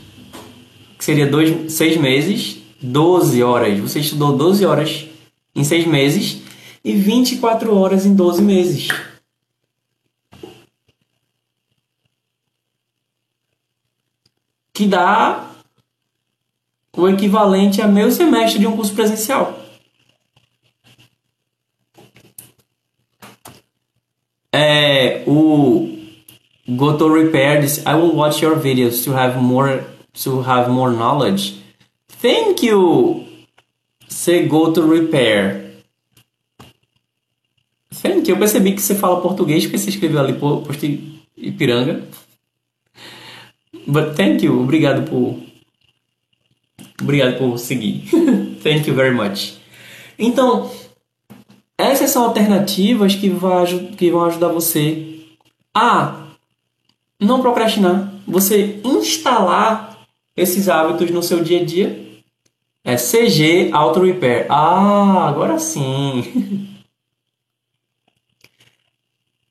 que 0.97 1.05
seria 1.05 1.27
dois, 1.27 1.73
seis 1.73 1.97
meses, 1.97 2.59
12 2.81 3.43
horas. 3.43 3.79
Você 3.81 4.01
estudou 4.01 4.37
12 4.37 4.65
horas 4.65 5.07
em 5.55 5.65
6 5.65 5.87
meses 5.87 6.43
e 6.85 6.95
24 6.95 7.75
horas 7.75 8.07
em 8.07 8.15
12 8.15 8.43
meses. 8.43 8.89
Que 14.73 14.87
dá 14.87 15.51
o 16.97 17.09
equivalente 17.09 17.83
a 17.83 17.89
meio 17.89 18.13
semestre 18.13 18.61
de 18.61 18.67
um 18.67 18.77
curso 18.77 18.95
presencial. 18.95 19.59
É, 24.53 25.25
o 25.27 25.98
Goto 26.69 27.09
Repair 27.09 27.63
diz, 27.63 27.79
I 27.87 27.95
will 27.95 28.15
watch 28.15 28.43
your 28.43 28.57
videos 28.57 29.03
to 29.05 29.13
have 29.13 29.41
more 29.41 29.85
to 30.25 30.43
have 30.43 30.71
more 30.71 30.93
knowledge. 30.93 31.63
Thank 32.21 32.63
you. 32.63 33.25
Você 34.07 34.47
go 34.47 34.73
to 34.73 34.87
repair. 34.87 35.83
Thank 37.91 38.29
you. 38.29 38.35
Eu 38.35 38.39
percebi 38.39 38.73
que 38.73 38.83
você 38.83 38.95
fala 38.95 39.21
português 39.21 39.65
porque 39.65 39.79
você 39.79 39.91
escreveu 39.91 40.21
ali 40.21 40.35
posto 40.35 40.87
Ipiranga. 41.37 42.03
But 43.87 44.15
thank 44.15 44.45
you. 44.45 44.61
Obrigado 44.61 45.09
por. 45.09 45.41
Obrigado 47.01 47.39
por 47.39 47.59
seguir. 47.59 48.11
thank 48.63 48.87
you 48.89 48.95
very 48.95 49.15
much. 49.15 49.55
Então, 50.19 50.71
essas 51.79 52.11
são 52.11 52.25
alternativas 52.25 53.15
que 53.15 53.31
vão 53.31 54.25
ajudar 54.27 54.49
você 54.49 55.21
a 55.73 56.28
não 57.21 57.41
procrastinar. 57.41 58.13
Você 58.27 58.81
instalar 58.85 60.07
esses 60.37 60.69
hábitos 60.69 61.11
no 61.11 61.23
seu 61.23 61.43
dia 61.43 61.61
a 61.61 61.65
dia. 61.65 62.07
É 62.85 62.97
CG 62.97 63.71
Auto 63.73 64.01
Repair. 64.01 64.47
Ah, 64.49 65.29
agora 65.29 65.59
sim. 65.59 66.69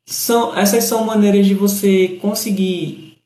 são, 0.05 0.57
essas 0.57 0.86
são 0.86 1.03
maneiras 1.03 1.45
de 1.45 1.53
você 1.53 2.18
conseguir 2.22 3.18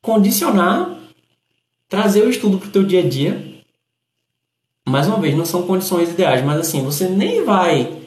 condicionar, 0.00 0.98
trazer 1.88 2.22
o 2.22 2.30
estudo 2.30 2.58
para 2.58 2.68
o 2.68 2.72
teu 2.72 2.84
dia 2.84 3.00
a 3.00 3.08
dia. 3.08 3.62
Mais 4.88 5.06
uma 5.06 5.20
vez, 5.20 5.36
não 5.36 5.44
são 5.44 5.66
condições 5.66 6.10
ideais, 6.10 6.42
mas 6.42 6.58
assim, 6.60 6.82
você 6.82 7.06
nem 7.08 7.44
vai 7.44 7.99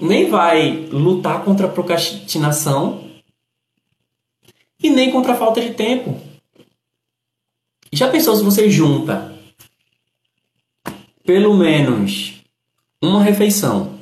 nem 0.00 0.30
vai 0.30 0.86
lutar 0.92 1.44
contra 1.44 1.66
a 1.66 1.70
procrastinação 1.70 3.10
e 4.80 4.88
nem 4.88 5.10
contra 5.10 5.32
a 5.32 5.36
falta 5.36 5.60
de 5.60 5.74
tempo. 5.74 6.20
Já 7.92 8.08
pensou 8.08 8.36
se 8.36 8.44
você 8.44 8.70
junta 8.70 9.36
pelo 11.24 11.54
menos 11.54 12.42
uma 13.02 13.22
refeição, 13.22 13.98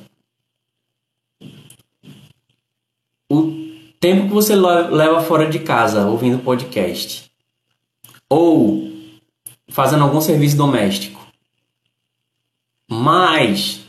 o 3.29 3.53
tempo 3.99 4.29
que 4.29 4.35
você 4.35 4.55
leva 4.55 5.23
fora 5.23 5.49
de 5.49 5.59
casa 5.61 6.07
ouvindo 6.07 6.43
podcast 6.45 7.31
ou 8.29 8.93
fazendo 9.69 10.05
algum 10.05 10.21
serviço 10.21 10.57
doméstico, 10.57 11.27
mais 12.89 13.86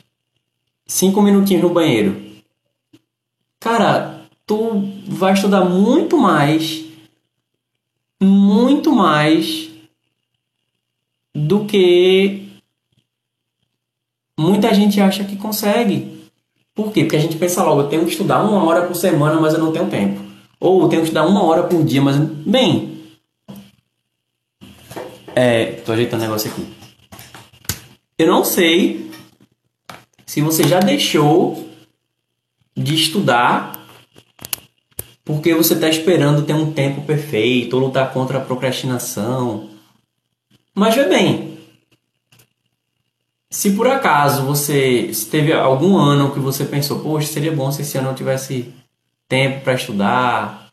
cinco 0.88 1.22
minutinhos 1.22 1.64
no 1.64 1.70
banheiro, 1.70 2.16
cara, 3.60 4.22
tu 4.46 4.84
vai 5.08 5.34
estudar 5.34 5.66
muito 5.66 6.18
mais, 6.18 6.86
muito 8.22 8.92
mais 8.92 9.70
do 11.36 11.66
que 11.66 12.48
muita 14.40 14.74
gente 14.74 15.02
acha 15.02 15.24
que 15.24 15.36
consegue. 15.36 16.18
Por 16.74 16.92
quê? 16.92 17.02
Porque 17.02 17.16
a 17.16 17.20
gente 17.20 17.38
pensa 17.38 17.64
logo, 17.64 17.82
eu 17.82 17.90
tenho 17.90 18.06
que 18.06 18.12
estudar 18.12 18.44
uma 18.44 18.64
hora 18.64 18.86
por 18.86 18.96
semana, 18.96 19.42
mas 19.42 19.54
eu 19.54 19.60
não 19.60 19.72
tenho 19.72 19.90
tempo. 19.90 20.22
Ou 20.60 20.84
eu 20.84 20.90
tenho 20.90 21.02
que 21.02 21.08
estudar 21.08 21.26
uma 21.26 21.44
hora 21.44 21.64
por 21.64 21.84
dia, 21.84 22.02
mas. 22.02 22.18
Bem. 22.18 22.98
É. 25.36 25.66
Tô 25.86 25.92
ajeitando 25.92 26.24
o 26.24 26.26
negócio 26.26 26.52
aqui. 26.52 26.66
Eu 28.18 28.28
não 28.28 28.44
sei 28.44 29.12
se 30.28 30.42
você 30.42 30.68
já 30.68 30.80
deixou 30.80 31.68
de 32.76 32.94
estudar 32.94 33.88
porque 35.24 35.54
você 35.54 35.74
está 35.74 35.90
esperando 35.90 36.46
ter 36.46 36.54
um 36.54 36.72
tempo 36.72 37.02
perfeito 37.02 37.74
ou 37.74 37.86
lutar 37.86 38.14
contra 38.14 38.38
a 38.38 38.42
procrastinação. 38.42 39.70
Mas 40.74 40.96
vê 40.96 41.06
bem, 41.06 41.58
se 43.50 43.72
por 43.72 43.88
acaso 43.88 44.44
você 44.44 45.12
teve 45.30 45.52
algum 45.52 45.98
ano 45.98 46.32
que 46.32 46.40
você 46.40 46.64
pensou, 46.64 47.00
poxa, 47.00 47.28
seria 47.28 47.52
bom 47.52 47.72
se 47.72 47.82
esse 47.82 47.98
ano 47.98 48.10
eu 48.10 48.16
tivesse 48.16 48.74
tempo 49.28 49.62
para 49.62 49.74
estudar, 49.74 50.70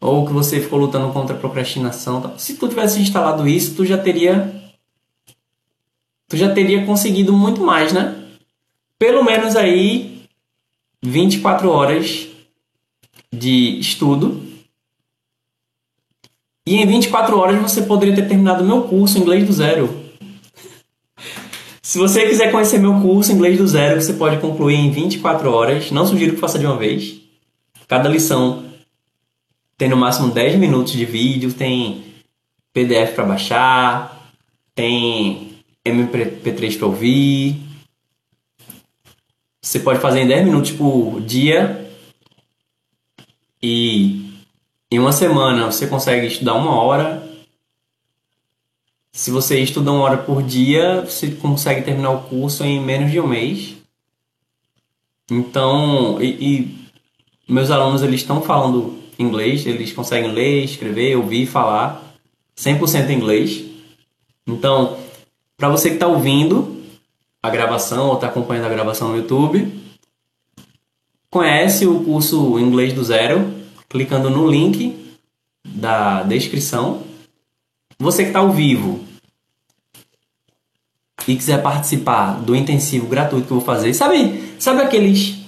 ou 0.00 0.26
que 0.26 0.32
você 0.32 0.60
ficou 0.60 0.78
lutando 0.78 1.12
contra 1.12 1.36
a 1.36 1.38
procrastinação, 1.38 2.34
se 2.38 2.54
tu 2.54 2.68
tivesse 2.68 3.00
instalado 3.00 3.46
isso, 3.46 3.74
tu 3.74 3.84
já 3.84 3.98
teria 3.98 4.62
tu 6.28 6.36
já 6.36 6.52
teria 6.54 6.86
conseguido 6.86 7.32
muito 7.34 7.60
mais, 7.60 7.92
né? 7.92 8.21
Pelo 9.02 9.24
menos 9.24 9.56
aí 9.56 10.28
24 11.02 11.68
horas 11.68 12.28
de 13.32 13.80
estudo. 13.80 14.40
E 16.64 16.76
em 16.76 16.86
24 16.86 17.36
horas 17.36 17.60
você 17.60 17.82
poderia 17.82 18.14
ter 18.14 18.28
terminado 18.28 18.62
meu 18.62 18.82
curso 18.82 19.18
Inglês 19.18 19.44
do 19.44 19.52
Zero. 19.52 19.92
Se 21.82 21.98
você 21.98 22.28
quiser 22.28 22.52
conhecer 22.52 22.78
meu 22.78 23.00
curso 23.00 23.32
Inglês 23.32 23.58
do 23.58 23.66
Zero, 23.66 24.00
você 24.00 24.12
pode 24.12 24.40
concluir 24.40 24.76
em 24.76 24.92
24 24.92 25.50
horas. 25.50 25.90
Não 25.90 26.06
sugiro 26.06 26.34
que 26.34 26.40
faça 26.40 26.56
de 26.56 26.64
uma 26.64 26.76
vez. 26.76 27.20
Cada 27.88 28.08
lição 28.08 28.66
tem 29.76 29.88
no 29.88 29.96
máximo 29.96 30.32
10 30.32 30.60
minutos 30.60 30.92
de 30.92 31.04
vídeo, 31.04 31.52
tem 31.52 32.04
PDF 32.72 33.16
para 33.16 33.24
baixar, 33.24 34.32
tem 34.76 35.56
MP3 35.84 36.78
para 36.78 36.86
ouvir. 36.86 37.71
Você 39.64 39.78
pode 39.78 40.00
fazer 40.00 40.22
em 40.22 40.26
10 40.26 40.46
minutos 40.46 40.72
por 40.72 41.20
dia 41.20 41.88
e 43.62 44.42
em 44.90 44.98
uma 44.98 45.12
semana 45.12 45.66
você 45.70 45.86
consegue 45.86 46.26
estudar 46.26 46.54
uma 46.54 46.74
hora. 46.82 47.22
Se 49.12 49.30
você 49.30 49.60
estuda 49.60 49.92
uma 49.92 50.02
hora 50.02 50.18
por 50.18 50.42
dia, 50.42 51.02
você 51.02 51.30
consegue 51.30 51.82
terminar 51.82 52.10
o 52.10 52.22
curso 52.22 52.64
em 52.64 52.80
menos 52.80 53.12
de 53.12 53.20
um 53.20 53.28
mês. 53.28 53.76
Então, 55.30 56.20
e, 56.20 56.26
e 57.46 57.52
meus 57.52 57.70
alunos 57.70 58.02
eles 58.02 58.20
estão 58.20 58.42
falando 58.42 58.98
inglês, 59.16 59.64
eles 59.64 59.92
conseguem 59.92 60.32
ler, 60.32 60.64
escrever, 60.64 61.16
ouvir, 61.16 61.46
falar 61.46 62.16
100% 62.56 63.10
inglês. 63.10 63.62
Então, 64.44 64.98
para 65.56 65.68
você 65.68 65.90
que 65.90 65.94
está 65.94 66.08
ouvindo 66.08 66.81
a 67.42 67.50
gravação 67.50 68.08
ou 68.08 68.14
está 68.14 68.28
acompanhando 68.28 68.66
a 68.66 68.70
gravação 68.70 69.08
no 69.08 69.16
YouTube, 69.16 69.82
conhece 71.28 71.86
o 71.86 72.04
curso 72.04 72.58
Inglês 72.58 72.92
do 72.92 73.02
Zero, 73.02 73.52
clicando 73.88 74.30
no 74.30 74.46
link 74.46 75.16
da 75.66 76.22
descrição. 76.22 77.02
Você 77.98 78.22
que 78.22 78.28
está 78.28 78.38
ao 78.38 78.52
vivo 78.52 79.00
e 81.26 81.34
quiser 81.34 81.62
participar 81.62 82.40
do 82.40 82.54
intensivo 82.54 83.06
gratuito 83.06 83.46
que 83.46 83.52
eu 83.52 83.58
vou 83.58 83.66
fazer, 83.66 83.92
sabe, 83.94 84.54
sabe 84.58 84.82
aqueles 84.82 85.40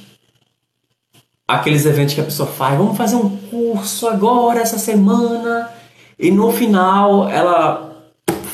aqueles 1.46 1.84
eventos 1.84 2.14
que 2.14 2.20
a 2.20 2.24
pessoa 2.24 2.48
faz, 2.48 2.78
vamos 2.78 2.96
fazer 2.96 3.16
um 3.16 3.36
curso 3.36 4.08
agora 4.08 4.60
essa 4.60 4.78
semana 4.78 5.70
e 6.18 6.30
no 6.30 6.50
final 6.50 7.28
ela 7.28 8.02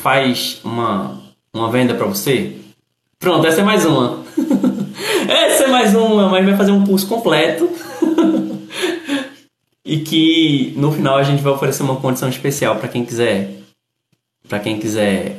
faz 0.01 0.59
uma 0.63 1.21
uma 1.53 1.71
venda 1.71 1.93
para 1.93 2.05
você? 2.05 2.60
Pronto, 3.21 3.45
essa 3.45 3.61
é 3.61 3.63
mais 3.63 3.85
uma. 3.85 4.25
Essa 5.29 5.63
é 5.63 5.67
mais 5.67 5.95
uma, 5.95 6.27
mas 6.27 6.43
vai 6.43 6.57
fazer 6.57 6.71
um 6.71 6.83
curso 6.83 7.07
completo. 7.07 7.69
e 9.85 9.99
que 9.99 10.73
no 10.75 10.91
final 10.91 11.17
a 11.17 11.23
gente 11.23 11.41
vai 11.41 11.53
oferecer 11.53 11.83
uma 11.83 11.97
condição 11.97 12.27
especial 12.27 12.75
para 12.77 12.87
quem 12.89 13.05
quiser 13.05 13.61
para 14.49 14.59
quem 14.59 14.79
quiser 14.79 15.37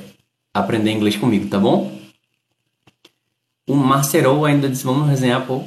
aprender 0.55 0.93
inglês 0.93 1.16
comigo, 1.16 1.49
tá 1.49 1.59
bom? 1.59 1.93
O 3.66 3.74
Marcelo 3.74 4.45
ainda 4.45 4.68
disse, 4.68 4.85
vamos 4.85 5.09
resenhar, 5.09 5.45
pô. 5.45 5.62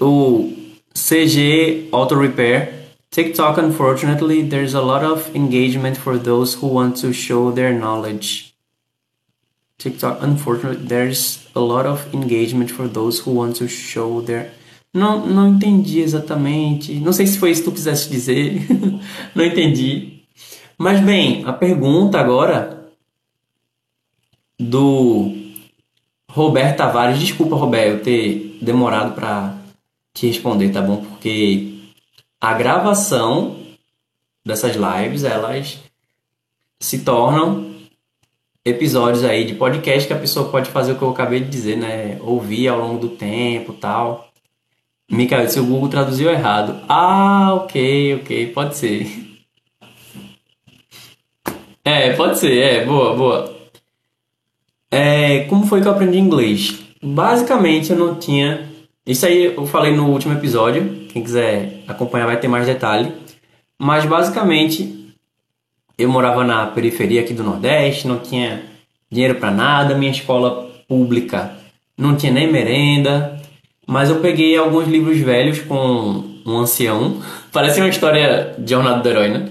O 0.00 0.52
CG 0.94 1.88
Auto 1.90 2.14
Repair. 2.14 2.72
TikTok, 3.10 3.58
unfortunately, 3.60 4.48
there's 4.48 4.74
a 4.74 4.80
lot 4.80 5.04
of 5.04 5.34
engagement 5.34 5.96
for 5.96 6.18
those 6.18 6.54
who 6.54 6.68
want 6.68 7.00
to 7.00 7.12
show 7.12 7.50
their 7.50 7.72
knowledge. 7.72 8.47
TikTok, 9.78 10.22
unfortunately, 10.22 10.84
there's 10.86 11.46
a 11.54 11.60
lot 11.60 11.86
of 11.86 12.12
engagement 12.12 12.70
for 12.72 12.88
those 12.88 13.20
who 13.20 13.32
want 13.32 13.56
to 13.58 13.68
show 13.68 14.20
their. 14.20 14.50
Não, 14.92 15.24
não 15.24 15.48
entendi 15.48 16.00
exatamente. 16.00 16.94
Não 16.94 17.12
sei 17.12 17.26
se 17.26 17.38
foi 17.38 17.52
isso 17.52 17.62
que 17.62 17.70
tu 17.70 17.74
quisesse 17.74 18.10
dizer. 18.10 18.66
não 19.34 19.44
entendi. 19.44 20.24
Mas 20.76 21.00
bem, 21.00 21.44
a 21.44 21.52
pergunta 21.52 22.18
agora 22.18 22.90
do 24.58 25.32
Roberto 26.28 26.78
Tavares. 26.78 27.20
Desculpa, 27.20 27.54
Roberto, 27.54 27.98
eu 27.98 28.02
ter 28.02 28.58
demorado 28.60 29.14
para 29.14 29.58
te 30.12 30.26
responder, 30.26 30.70
tá 30.70 30.82
bom? 30.82 31.04
Porque 31.04 31.78
a 32.40 32.54
gravação 32.54 33.56
dessas 34.44 34.74
lives, 34.74 35.22
elas 35.22 35.78
se 36.80 37.00
tornam 37.00 37.67
episódios 38.68 39.24
aí 39.24 39.44
de 39.44 39.54
podcast 39.54 40.06
que 40.06 40.12
a 40.12 40.18
pessoa 40.18 40.48
pode 40.50 40.70
fazer 40.70 40.92
o 40.92 40.96
que 40.96 41.02
eu 41.02 41.10
acabei 41.10 41.40
de 41.40 41.48
dizer, 41.48 41.76
né? 41.76 42.18
Ouvir 42.20 42.68
ao 42.68 42.78
longo 42.78 42.98
do 42.98 43.08
tempo 43.08 43.72
tal. 43.72 44.28
Micael, 45.10 45.48
se 45.48 45.58
o 45.58 45.64
Google 45.64 45.88
traduziu 45.88 46.30
errado. 46.30 46.80
Ah, 46.88 47.54
ok, 47.54 48.16
ok, 48.16 48.46
pode 48.48 48.76
ser. 48.76 49.28
É, 51.84 52.12
pode 52.12 52.38
ser, 52.38 52.58
é, 52.58 52.84
boa, 52.84 53.16
boa. 53.16 53.56
É, 54.90 55.40
como 55.44 55.66
foi 55.66 55.80
que 55.80 55.88
eu 55.88 55.92
aprendi 55.92 56.18
inglês? 56.18 56.78
Basicamente 57.02 57.90
eu 57.90 57.98
não 57.98 58.16
tinha. 58.16 58.68
Isso 59.06 59.24
aí 59.24 59.54
eu 59.54 59.66
falei 59.66 59.94
no 59.94 60.10
último 60.10 60.34
episódio. 60.34 61.06
Quem 61.08 61.22
quiser 61.22 61.82
acompanhar 61.88 62.26
vai 62.26 62.38
ter 62.38 62.48
mais 62.48 62.66
detalhe. 62.66 63.12
Mas 63.78 64.04
basicamente 64.04 64.97
eu 65.98 66.08
morava 66.08 66.44
na 66.44 66.66
periferia 66.66 67.20
aqui 67.20 67.34
do 67.34 67.42
Nordeste, 67.42 68.06
não 68.06 68.20
tinha 68.20 68.62
dinheiro 69.10 69.34
para 69.34 69.50
nada, 69.50 69.96
minha 69.96 70.12
escola 70.12 70.70
pública 70.86 71.58
não 71.98 72.16
tinha 72.16 72.30
nem 72.30 72.50
merenda, 72.50 73.42
mas 73.84 74.08
eu 74.08 74.20
peguei 74.20 74.56
alguns 74.56 74.86
livros 74.86 75.18
velhos 75.18 75.58
com 75.58 76.24
um 76.46 76.58
ancião. 76.58 77.20
Parece 77.52 77.80
uma 77.80 77.88
história 77.88 78.54
de 78.56 78.70
jornada 78.70 79.02
do 79.02 79.08
herói, 79.08 79.28
né? 79.28 79.50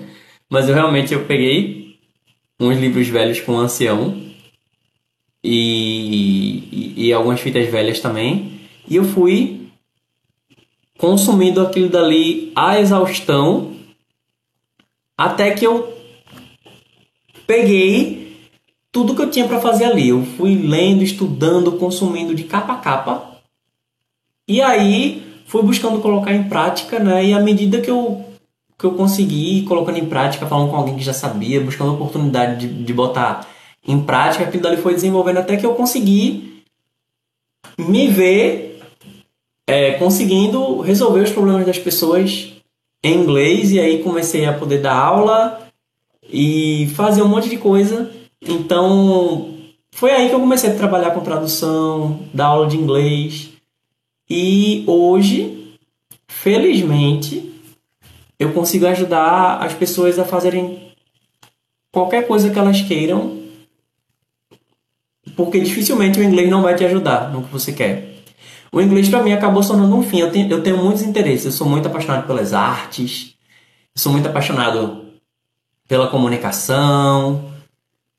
Mas 0.49 0.69
eu 0.69 0.75
realmente 0.75 1.13
eu 1.13 1.25
peguei 1.25 1.97
uns 2.57 2.77
livros 2.77 3.07
velhos 3.09 3.41
com 3.41 3.51
um 3.51 3.59
ancião 3.59 4.15
e, 5.43 6.63
e, 6.71 7.07
e 7.07 7.13
algumas 7.13 7.41
fitas 7.41 7.67
velhas 7.69 7.99
também. 7.99 8.61
E 8.87 8.95
eu 8.95 9.03
fui 9.03 9.67
consumindo 10.97 11.61
aquilo 11.61 11.89
dali 11.89 12.53
à 12.55 12.79
exaustão 12.79 13.75
até 15.17 15.51
que 15.51 15.65
eu 15.65 15.96
peguei 17.47 18.27
tudo 18.91 19.15
que 19.15 19.21
eu 19.21 19.31
tinha 19.31 19.47
para 19.47 19.61
fazer 19.61 19.85
ali. 19.85 20.09
Eu 20.09 20.23
fui 20.23 20.55
lendo, 20.55 21.03
estudando, 21.03 21.71
consumindo 21.73 22.35
de 22.35 22.43
capa 22.43 22.73
a 22.73 22.77
capa. 22.77 23.39
E 24.47 24.61
aí 24.61 25.23
fui 25.47 25.63
buscando 25.63 25.99
colocar 25.99 26.33
em 26.33 26.43
prática, 26.43 26.99
né? 26.99 27.25
E 27.25 27.33
à 27.33 27.39
medida 27.39 27.81
que 27.81 27.89
eu 27.89 28.23
que 28.77 28.85
eu 28.85 28.91
consegui 28.91 29.63
colocando 29.63 29.97
em 29.97 30.05
prática, 30.05 30.45
falando 30.45 30.69
com 30.69 30.75
alguém 30.75 30.95
que 30.95 31.03
já 31.03 31.13
sabia, 31.13 31.59
buscando 31.59 31.95
oportunidade 31.95 32.67
de, 32.67 32.83
de 32.83 32.93
botar 32.93 33.47
em 33.87 33.99
prática, 33.99 34.43
aquilo 34.43 34.61
dali 34.61 34.77
foi 34.77 34.93
desenvolvendo 34.93 35.37
até 35.37 35.57
que 35.57 35.65
eu 35.65 35.73
consegui 35.73 36.63
me 37.75 38.07
ver 38.07 38.79
é, 39.65 39.93
conseguindo 39.93 40.79
resolver 40.81 41.21
os 41.21 41.31
problemas 41.31 41.65
das 41.65 41.79
pessoas 41.79 42.53
em 43.03 43.15
inglês 43.15 43.71
e 43.71 43.79
aí 43.79 44.03
comecei 44.03 44.45
a 44.45 44.53
poder 44.53 44.79
dar 44.79 44.95
aula 44.95 45.66
e 46.30 46.91
fazer 46.95 47.21
um 47.21 47.28
monte 47.28 47.49
de 47.49 47.57
coisa. 47.57 48.11
Então 48.41 49.53
foi 49.91 50.11
aí 50.11 50.30
que 50.30 50.36
eu 50.36 50.39
comecei 50.39 50.69
a 50.69 50.75
trabalhar 50.75 51.11
com 51.11 51.21
tradução, 51.21 52.21
dar 52.34 52.47
aula 52.47 52.67
de 52.67 52.78
inglês 52.78 53.49
e 54.30 54.84
hoje, 54.86 55.78
felizmente, 56.28 57.53
eu 58.38 58.51
consigo 58.51 58.86
ajudar 58.88 59.63
as 59.63 59.73
pessoas 59.73 60.19
a 60.19 60.25
fazerem 60.25 60.91
qualquer 61.91 62.28
coisa 62.28 62.49
que 62.49 62.59
elas 62.59 62.82
queiram, 62.82 63.38
porque 65.36 65.59
dificilmente 65.59 66.19
o 66.19 66.23
inglês 66.23 66.49
não 66.49 66.61
vai 66.61 66.75
te 66.75 66.84
ajudar 66.84 67.32
no 67.32 67.43
que 67.43 67.51
você 67.51 67.71
quer. 67.71 68.17
O 68.71 68.82
inglês 68.82 69.07
para 69.07 69.23
mim 69.23 69.32
acabou 69.32 69.63
se 69.63 69.69
tornando 69.69 69.95
um 69.95 70.03
fim. 70.03 70.19
Eu 70.19 70.32
tenho, 70.32 70.51
eu 70.51 70.61
tenho 70.61 70.78
muitos 70.78 71.01
interesses. 71.03 71.45
Eu 71.45 71.51
sou 71.51 71.67
muito 71.67 71.88
apaixonado 71.88 72.28
pelas 72.28 72.53
artes, 72.53 73.34
sou 73.95 74.11
muito 74.11 74.28
apaixonado 74.28 75.07
pela 75.88 76.09
comunicação, 76.09 77.51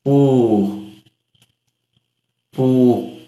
por, 0.03 0.83
por 2.53 3.19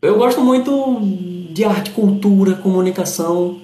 eu 0.00 0.16
gosto 0.16 0.40
muito 0.40 1.00
de 1.52 1.64
arte, 1.64 1.90
cultura, 1.90 2.54
comunicação 2.54 3.60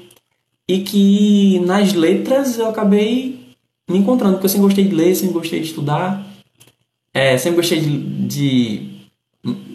e 0.68 0.80
que 0.80 1.60
nas 1.60 1.92
letras 1.92 2.58
eu 2.58 2.68
acabei 2.68 3.54
me 3.88 3.98
encontrando, 3.98 4.34
porque 4.34 4.46
eu 4.46 4.50
sempre 4.50 4.66
gostei 4.66 4.84
de 4.84 4.94
ler, 4.94 5.14
sempre 5.14 5.34
gostei 5.34 5.60
de 5.60 5.66
estudar, 5.66 6.26
é, 7.12 7.38
sempre 7.38 7.56
gostei 7.58 7.80
de, 7.80 8.26
de, 8.26 8.90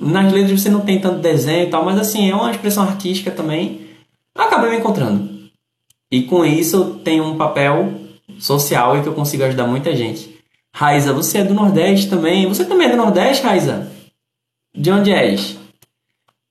Nas 0.01 0.33
letras 0.33 0.61
você 0.61 0.69
não 0.69 0.81
tem 0.81 0.99
tanto 0.99 1.21
desenho 1.21 1.67
e 1.67 1.69
tal, 1.69 1.85
mas 1.85 1.97
assim, 1.97 2.29
é 2.29 2.35
uma 2.35 2.51
expressão 2.51 2.83
artística 2.83 3.31
também. 3.31 3.87
Acabei 4.35 4.71
me 4.71 4.77
encontrando. 4.77 5.29
E 6.11 6.23
com 6.23 6.43
isso 6.43 6.75
eu 6.75 6.95
tenho 6.95 7.23
um 7.23 7.37
papel 7.37 8.08
social 8.39 8.97
e 8.97 9.03
que 9.03 9.07
eu 9.09 9.13
consigo 9.13 9.43
ajudar 9.43 9.67
muita 9.67 9.95
gente. 9.95 10.39
Raiza, 10.73 11.13
você 11.13 11.39
é 11.39 11.43
do 11.43 11.53
Nordeste 11.53 12.09
também. 12.09 12.47
Você 12.47 12.65
também 12.65 12.87
é 12.87 12.91
do 12.91 12.97
Nordeste, 12.97 13.43
Raiza? 13.43 13.91
De 14.75 14.91
onde 14.91 15.11
és? 15.11 15.57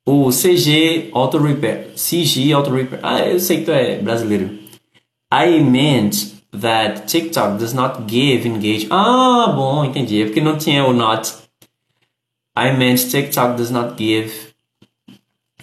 O 0.07 0.31
CG 0.31 1.11
Auto 1.13 1.39
Repair. 1.39 1.89
CG 1.95 2.53
Auto 2.53 2.71
Repair. 2.71 3.01
Ah, 3.03 3.21
eu 3.21 3.41
sei 3.41 3.59
que 3.59 3.65
tu 3.65 3.71
é 3.71 3.99
brasileiro. 3.99 4.59
I 5.33 5.61
meant 5.61 6.39
that 6.53 7.07
TikTok 7.07 7.59
does 7.59 7.73
not 7.73 8.05
give 8.09 8.47
engagement. 8.47 8.89
Ah, 8.91 9.53
bom, 9.55 9.85
entendi. 9.85 10.23
É 10.23 10.25
porque 10.25 10.41
não 10.41 10.57
tinha 10.57 10.85
o 10.85 10.93
not. 10.93 11.33
I 12.57 12.73
meant 12.73 13.11
TikTok 13.11 13.57
does 13.57 13.71
not 13.71 13.95
give 13.97 14.33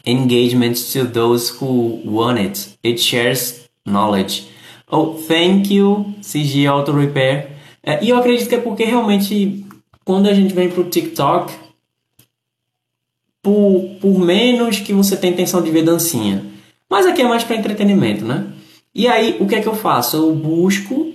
engagement 0.06 0.76
to 0.94 1.06
those 1.06 1.52
who 1.60 2.02
want 2.06 2.40
it. 2.40 2.78
It 2.84 3.00
shares 3.02 3.68
knowledge. 3.86 4.48
Oh, 4.90 5.16
thank 5.28 5.74
you, 5.74 6.14
CG 6.22 6.68
Auto 6.68 6.92
Repair. 6.92 7.50
É, 7.82 8.04
e 8.04 8.10
eu 8.10 8.18
acredito 8.18 8.50
que 8.50 8.56
é 8.56 8.62
porque 8.62 8.84
realmente 8.84 9.66
quando 10.06 10.28
a 10.28 10.34
gente 10.34 10.54
vem 10.54 10.70
pro 10.70 10.90
TikTok, 10.90 11.52
por, 13.42 13.98
por 14.00 14.20
menos 14.20 14.80
que 14.80 14.94
você 14.94 15.18
tenha 15.18 15.34
intenção 15.34 15.62
de 15.62 15.72
ver 15.72 15.84
dancinha. 15.84 16.46
Mas 16.90 17.06
aqui 17.06 17.22
é 17.22 17.28
mais 17.28 17.44
para 17.44 17.56
entretenimento, 17.56 18.24
né? 18.24 18.48
E 18.94 19.08
aí, 19.08 19.38
o 19.40 19.48
que 19.48 19.56
é 19.56 19.62
que 19.62 19.68
eu 19.68 19.76
faço? 19.76 20.16
Eu 20.16 20.34
busco 20.34 21.12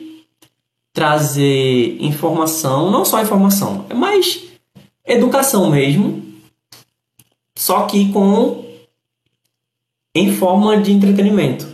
trazer 0.93 1.97
informação, 2.01 2.91
não 2.91 3.05
só 3.05 3.23
informação, 3.23 3.87
é 3.89 3.95
mais 3.95 4.45
educação 5.07 5.71
mesmo, 5.71 6.23
só 7.57 7.87
que 7.87 8.13
com 8.13 8.65
em 10.15 10.35
forma 10.35 10.77
de 10.79 10.93
entretenimento. 10.93 11.67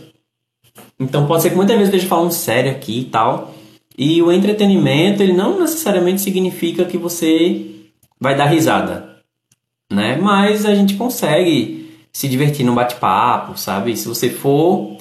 Então 0.99 1.27
pode 1.27 1.43
ser 1.43 1.49
que 1.51 1.55
muitas 1.55 1.77
vezes 1.77 1.93
eu 1.93 1.97
esteja 1.97 2.09
falando 2.09 2.31
sério 2.31 2.71
aqui 2.71 3.01
e 3.01 3.05
tal, 3.05 3.53
e 3.97 4.21
o 4.21 4.31
entretenimento 4.31 5.21
ele 5.21 5.33
não 5.33 5.59
necessariamente 5.59 6.21
significa 6.21 6.85
que 6.85 6.97
você 6.97 7.65
vai 8.19 8.35
dar 8.35 8.45
risada, 8.45 9.21
né? 9.91 10.17
Mas 10.17 10.65
a 10.65 10.73
gente 10.73 10.95
consegue 10.95 11.91
se 12.11 12.27
divertir 12.27 12.65
no 12.65 12.73
bate-papo, 12.73 13.57
sabe? 13.57 13.95
Se 13.95 14.07
você 14.07 14.29
for 14.29 14.97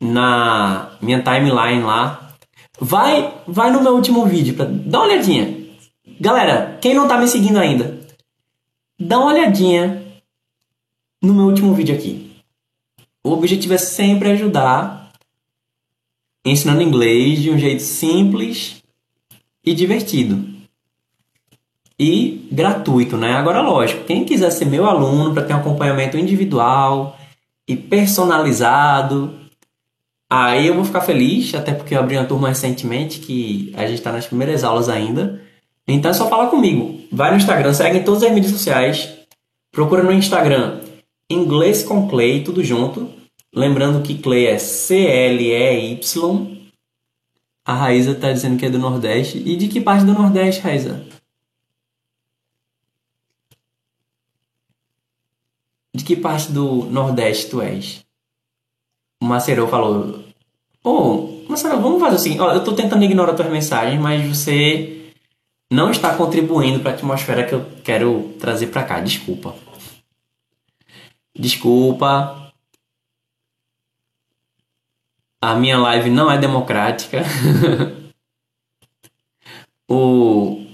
na 0.00 0.96
minha 1.00 1.22
timeline 1.22 1.82
lá. 1.82 2.34
Vai, 2.78 3.32
vai 3.46 3.70
no 3.70 3.82
meu 3.82 3.94
último 3.94 4.26
vídeo 4.26 4.54
para 4.54 4.66
dar 4.66 5.00
uma 5.00 5.06
olhadinha. 5.06 5.64
Galera, 6.20 6.78
quem 6.80 6.94
não 6.94 7.08
tá 7.08 7.18
me 7.18 7.28
seguindo 7.28 7.58
ainda, 7.58 8.00
dá 8.98 9.18
uma 9.18 9.32
olhadinha 9.32 10.02
no 11.22 11.32
meu 11.32 11.46
último 11.46 11.72
vídeo 11.74 11.94
aqui. 11.94 12.32
O 13.22 13.32
objetivo 13.32 13.74
é 13.74 13.78
sempre 13.78 14.32
ajudar 14.32 15.03
ensinando 16.44 16.82
inglês 16.82 17.40
de 17.40 17.50
um 17.50 17.58
jeito 17.58 17.82
simples 17.82 18.82
e 19.64 19.74
divertido. 19.74 20.44
E 21.98 22.48
gratuito, 22.50 23.16
né? 23.16 23.32
Agora, 23.32 23.62
lógico, 23.62 24.04
quem 24.04 24.24
quiser 24.24 24.50
ser 24.50 24.64
meu 24.64 24.84
aluno 24.86 25.32
para 25.32 25.44
ter 25.44 25.54
um 25.54 25.58
acompanhamento 25.58 26.18
individual 26.18 27.18
e 27.66 27.76
personalizado, 27.76 29.44
Aí 30.36 30.66
eu 30.66 30.74
vou 30.74 30.84
ficar 30.84 31.02
feliz, 31.02 31.54
até 31.54 31.72
porque 31.72 31.94
eu 31.94 32.00
abri 32.00 32.16
uma 32.16 32.24
turma 32.24 32.48
recentemente 32.48 33.20
que 33.20 33.72
a 33.76 33.86
gente 33.86 33.98
está 33.98 34.10
nas 34.10 34.26
primeiras 34.26 34.64
aulas 34.64 34.88
ainda. 34.88 35.40
Então 35.86 36.10
é 36.10 36.14
só 36.14 36.28
falar 36.28 36.48
comigo. 36.48 36.98
Vai 37.12 37.30
no 37.30 37.36
Instagram, 37.36 37.72
segue 37.72 37.98
em 37.98 38.02
todas 38.02 38.24
as 38.24 38.32
mídias 38.32 38.50
sociais. 38.50 39.10
Procura 39.70 40.02
no 40.02 40.12
Instagram 40.12 40.80
Inglês 41.30 41.84
com 41.84 42.08
Clay, 42.08 42.42
tudo 42.42 42.64
junto. 42.64 43.08
Lembrando 43.54 44.02
que 44.02 44.18
Clay 44.18 44.46
é 44.46 44.58
C-L-E-Y. 44.58 46.00
A 47.64 47.72
Raíza 47.72 48.10
está 48.10 48.32
dizendo 48.32 48.58
que 48.58 48.66
é 48.66 48.70
do 48.70 48.78
Nordeste. 48.78 49.38
E 49.38 49.56
de 49.56 49.68
que 49.68 49.80
parte 49.80 50.04
do 50.04 50.12
Nordeste, 50.12 50.60
Raíza? 50.60 51.06
De 55.94 56.02
que 56.04 56.16
parte 56.16 56.50
do 56.50 56.86
Nordeste 56.86 57.48
tu 57.48 57.62
és? 57.62 58.04
O 59.22 59.26
Macerou 59.26 59.68
falou: 59.68 60.24
Ô, 60.82 60.90
oh, 60.90 61.48
Macerou, 61.48 61.80
vamos 61.80 62.00
fazer 62.00 62.16
o 62.16 62.18
seguinte: 62.18 62.40
ó, 62.40 62.52
eu 62.52 62.64
tô 62.64 62.72
tentando 62.74 63.04
ignorar 63.04 63.34
tuas 63.34 63.48
mensagens, 63.48 64.00
mas 64.00 64.26
você 64.26 65.12
não 65.70 65.92
está 65.92 66.16
contribuindo 66.16 66.80
para 66.80 66.90
a 66.90 66.94
atmosfera 66.94 67.46
que 67.46 67.54
eu 67.54 67.64
quero 67.84 68.34
trazer 68.40 68.66
para 68.66 68.82
cá. 68.82 69.00
Desculpa. 69.00 69.54
Desculpa. 71.38 72.43
A 75.44 75.54
minha 75.54 75.76
live 75.76 76.08
não 76.08 76.30
é 76.30 76.38
democrática. 76.38 77.22
o 79.86 80.64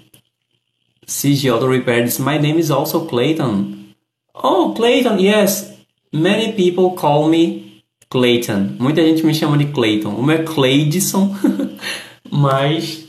CG 1.05 1.49
Auto 1.49 1.66
Repair 1.66 2.05
diz: 2.05 2.21
My 2.21 2.39
name 2.39 2.61
is 2.61 2.71
also 2.71 3.05
Clayton. 3.07 3.95
Oh, 4.33 4.73
Clayton, 4.73 5.18
yes. 5.18 5.73
Many 6.12 6.53
people 6.53 6.97
call 6.97 7.29
me 7.29 7.83
Clayton. 8.09 8.77
Muita 8.79 9.03
gente 9.03 9.27
me 9.27 9.35
chama 9.35 9.59
de 9.59 9.73
Clayton. 9.73 10.11
O 10.11 10.23
meu 10.23 10.37
é 10.37 10.45
Cleidson, 10.45 11.35
mas 12.31 13.09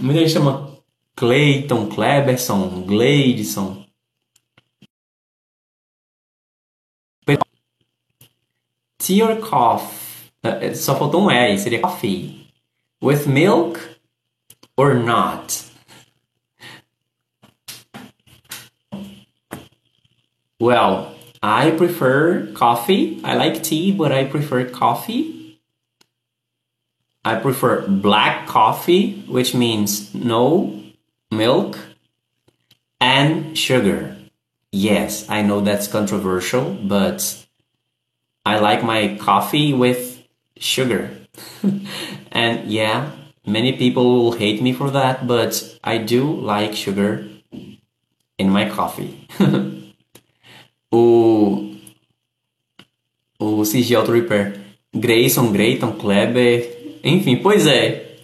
muita 0.00 0.20
gente 0.20 0.32
chama 0.32 0.76
Clayton, 1.16 1.86
Kleberson, 1.86 2.84
Gleidson. 2.86 3.82
Tierkoff. 8.98 10.04
É, 10.04 10.07
só 10.74 10.96
faltou 10.96 11.22
um 11.22 11.28
aí, 11.28 11.58
seria 11.58 11.80
coffee. 11.80 12.46
With 13.00 13.26
milk 13.26 13.78
or 14.76 14.94
not? 14.94 15.64
Well, 20.60 21.14
I 21.40 21.70
prefer 21.70 22.52
coffee. 22.52 23.20
I 23.22 23.34
like 23.36 23.62
tea, 23.62 23.92
but 23.92 24.10
I 24.10 24.24
prefer 24.24 24.64
coffee. 24.64 25.60
I 27.24 27.36
prefer 27.36 27.86
black 27.86 28.46
coffee, 28.46 29.24
which 29.28 29.54
means 29.54 30.14
no 30.14 30.82
milk 31.30 31.78
and 33.00 33.56
sugar. 33.56 34.16
Yes, 34.72 35.28
I 35.28 35.42
know 35.42 35.60
that's 35.60 35.86
controversial, 35.86 36.76
but 36.82 37.46
I 38.44 38.58
like 38.58 38.82
my 38.82 39.16
coffee 39.20 39.74
with 39.74 40.07
sugar. 40.60 41.10
and 42.32 42.70
yeah, 42.70 43.10
many 43.46 43.72
people 43.72 44.04
will 44.24 44.32
hate 44.32 44.62
me 44.62 44.72
for 44.72 44.90
that, 44.90 45.26
but 45.26 45.78
I 45.82 45.98
do 45.98 46.24
like 46.24 46.74
sugar 46.74 47.26
in 48.38 48.50
my 48.50 48.68
coffee. 48.68 49.26
o 50.92 51.74
o 53.38 53.64
CG 53.64 53.94
Auto 53.94 54.12
Repair, 54.12 54.60
Grayson, 54.94 55.52
Grayton, 55.52 55.92
Kleber, 55.92 56.98
enfim, 57.04 57.36
pois 57.36 57.66
é. 57.66 58.16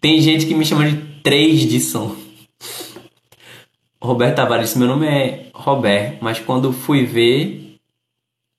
Tem 0.00 0.20
gente 0.20 0.46
que 0.46 0.54
me 0.54 0.64
chama 0.64 0.88
de 0.88 0.96
3 1.22 1.68
de 1.68 1.80
som. 1.80 2.16
Roberto 4.02 4.36
Tavares, 4.36 4.74
meu 4.74 4.88
nome 4.88 5.06
é 5.06 5.50
Robert, 5.52 6.16
mas 6.22 6.38
quando 6.38 6.72
fui 6.72 7.04
ver, 7.04 7.69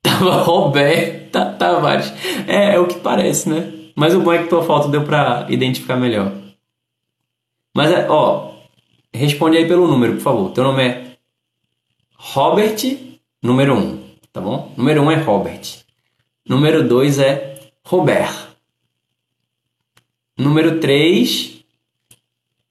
tava 0.02 0.42
Roberta 0.44 1.46
Tavares. 1.58 2.14
É, 2.48 2.76
é 2.76 2.80
o 2.80 2.88
que 2.88 3.00
parece, 3.00 3.50
né? 3.50 3.72
Mas 3.96 4.14
o 4.16 4.22
bom 4.22 4.34
é 4.34 4.44
que 4.44 4.50
tua 4.50 4.64
foto 4.64 4.88
deu 4.88 5.04
pra 5.04 5.46
identificar 5.50 5.96
melhor. 5.96 6.32
Mas, 7.76 7.92
é, 7.92 8.10
ó, 8.10 8.52
responde 9.14 9.58
aí 9.58 9.68
pelo 9.68 9.88
número, 9.88 10.14
por 10.14 10.22
favor. 10.22 10.52
Teu 10.52 10.64
nome 10.64 10.84
é 10.84 11.18
Robert, 12.16 12.78
número 13.42 13.76
1, 13.76 13.78
um, 13.78 14.04
tá 14.32 14.42
bom? 14.42 14.74
Número 14.78 15.02
1 15.02 15.06
um 15.06 15.12
é 15.12 15.16
Robert. 15.16 15.62
Número 16.48 16.88
2 16.88 17.20
é 17.20 17.60
Robert. 17.84 18.50
Número 20.38 20.80
3 20.80 21.64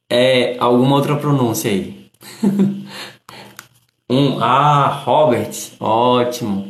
é 0.09 0.57
alguma 0.59 0.97
outra 0.97 1.16
pronúncia 1.16 1.70
aí. 1.70 2.11
um 4.11 4.43
Ah, 4.43 4.89
Robert. 5.05 5.53
Ótimo. 5.78 6.70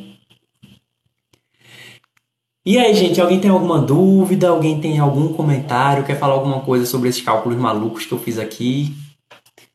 E 2.65 2.77
aí, 2.77 2.95
gente, 2.95 3.19
alguém 3.19 3.41
tem 3.41 3.51
alguma 3.51 3.81
dúvida? 3.81 4.51
Alguém 4.51 4.79
tem 4.83 4.99
algum 4.99 5.33
comentário? 5.33 6.05
Quer 6.05 6.19
falar 6.19 6.35
alguma 6.35 6.61
coisa 6.61 6.85
sobre 6.85 7.09
esses 7.09 7.23
cálculos 7.23 7.59
malucos 7.59 8.05
que 8.05 8.13
eu 8.13 8.19
fiz 8.19 8.39
aqui? 8.39 8.95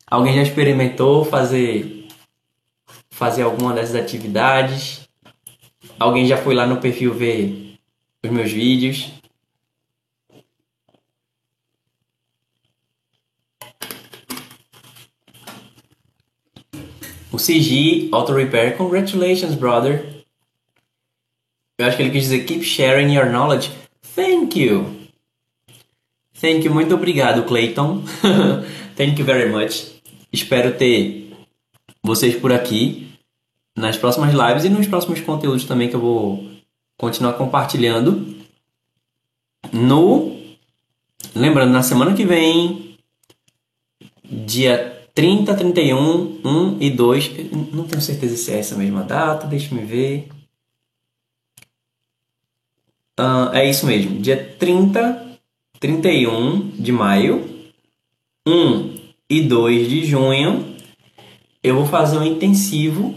Alguém 0.06 0.36
já 0.36 0.44
experimentou 0.44 1.26
fazer 1.26 2.08
fazer 3.10 3.42
alguma 3.42 3.74
dessas 3.74 3.96
atividades? 3.96 5.10
Alguém 5.98 6.28
já 6.28 6.38
foi 6.38 6.54
lá 6.54 6.68
no 6.68 6.78
perfil 6.78 7.12
ver 7.12 7.80
os 8.24 8.30
meus 8.30 8.52
vídeos? 8.52 9.12
O 17.32 17.38
CG 17.38 18.10
Auto 18.12 18.32
Repair, 18.32 18.78
congratulations, 18.78 19.56
brother. 19.56 20.15
Eu 21.78 21.86
acho 21.86 21.98
que 21.98 22.04
ele 22.04 22.12
quis 22.12 22.24
dizer 22.24 22.46
keep 22.46 22.64
sharing 22.64 23.14
your 23.14 23.30
knowledge. 23.30 23.72
Thank 24.16 24.60
you. 24.60 25.08
Thank 26.40 26.66
you, 26.66 26.74
muito 26.74 26.94
obrigado, 26.96 27.44
Clayton. 27.44 28.04
Thank 28.96 29.20
you 29.20 29.26
very 29.26 29.50
much. 29.50 30.02
Espero 30.32 30.74
ter 30.74 31.34
vocês 32.04 32.36
por 32.36 32.54
aqui 32.54 33.08
nas 33.76 33.98
próximas 33.98 34.34
lives 34.34 34.64
e 34.64 34.70
nos 34.70 34.88
próximos 34.88 35.20
conteúdos 35.22 35.66
também 35.66 35.90
que 35.90 35.96
eu 35.96 36.00
vou 36.00 36.48
continuar 36.98 37.34
compartilhando. 37.34 38.36
No 39.74 40.36
lembrando 41.36 41.72
na 41.72 41.84
semana 41.84 42.14
que 42.14 42.26
vem, 42.26 42.98
dia 44.24 45.08
30, 45.14 45.54
31, 45.54 46.42
1 46.44 46.78
e 46.80 46.90
2. 46.90 47.32
Não 47.74 47.86
tenho 47.86 48.02
certeza 48.02 48.38
se 48.38 48.52
é 48.52 48.60
essa 48.60 48.76
mesma 48.76 49.04
data, 49.04 49.48
deixa 49.48 49.74
me 49.76 49.84
ver. 49.84 50.30
Uh, 53.20 53.54
é 53.54 53.70
isso 53.70 53.86
mesmo, 53.86 54.20
dia 54.20 54.56
30, 54.60 55.38
31 55.80 56.72
de 56.72 56.92
maio, 56.92 57.50
1 58.48 58.96
e 59.30 59.42
2 59.42 59.90
de 59.90 60.06
junho, 60.06 60.76
eu 61.64 61.76
vou 61.76 61.86
fazer 61.86 62.18
um 62.18 62.26
intensivo 62.26 63.16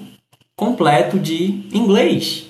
completo 0.57 1.19
de 1.19 1.69
inglês. 1.73 2.47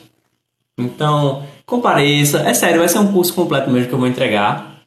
Então, 0.78 1.44
compareça. 1.66 2.40
É 2.40 2.54
sério, 2.54 2.78
vai 2.78 2.88
ser 2.88 2.98
um 2.98 3.12
curso 3.12 3.34
completo 3.34 3.70
mesmo 3.70 3.88
que 3.88 3.94
eu 3.94 3.98
vou 3.98 4.06
entregar. 4.06 4.82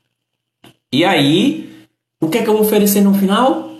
E 0.92 1.04
aí, 1.04 1.86
o 2.22 2.30
que 2.30 2.38
é 2.38 2.44
que 2.44 2.50
eu 2.50 2.54
vou 2.54 2.62
oferecer 2.62 3.02
no 3.02 3.14
final? 3.14 3.72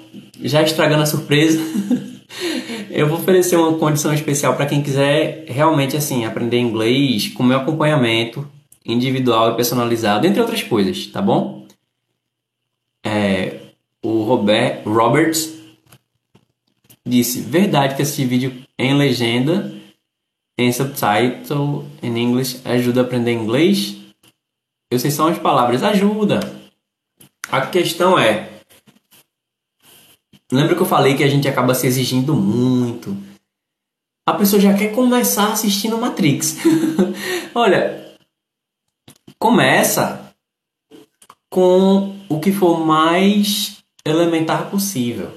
já 0.44 0.62
estragando 0.62 1.04
a 1.04 1.06
surpresa, 1.06 1.60
eu 2.90 3.08
vou 3.08 3.18
oferecer 3.18 3.56
uma 3.56 3.78
condição 3.78 4.14
especial 4.14 4.56
para 4.56 4.66
quem 4.66 4.82
quiser 4.82 5.46
realmente 5.48 5.96
assim 5.96 6.26
aprender 6.26 6.60
inglês 6.60 7.30
com 7.30 7.44
meu 7.44 7.58
acompanhamento 7.58 8.48
individual 8.86 9.52
e 9.52 9.56
personalizado, 9.56 10.26
entre 10.26 10.42
outras 10.42 10.64
coisas, 10.64 11.08
tá 11.08 11.22
bom? 11.22 11.66
É, 13.06 13.60
o 14.04 14.24
Robert 14.24 14.84
Roberts 14.86 15.54
disse: 17.06 17.42
verdade 17.42 17.96
que 17.96 18.02
assistir 18.02 18.26
vídeo 18.26 18.64
em 18.78 18.94
legenda, 18.96 19.74
em 20.58 20.72
subtitle 20.72 21.86
em 22.02 22.18
inglês 22.18 22.62
ajuda 22.66 23.02
a 23.02 23.04
aprender 23.04 23.32
inglês? 23.32 23.98
Eu 24.92 25.00
sei 25.00 25.10
só 25.10 25.30
as 25.30 25.40
palavras, 25.40 25.84
ajuda. 25.84 26.40
A 27.50 27.66
questão 27.66 28.20
é 28.20 28.52
Lembra 30.52 30.76
que 30.76 30.82
eu 30.82 30.86
falei 30.86 31.16
que 31.16 31.24
a 31.24 31.30
gente 31.30 31.48
acaba 31.48 31.74
se 31.74 31.88
exigindo 31.88 32.36
muito? 32.36 33.16
A 34.28 34.34
pessoa 34.34 34.62
já 34.62 34.74
quer 34.74 34.92
começar 34.94 35.54
assistindo 35.54 35.98
Matrix. 35.98 36.58
Olha, 37.56 38.01
começa 39.42 40.32
com 41.50 42.16
o 42.30 42.40
que 42.40 42.52
for 42.52 42.86
mais 42.86 43.84
elementar 44.06 44.70
possível. 44.70 45.32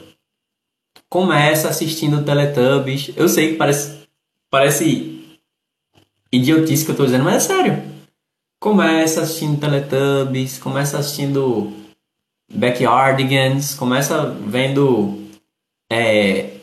Começa 1.09 1.70
assistindo 1.70 2.22
Teletubbies. 2.22 3.12
Eu 3.16 3.30
sei 3.30 3.52
que 3.52 3.57
parece, 3.57 4.07
parece 4.50 5.38
idiotice 6.30 6.84
que 6.84 6.90
eu 6.90 6.92
estou 6.92 7.07
dizendo, 7.07 7.24
mas 7.24 7.36
é 7.36 7.40
sério. 7.40 7.82
Começa 8.61 9.22
assistindo 9.22 9.59
Teletubbies, 9.59 10.59
começa 10.59 10.98
assistindo 10.98 11.72
Backyardigans, 12.52 13.74
começa 13.74 14.26
vendo 14.46 15.24
é, 15.90 16.59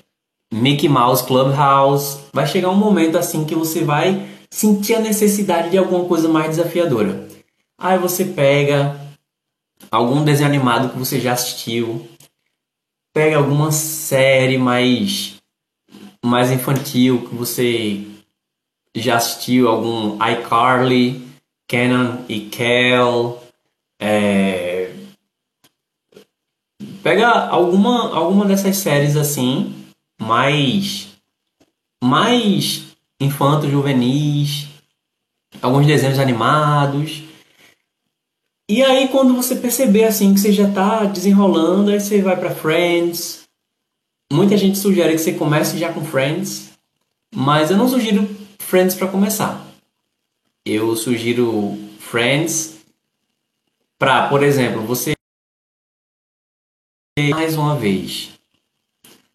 Mickey 0.53 0.87
Mouse 0.87 1.25
Clubhouse. 1.25 2.19
Vai 2.31 2.45
chegar 2.45 2.69
um 2.69 2.75
momento 2.75 3.17
assim 3.17 3.45
que 3.45 3.55
você 3.55 3.83
vai 3.83 4.29
sentir 4.51 4.93
a 4.93 4.99
necessidade 4.99 5.71
de 5.71 5.77
alguma 5.79 6.05
coisa 6.05 6.29
mais 6.29 6.49
desafiadora. 6.51 7.30
Aí 7.81 7.97
você 7.97 8.25
pega 8.25 8.95
algum 9.89 10.23
desenho 10.23 10.47
animado 10.47 10.91
que 10.91 10.99
você 10.99 11.19
já 11.19 11.33
assistiu, 11.33 12.07
pega 13.13 13.37
alguma 13.37 13.71
série 13.71 14.57
mais 14.57 15.41
mais 16.23 16.51
infantil 16.51 17.27
que 17.27 17.35
você 17.35 18.05
já 18.95 19.17
assistiu, 19.17 19.67
algum 19.67 20.17
iCarly, 20.23 21.27
Kenan 21.67 22.23
e 22.29 22.41
Kel, 22.41 23.41
é, 23.99 24.93
Pega 27.03 27.29
alguma, 27.29 28.15
alguma 28.15 28.45
dessas 28.45 28.77
séries 28.77 29.15
assim, 29.15 29.73
mais 30.21 31.07
mais 32.03 32.95
infanto 33.19 33.69
juvenis, 33.69 34.67
alguns 35.61 35.87
desenhos 35.87 36.19
animados. 36.19 37.30
E 38.71 38.81
aí 38.81 39.09
quando 39.09 39.35
você 39.35 39.57
perceber 39.57 40.05
assim 40.05 40.33
que 40.33 40.39
você 40.39 40.49
já 40.49 40.65
está 40.69 41.03
desenrolando, 41.03 41.91
aí 41.91 41.99
você 41.99 42.21
vai 42.21 42.37
para 42.37 42.55
Friends. 42.55 43.41
Muita 44.31 44.55
gente 44.55 44.77
sugere 44.77 45.11
que 45.11 45.17
você 45.17 45.33
comece 45.33 45.77
já 45.77 45.91
com 45.91 46.05
Friends, 46.05 46.71
mas 47.35 47.69
eu 47.69 47.75
não 47.75 47.89
sugiro 47.89 48.25
Friends 48.59 48.95
para 48.95 49.09
começar. 49.09 49.61
Eu 50.65 50.95
sugiro 50.95 51.77
Friends 51.99 52.77
para, 53.99 54.29
por 54.29 54.41
exemplo, 54.41 54.81
você 54.83 55.15
mais 57.29 57.57
uma 57.57 57.75
vez. 57.75 58.31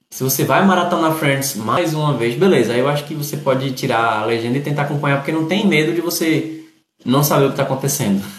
Se 0.09 0.25
você 0.25 0.45
vai 0.45 0.65
maratonar 0.65 1.15
Friends 1.15 1.57
mais 1.57 1.93
uma 1.93 2.17
vez, 2.17 2.35
beleza, 2.39 2.73
aí 2.73 2.79
eu 2.79 2.89
acho 2.89 3.05
que 3.05 3.13
você 3.13 3.37
pode 3.37 3.71
tirar 3.73 4.23
a 4.23 4.25
legenda 4.25 4.57
e 4.57 4.63
tentar 4.63 4.85
acompanhar, 4.85 5.19
porque 5.19 5.31
não 5.31 5.47
tem 5.47 5.67
medo 5.67 5.93
de 5.93 6.01
você 6.01 6.65
não 7.05 7.23
saber 7.23 7.45
o 7.45 7.49
que 7.49 7.53
está 7.53 7.65
acontecendo. 7.65 8.36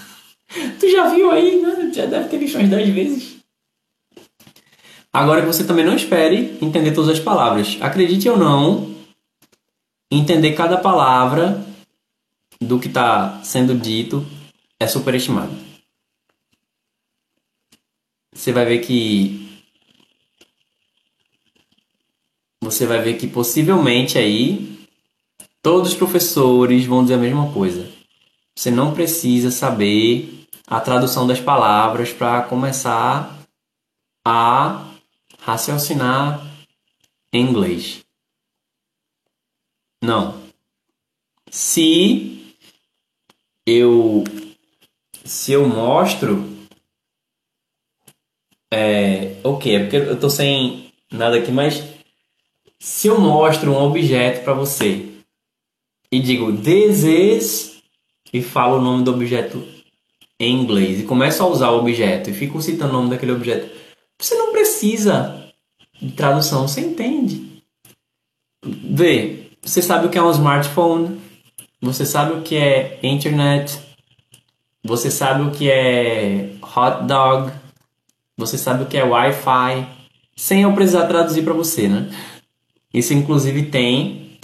tu 0.80 0.90
já 0.90 1.10
viu 1.10 1.32
aí, 1.32 1.62
né? 1.62 1.92
Já 1.94 2.06
deve 2.06 2.30
ter 2.30 2.38
visto 2.38 2.58
umas 2.58 2.70
10 2.70 2.90
vezes. 2.90 3.38
Agora 5.12 5.42
que 5.42 5.48
você 5.48 5.64
também 5.66 5.86
não 5.86 5.96
espere 5.96 6.58
entender 6.62 6.94
todas 6.94 7.10
as 7.10 7.20
palavras. 7.20 7.78
Acredite 7.82 8.30
ou 8.30 8.38
não, 8.38 8.96
entender 10.12 10.54
cada 10.54 10.78
palavra 10.78 11.66
do 12.62 12.80
que 12.80 12.88
está 12.88 13.42
sendo 13.44 13.76
dito 13.76 14.26
é 14.80 14.88
superestimado. 14.88 15.52
Você 18.34 18.52
vai 18.52 18.66
ver 18.66 18.80
que 18.80 19.44
você 22.62 22.86
vai 22.86 23.02
ver 23.02 23.18
que 23.18 23.28
possivelmente 23.28 24.18
aí 24.18 24.78
todos 25.62 25.92
os 25.92 25.98
professores 25.98 26.86
vão 26.86 27.02
dizer 27.02 27.16
a 27.16 27.18
mesma 27.18 27.52
coisa. 27.52 27.90
Você 28.56 28.70
não 28.70 28.94
precisa 28.94 29.50
saber 29.50 30.37
a 30.70 30.82
tradução 30.82 31.26
das 31.26 31.40
palavras 31.40 32.12
para 32.12 32.42
começar 32.44 33.40
a 34.26 34.92
raciocinar 35.40 36.46
em 37.32 37.42
inglês. 37.42 38.04
Não. 40.04 40.38
Se 41.50 42.54
eu 43.66 44.26
se 45.24 45.54
eu 45.54 45.68
mostro 45.68 46.46
é, 48.72 49.40
ok, 49.46 49.76
é 49.76 49.80
porque 49.80 49.96
eu 49.96 50.20
tô 50.20 50.30
sem 50.30 50.92
nada 51.10 51.38
aqui, 51.38 51.52
mas 51.52 51.82
se 52.78 53.08
eu 53.08 53.20
mostro 53.20 53.72
um 53.72 53.82
objeto 53.82 54.44
para 54.44 54.54
você 54.54 55.08
e 56.12 56.20
digo 56.20 56.56
this 56.58 57.04
is 57.04 57.82
e 58.34 58.42
falo 58.42 58.78
o 58.78 58.82
nome 58.82 59.06
do 59.06 59.14
objeto 59.14 59.77
em 60.40 60.62
inglês 60.62 61.00
e 61.00 61.04
começo 61.04 61.42
a 61.42 61.48
usar 61.48 61.72
o 61.72 61.80
objeto 61.80 62.30
e 62.30 62.34
fico 62.34 62.62
citando 62.62 62.92
o 62.92 62.98
nome 62.98 63.10
daquele 63.10 63.32
objeto, 63.32 63.70
você 64.18 64.36
não 64.36 64.52
precisa 64.52 65.52
de 66.00 66.12
tradução, 66.12 66.68
você 66.68 66.82
entende. 66.82 67.64
Vê, 68.64 69.50
você 69.62 69.82
sabe 69.82 70.08
o 70.08 70.10
que 70.10 70.18
é 70.18 70.24
um 70.24 70.32
smartphone, 70.32 71.20
você 71.82 72.06
sabe 72.06 72.34
o 72.34 72.42
que 72.42 72.56
é 72.56 73.00
internet, 73.04 73.80
você 74.84 75.12
sabe 75.12 75.44
o 75.44 75.52
que 75.52 75.70
é 75.70 76.52
hot 76.62 77.06
dog, 77.06 77.52
você 78.36 78.58
sabe 78.58 78.84
o 78.84 78.88
que 78.88 78.98
é 78.98 79.04
Wi-Fi, 79.04 79.88
sem 80.36 80.62
eu 80.62 80.74
precisar 80.74 81.08
traduzir 81.08 81.44
para 81.44 81.54
você, 81.54 81.88
né? 81.88 82.10
Isso 82.94 83.14
inclusive 83.14 83.64
tem, 83.64 84.40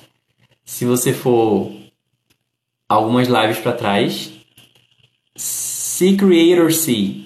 se 0.65 0.85
você 0.85 1.13
for 1.13 1.71
algumas 2.89 3.27
lives 3.27 3.59
para 3.59 3.73
trás, 3.73 4.31
C 5.93 6.15
Creator 6.15 6.73
C. 6.73 7.17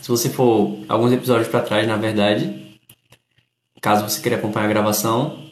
Se 0.00 0.08
você 0.08 0.28
for 0.28 0.78
alguns 0.88 1.12
episódios 1.12 1.46
para 1.46 1.60
trás, 1.60 1.86
na 1.86 1.96
verdade, 1.96 2.76
caso 3.80 4.02
você 4.02 4.20
queira 4.20 4.36
acompanhar 4.36 4.66
a 4.66 4.68
gravação, 4.68 5.44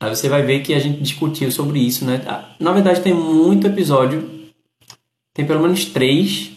aí 0.00 0.08
você 0.12 0.28
vai 0.28 0.42
ver 0.42 0.60
que 0.60 0.74
a 0.74 0.80
gente 0.80 1.00
discutiu 1.00 1.52
sobre 1.52 1.78
isso, 1.78 2.04
né? 2.04 2.20
Ah, 2.26 2.56
na 2.58 2.72
verdade, 2.72 3.00
tem 3.00 3.14
muito 3.14 3.68
episódio, 3.68 4.50
tem 5.32 5.46
pelo 5.46 5.62
menos 5.62 5.84
três 5.84 6.50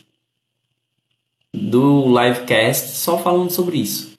do 1.53 2.07
livecast 2.07 2.95
só 2.95 3.19
falando 3.19 3.51
sobre 3.51 3.77
isso. 3.77 4.13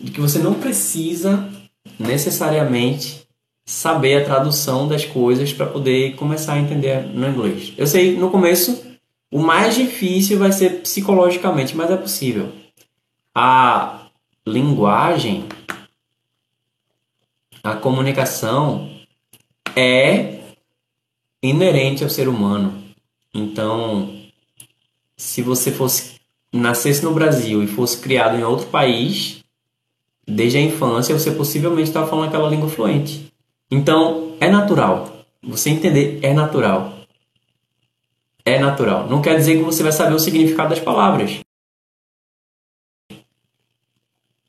De 0.00 0.10
que 0.10 0.20
você 0.20 0.38
não 0.38 0.54
precisa 0.54 1.46
necessariamente 1.98 3.28
saber 3.66 4.22
a 4.22 4.24
tradução 4.24 4.88
das 4.88 5.04
coisas 5.04 5.52
para 5.52 5.66
poder 5.66 6.16
começar 6.16 6.54
a 6.54 6.58
entender 6.58 7.02
no 7.02 7.28
inglês. 7.28 7.74
Eu 7.76 7.86
sei, 7.86 8.16
no 8.16 8.30
começo, 8.30 8.87
o 9.30 9.38
mais 9.38 9.74
difícil 9.74 10.38
vai 10.38 10.52
ser 10.52 10.80
psicologicamente, 10.82 11.76
mas 11.76 11.90
é 11.90 11.96
possível. 11.96 12.52
A 13.34 14.08
linguagem, 14.46 15.44
a 17.62 17.74
comunicação 17.76 18.90
é 19.76 20.40
inerente 21.42 22.02
ao 22.02 22.10
ser 22.10 22.28
humano. 22.28 22.82
Então, 23.34 24.18
se 25.16 25.42
você 25.42 25.70
fosse 25.70 26.18
nascesse 26.52 27.04
no 27.04 27.12
Brasil 27.12 27.62
e 27.62 27.66
fosse 27.66 27.98
criado 27.98 28.36
em 28.36 28.42
outro 28.42 28.66
país, 28.68 29.44
desde 30.26 30.58
a 30.58 30.62
infância 30.62 31.16
você 31.16 31.30
possivelmente 31.30 31.88
estava 31.88 32.06
falando 32.06 32.28
aquela 32.28 32.48
língua 32.48 32.68
fluente. 32.68 33.30
Então, 33.70 34.36
é 34.40 34.48
natural. 34.48 35.24
Você 35.42 35.70
entender 35.70 36.20
é 36.22 36.32
natural. 36.32 36.97
É 38.48 38.58
natural. 38.58 39.06
Não 39.06 39.20
quer 39.20 39.36
dizer 39.36 39.58
que 39.58 39.62
você 39.62 39.82
vai 39.82 39.92
saber 39.92 40.14
o 40.14 40.18
significado 40.18 40.70
das 40.70 40.80
palavras. 40.80 41.40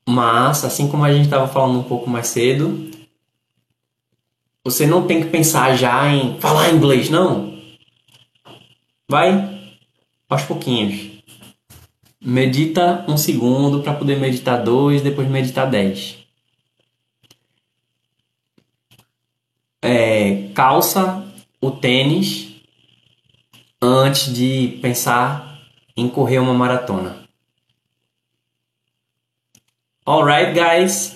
Mas, 0.07 0.63
assim 0.63 0.87
como 0.87 1.03
a 1.03 1.11
gente 1.11 1.25
estava 1.25 1.49
falando 1.49 1.79
um 1.79 1.83
pouco 1.83 2.09
mais 2.09 2.27
cedo, 2.27 2.89
você 4.63 4.87
não 4.87 5.05
tem 5.05 5.21
que 5.21 5.27
pensar 5.27 5.75
já 5.75 6.07
em 6.07 6.39
falar 6.39 6.71
inglês, 6.71 7.09
não. 7.09 7.59
Vai 9.05 9.75
aos 10.29 10.43
pouquinhos. 10.43 11.21
Medita 12.21 13.03
um 13.05 13.17
segundo 13.17 13.83
para 13.83 13.93
poder 13.93 14.17
meditar 14.17 14.63
dois, 14.63 15.01
depois 15.01 15.27
meditar 15.27 15.69
dez. 15.69 16.19
É, 19.81 20.47
calça 20.53 21.21
o 21.59 21.69
tênis 21.69 22.48
antes 23.81 24.33
de 24.33 24.79
pensar 24.81 25.61
em 25.95 26.09
correr 26.09 26.39
uma 26.39 26.53
maratona. 26.53 27.27
Alright, 30.05 30.53
guys. 30.53 31.15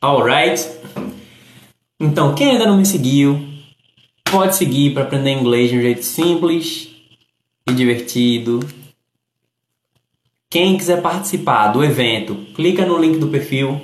Alright. 0.00 0.62
Então, 1.98 2.34
quem 2.34 2.52
ainda 2.52 2.66
não 2.66 2.76
me 2.76 2.86
seguiu, 2.86 3.40
pode 4.30 4.56
seguir 4.56 4.92
para 4.94 5.04
aprender 5.04 5.32
inglês 5.32 5.70
de 5.70 5.78
um 5.78 5.80
jeito 5.80 6.02
simples 6.02 6.94
e 7.66 7.72
divertido. 7.72 8.60
Quem 10.48 10.76
quiser 10.76 11.02
participar 11.02 11.68
do 11.68 11.82
evento, 11.82 12.34
clica 12.54 12.86
no 12.86 12.98
link 12.98 13.18
do 13.18 13.28
perfil. 13.28 13.80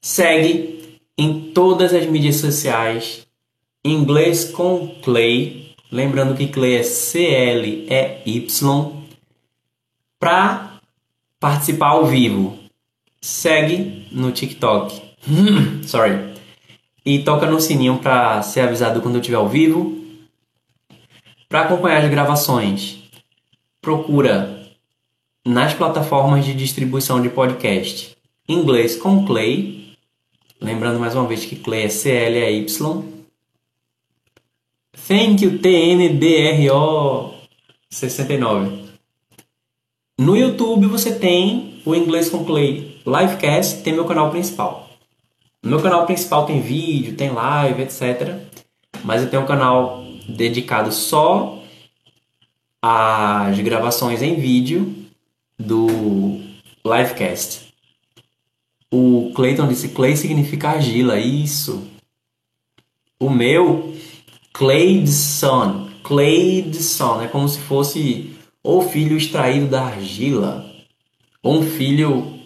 Segue 0.00 1.00
em 1.18 1.52
todas 1.52 1.92
as 1.92 2.06
mídias 2.06 2.36
sociais. 2.36 3.26
Inglês 3.84 4.44
com 4.44 4.88
Clay. 5.02 5.74
Lembrando 5.90 6.36
que 6.36 6.48
Clay 6.48 6.76
é 6.76 6.82
C-L-E-Y. 6.82 7.90
Para 10.18 10.80
participar 11.40 11.88
ao 11.88 12.06
vivo, 12.06 12.58
segue 13.20 14.06
no 14.12 14.30
TikTok. 14.32 15.02
Sorry. 15.86 16.32
E 17.04 17.18
toca 17.20 17.46
no 17.46 17.60
sininho 17.60 17.98
para 17.98 18.40
ser 18.42 18.60
avisado 18.60 19.00
quando 19.00 19.16
eu 19.16 19.20
estiver 19.20 19.36
ao 19.36 19.48
vivo 19.48 20.02
para 21.52 21.66
acompanhar 21.66 22.02
as 22.02 22.10
gravações, 22.10 23.02
procura 23.82 24.70
nas 25.44 25.74
plataformas 25.74 26.46
de 26.46 26.54
distribuição 26.54 27.20
de 27.20 27.28
podcast 27.28 28.16
Inglês 28.48 28.96
com 28.96 29.26
Clay. 29.26 29.92
Lembrando 30.58 30.98
mais 30.98 31.14
uma 31.14 31.26
vez 31.26 31.44
que 31.44 31.56
Clay 31.56 31.82
é 31.82 31.88
C-L-A-Y. 31.90 33.21
Thank 34.94 35.42
you, 35.42 35.58
T-N-D-R-O 35.58 37.34
69. 37.88 38.92
No 40.18 40.36
YouTube 40.36 40.86
você 40.86 41.18
tem 41.18 41.80
o 41.84 41.94
Inglês 41.94 42.28
com 42.28 42.44
Clay 42.44 43.00
Livecast, 43.06 43.82
tem 43.82 43.94
meu 43.94 44.04
canal 44.04 44.30
principal. 44.30 44.90
No 45.62 45.70
meu 45.70 45.82
canal 45.82 46.04
principal 46.04 46.44
tem 46.44 46.60
vídeo, 46.60 47.16
tem 47.16 47.30
live, 47.30 47.82
etc. 47.82 48.38
Mas 49.02 49.22
eu 49.22 49.30
tenho 49.30 49.42
um 49.42 49.46
canal 49.46 50.04
dedicado 50.28 50.92
só 50.92 51.62
às 52.80 53.58
gravações 53.60 54.20
em 54.20 54.34
vídeo 54.34 54.94
do 55.58 55.86
livecast. 56.84 57.72
O 58.90 59.32
Clayton 59.34 59.68
disse 59.68 59.88
Clay 59.88 60.16
significa 60.18 60.68
argila, 60.68 61.18
isso. 61.18 61.88
O 63.18 63.30
meu 63.30 63.96
Clayson, 64.52 65.90
Clayson 66.02 67.22
é 67.22 67.28
como 67.28 67.48
se 67.48 67.58
fosse 67.60 68.36
o 68.62 68.82
filho 68.82 69.16
extraído 69.16 69.66
da 69.66 69.82
argila, 69.84 70.70
ou 71.42 71.60
um 71.60 71.62
filho 71.66 72.40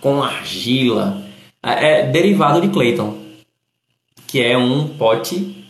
com 0.00 0.22
argila. 0.22 1.26
É, 1.62 2.00
é 2.00 2.06
derivado 2.06 2.60
de 2.60 2.68
Clayton, 2.68 3.18
que 4.26 4.40
é 4.40 4.56
um 4.56 4.96
pote 4.96 5.66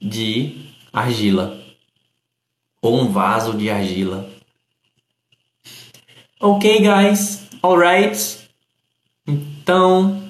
de 0.00 0.66
argila 0.92 1.58
ou 2.80 3.00
um 3.00 3.10
vaso 3.10 3.56
de 3.56 3.70
argila. 3.70 4.28
Ok, 6.40 6.80
guys, 6.80 7.48
alright. 7.62 8.38
Então, 9.26 10.28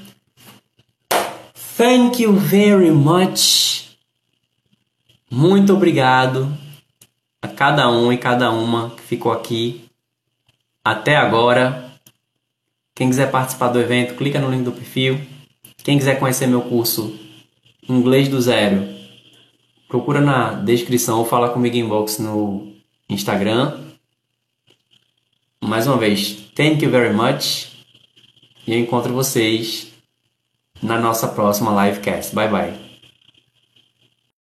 Thank 1.78 2.20
you 2.20 2.32
very 2.32 2.90
much. 2.90 3.77
Muito 5.30 5.74
obrigado 5.74 6.56
a 7.42 7.48
cada 7.48 7.90
um 7.90 8.12
e 8.12 8.16
cada 8.16 8.50
uma 8.50 8.90
que 8.90 9.02
ficou 9.02 9.30
aqui 9.30 9.84
até 10.84 11.16
agora. 11.16 11.92
Quem 12.94 13.08
quiser 13.08 13.30
participar 13.30 13.68
do 13.68 13.80
evento, 13.80 14.14
clica 14.14 14.40
no 14.40 14.50
link 14.50 14.64
do 14.64 14.72
perfil. 14.72 15.20
Quem 15.84 15.98
quiser 15.98 16.18
conhecer 16.18 16.46
meu 16.46 16.62
curso 16.62 17.18
Inglês 17.88 18.28
do 18.28 18.40
Zero, 18.40 18.86
procura 19.88 20.20
na 20.20 20.52
descrição 20.52 21.18
ou 21.18 21.24
fala 21.24 21.48
comigo 21.48 21.76
em 21.76 21.80
inbox 21.80 22.18
no 22.18 22.74
Instagram. 23.08 23.78
Mais 25.60 25.86
uma 25.86 25.96
vez, 25.96 26.50
thank 26.54 26.84
you 26.84 26.90
very 26.90 27.14
much. 27.14 27.68
E 28.66 28.72
eu 28.72 28.78
encontro 28.78 29.14
vocês 29.14 29.92
na 30.82 30.98
nossa 30.98 31.28
próxima 31.28 31.86
livecast. 31.86 32.34
Bye 32.34 32.48
bye. 32.48 32.87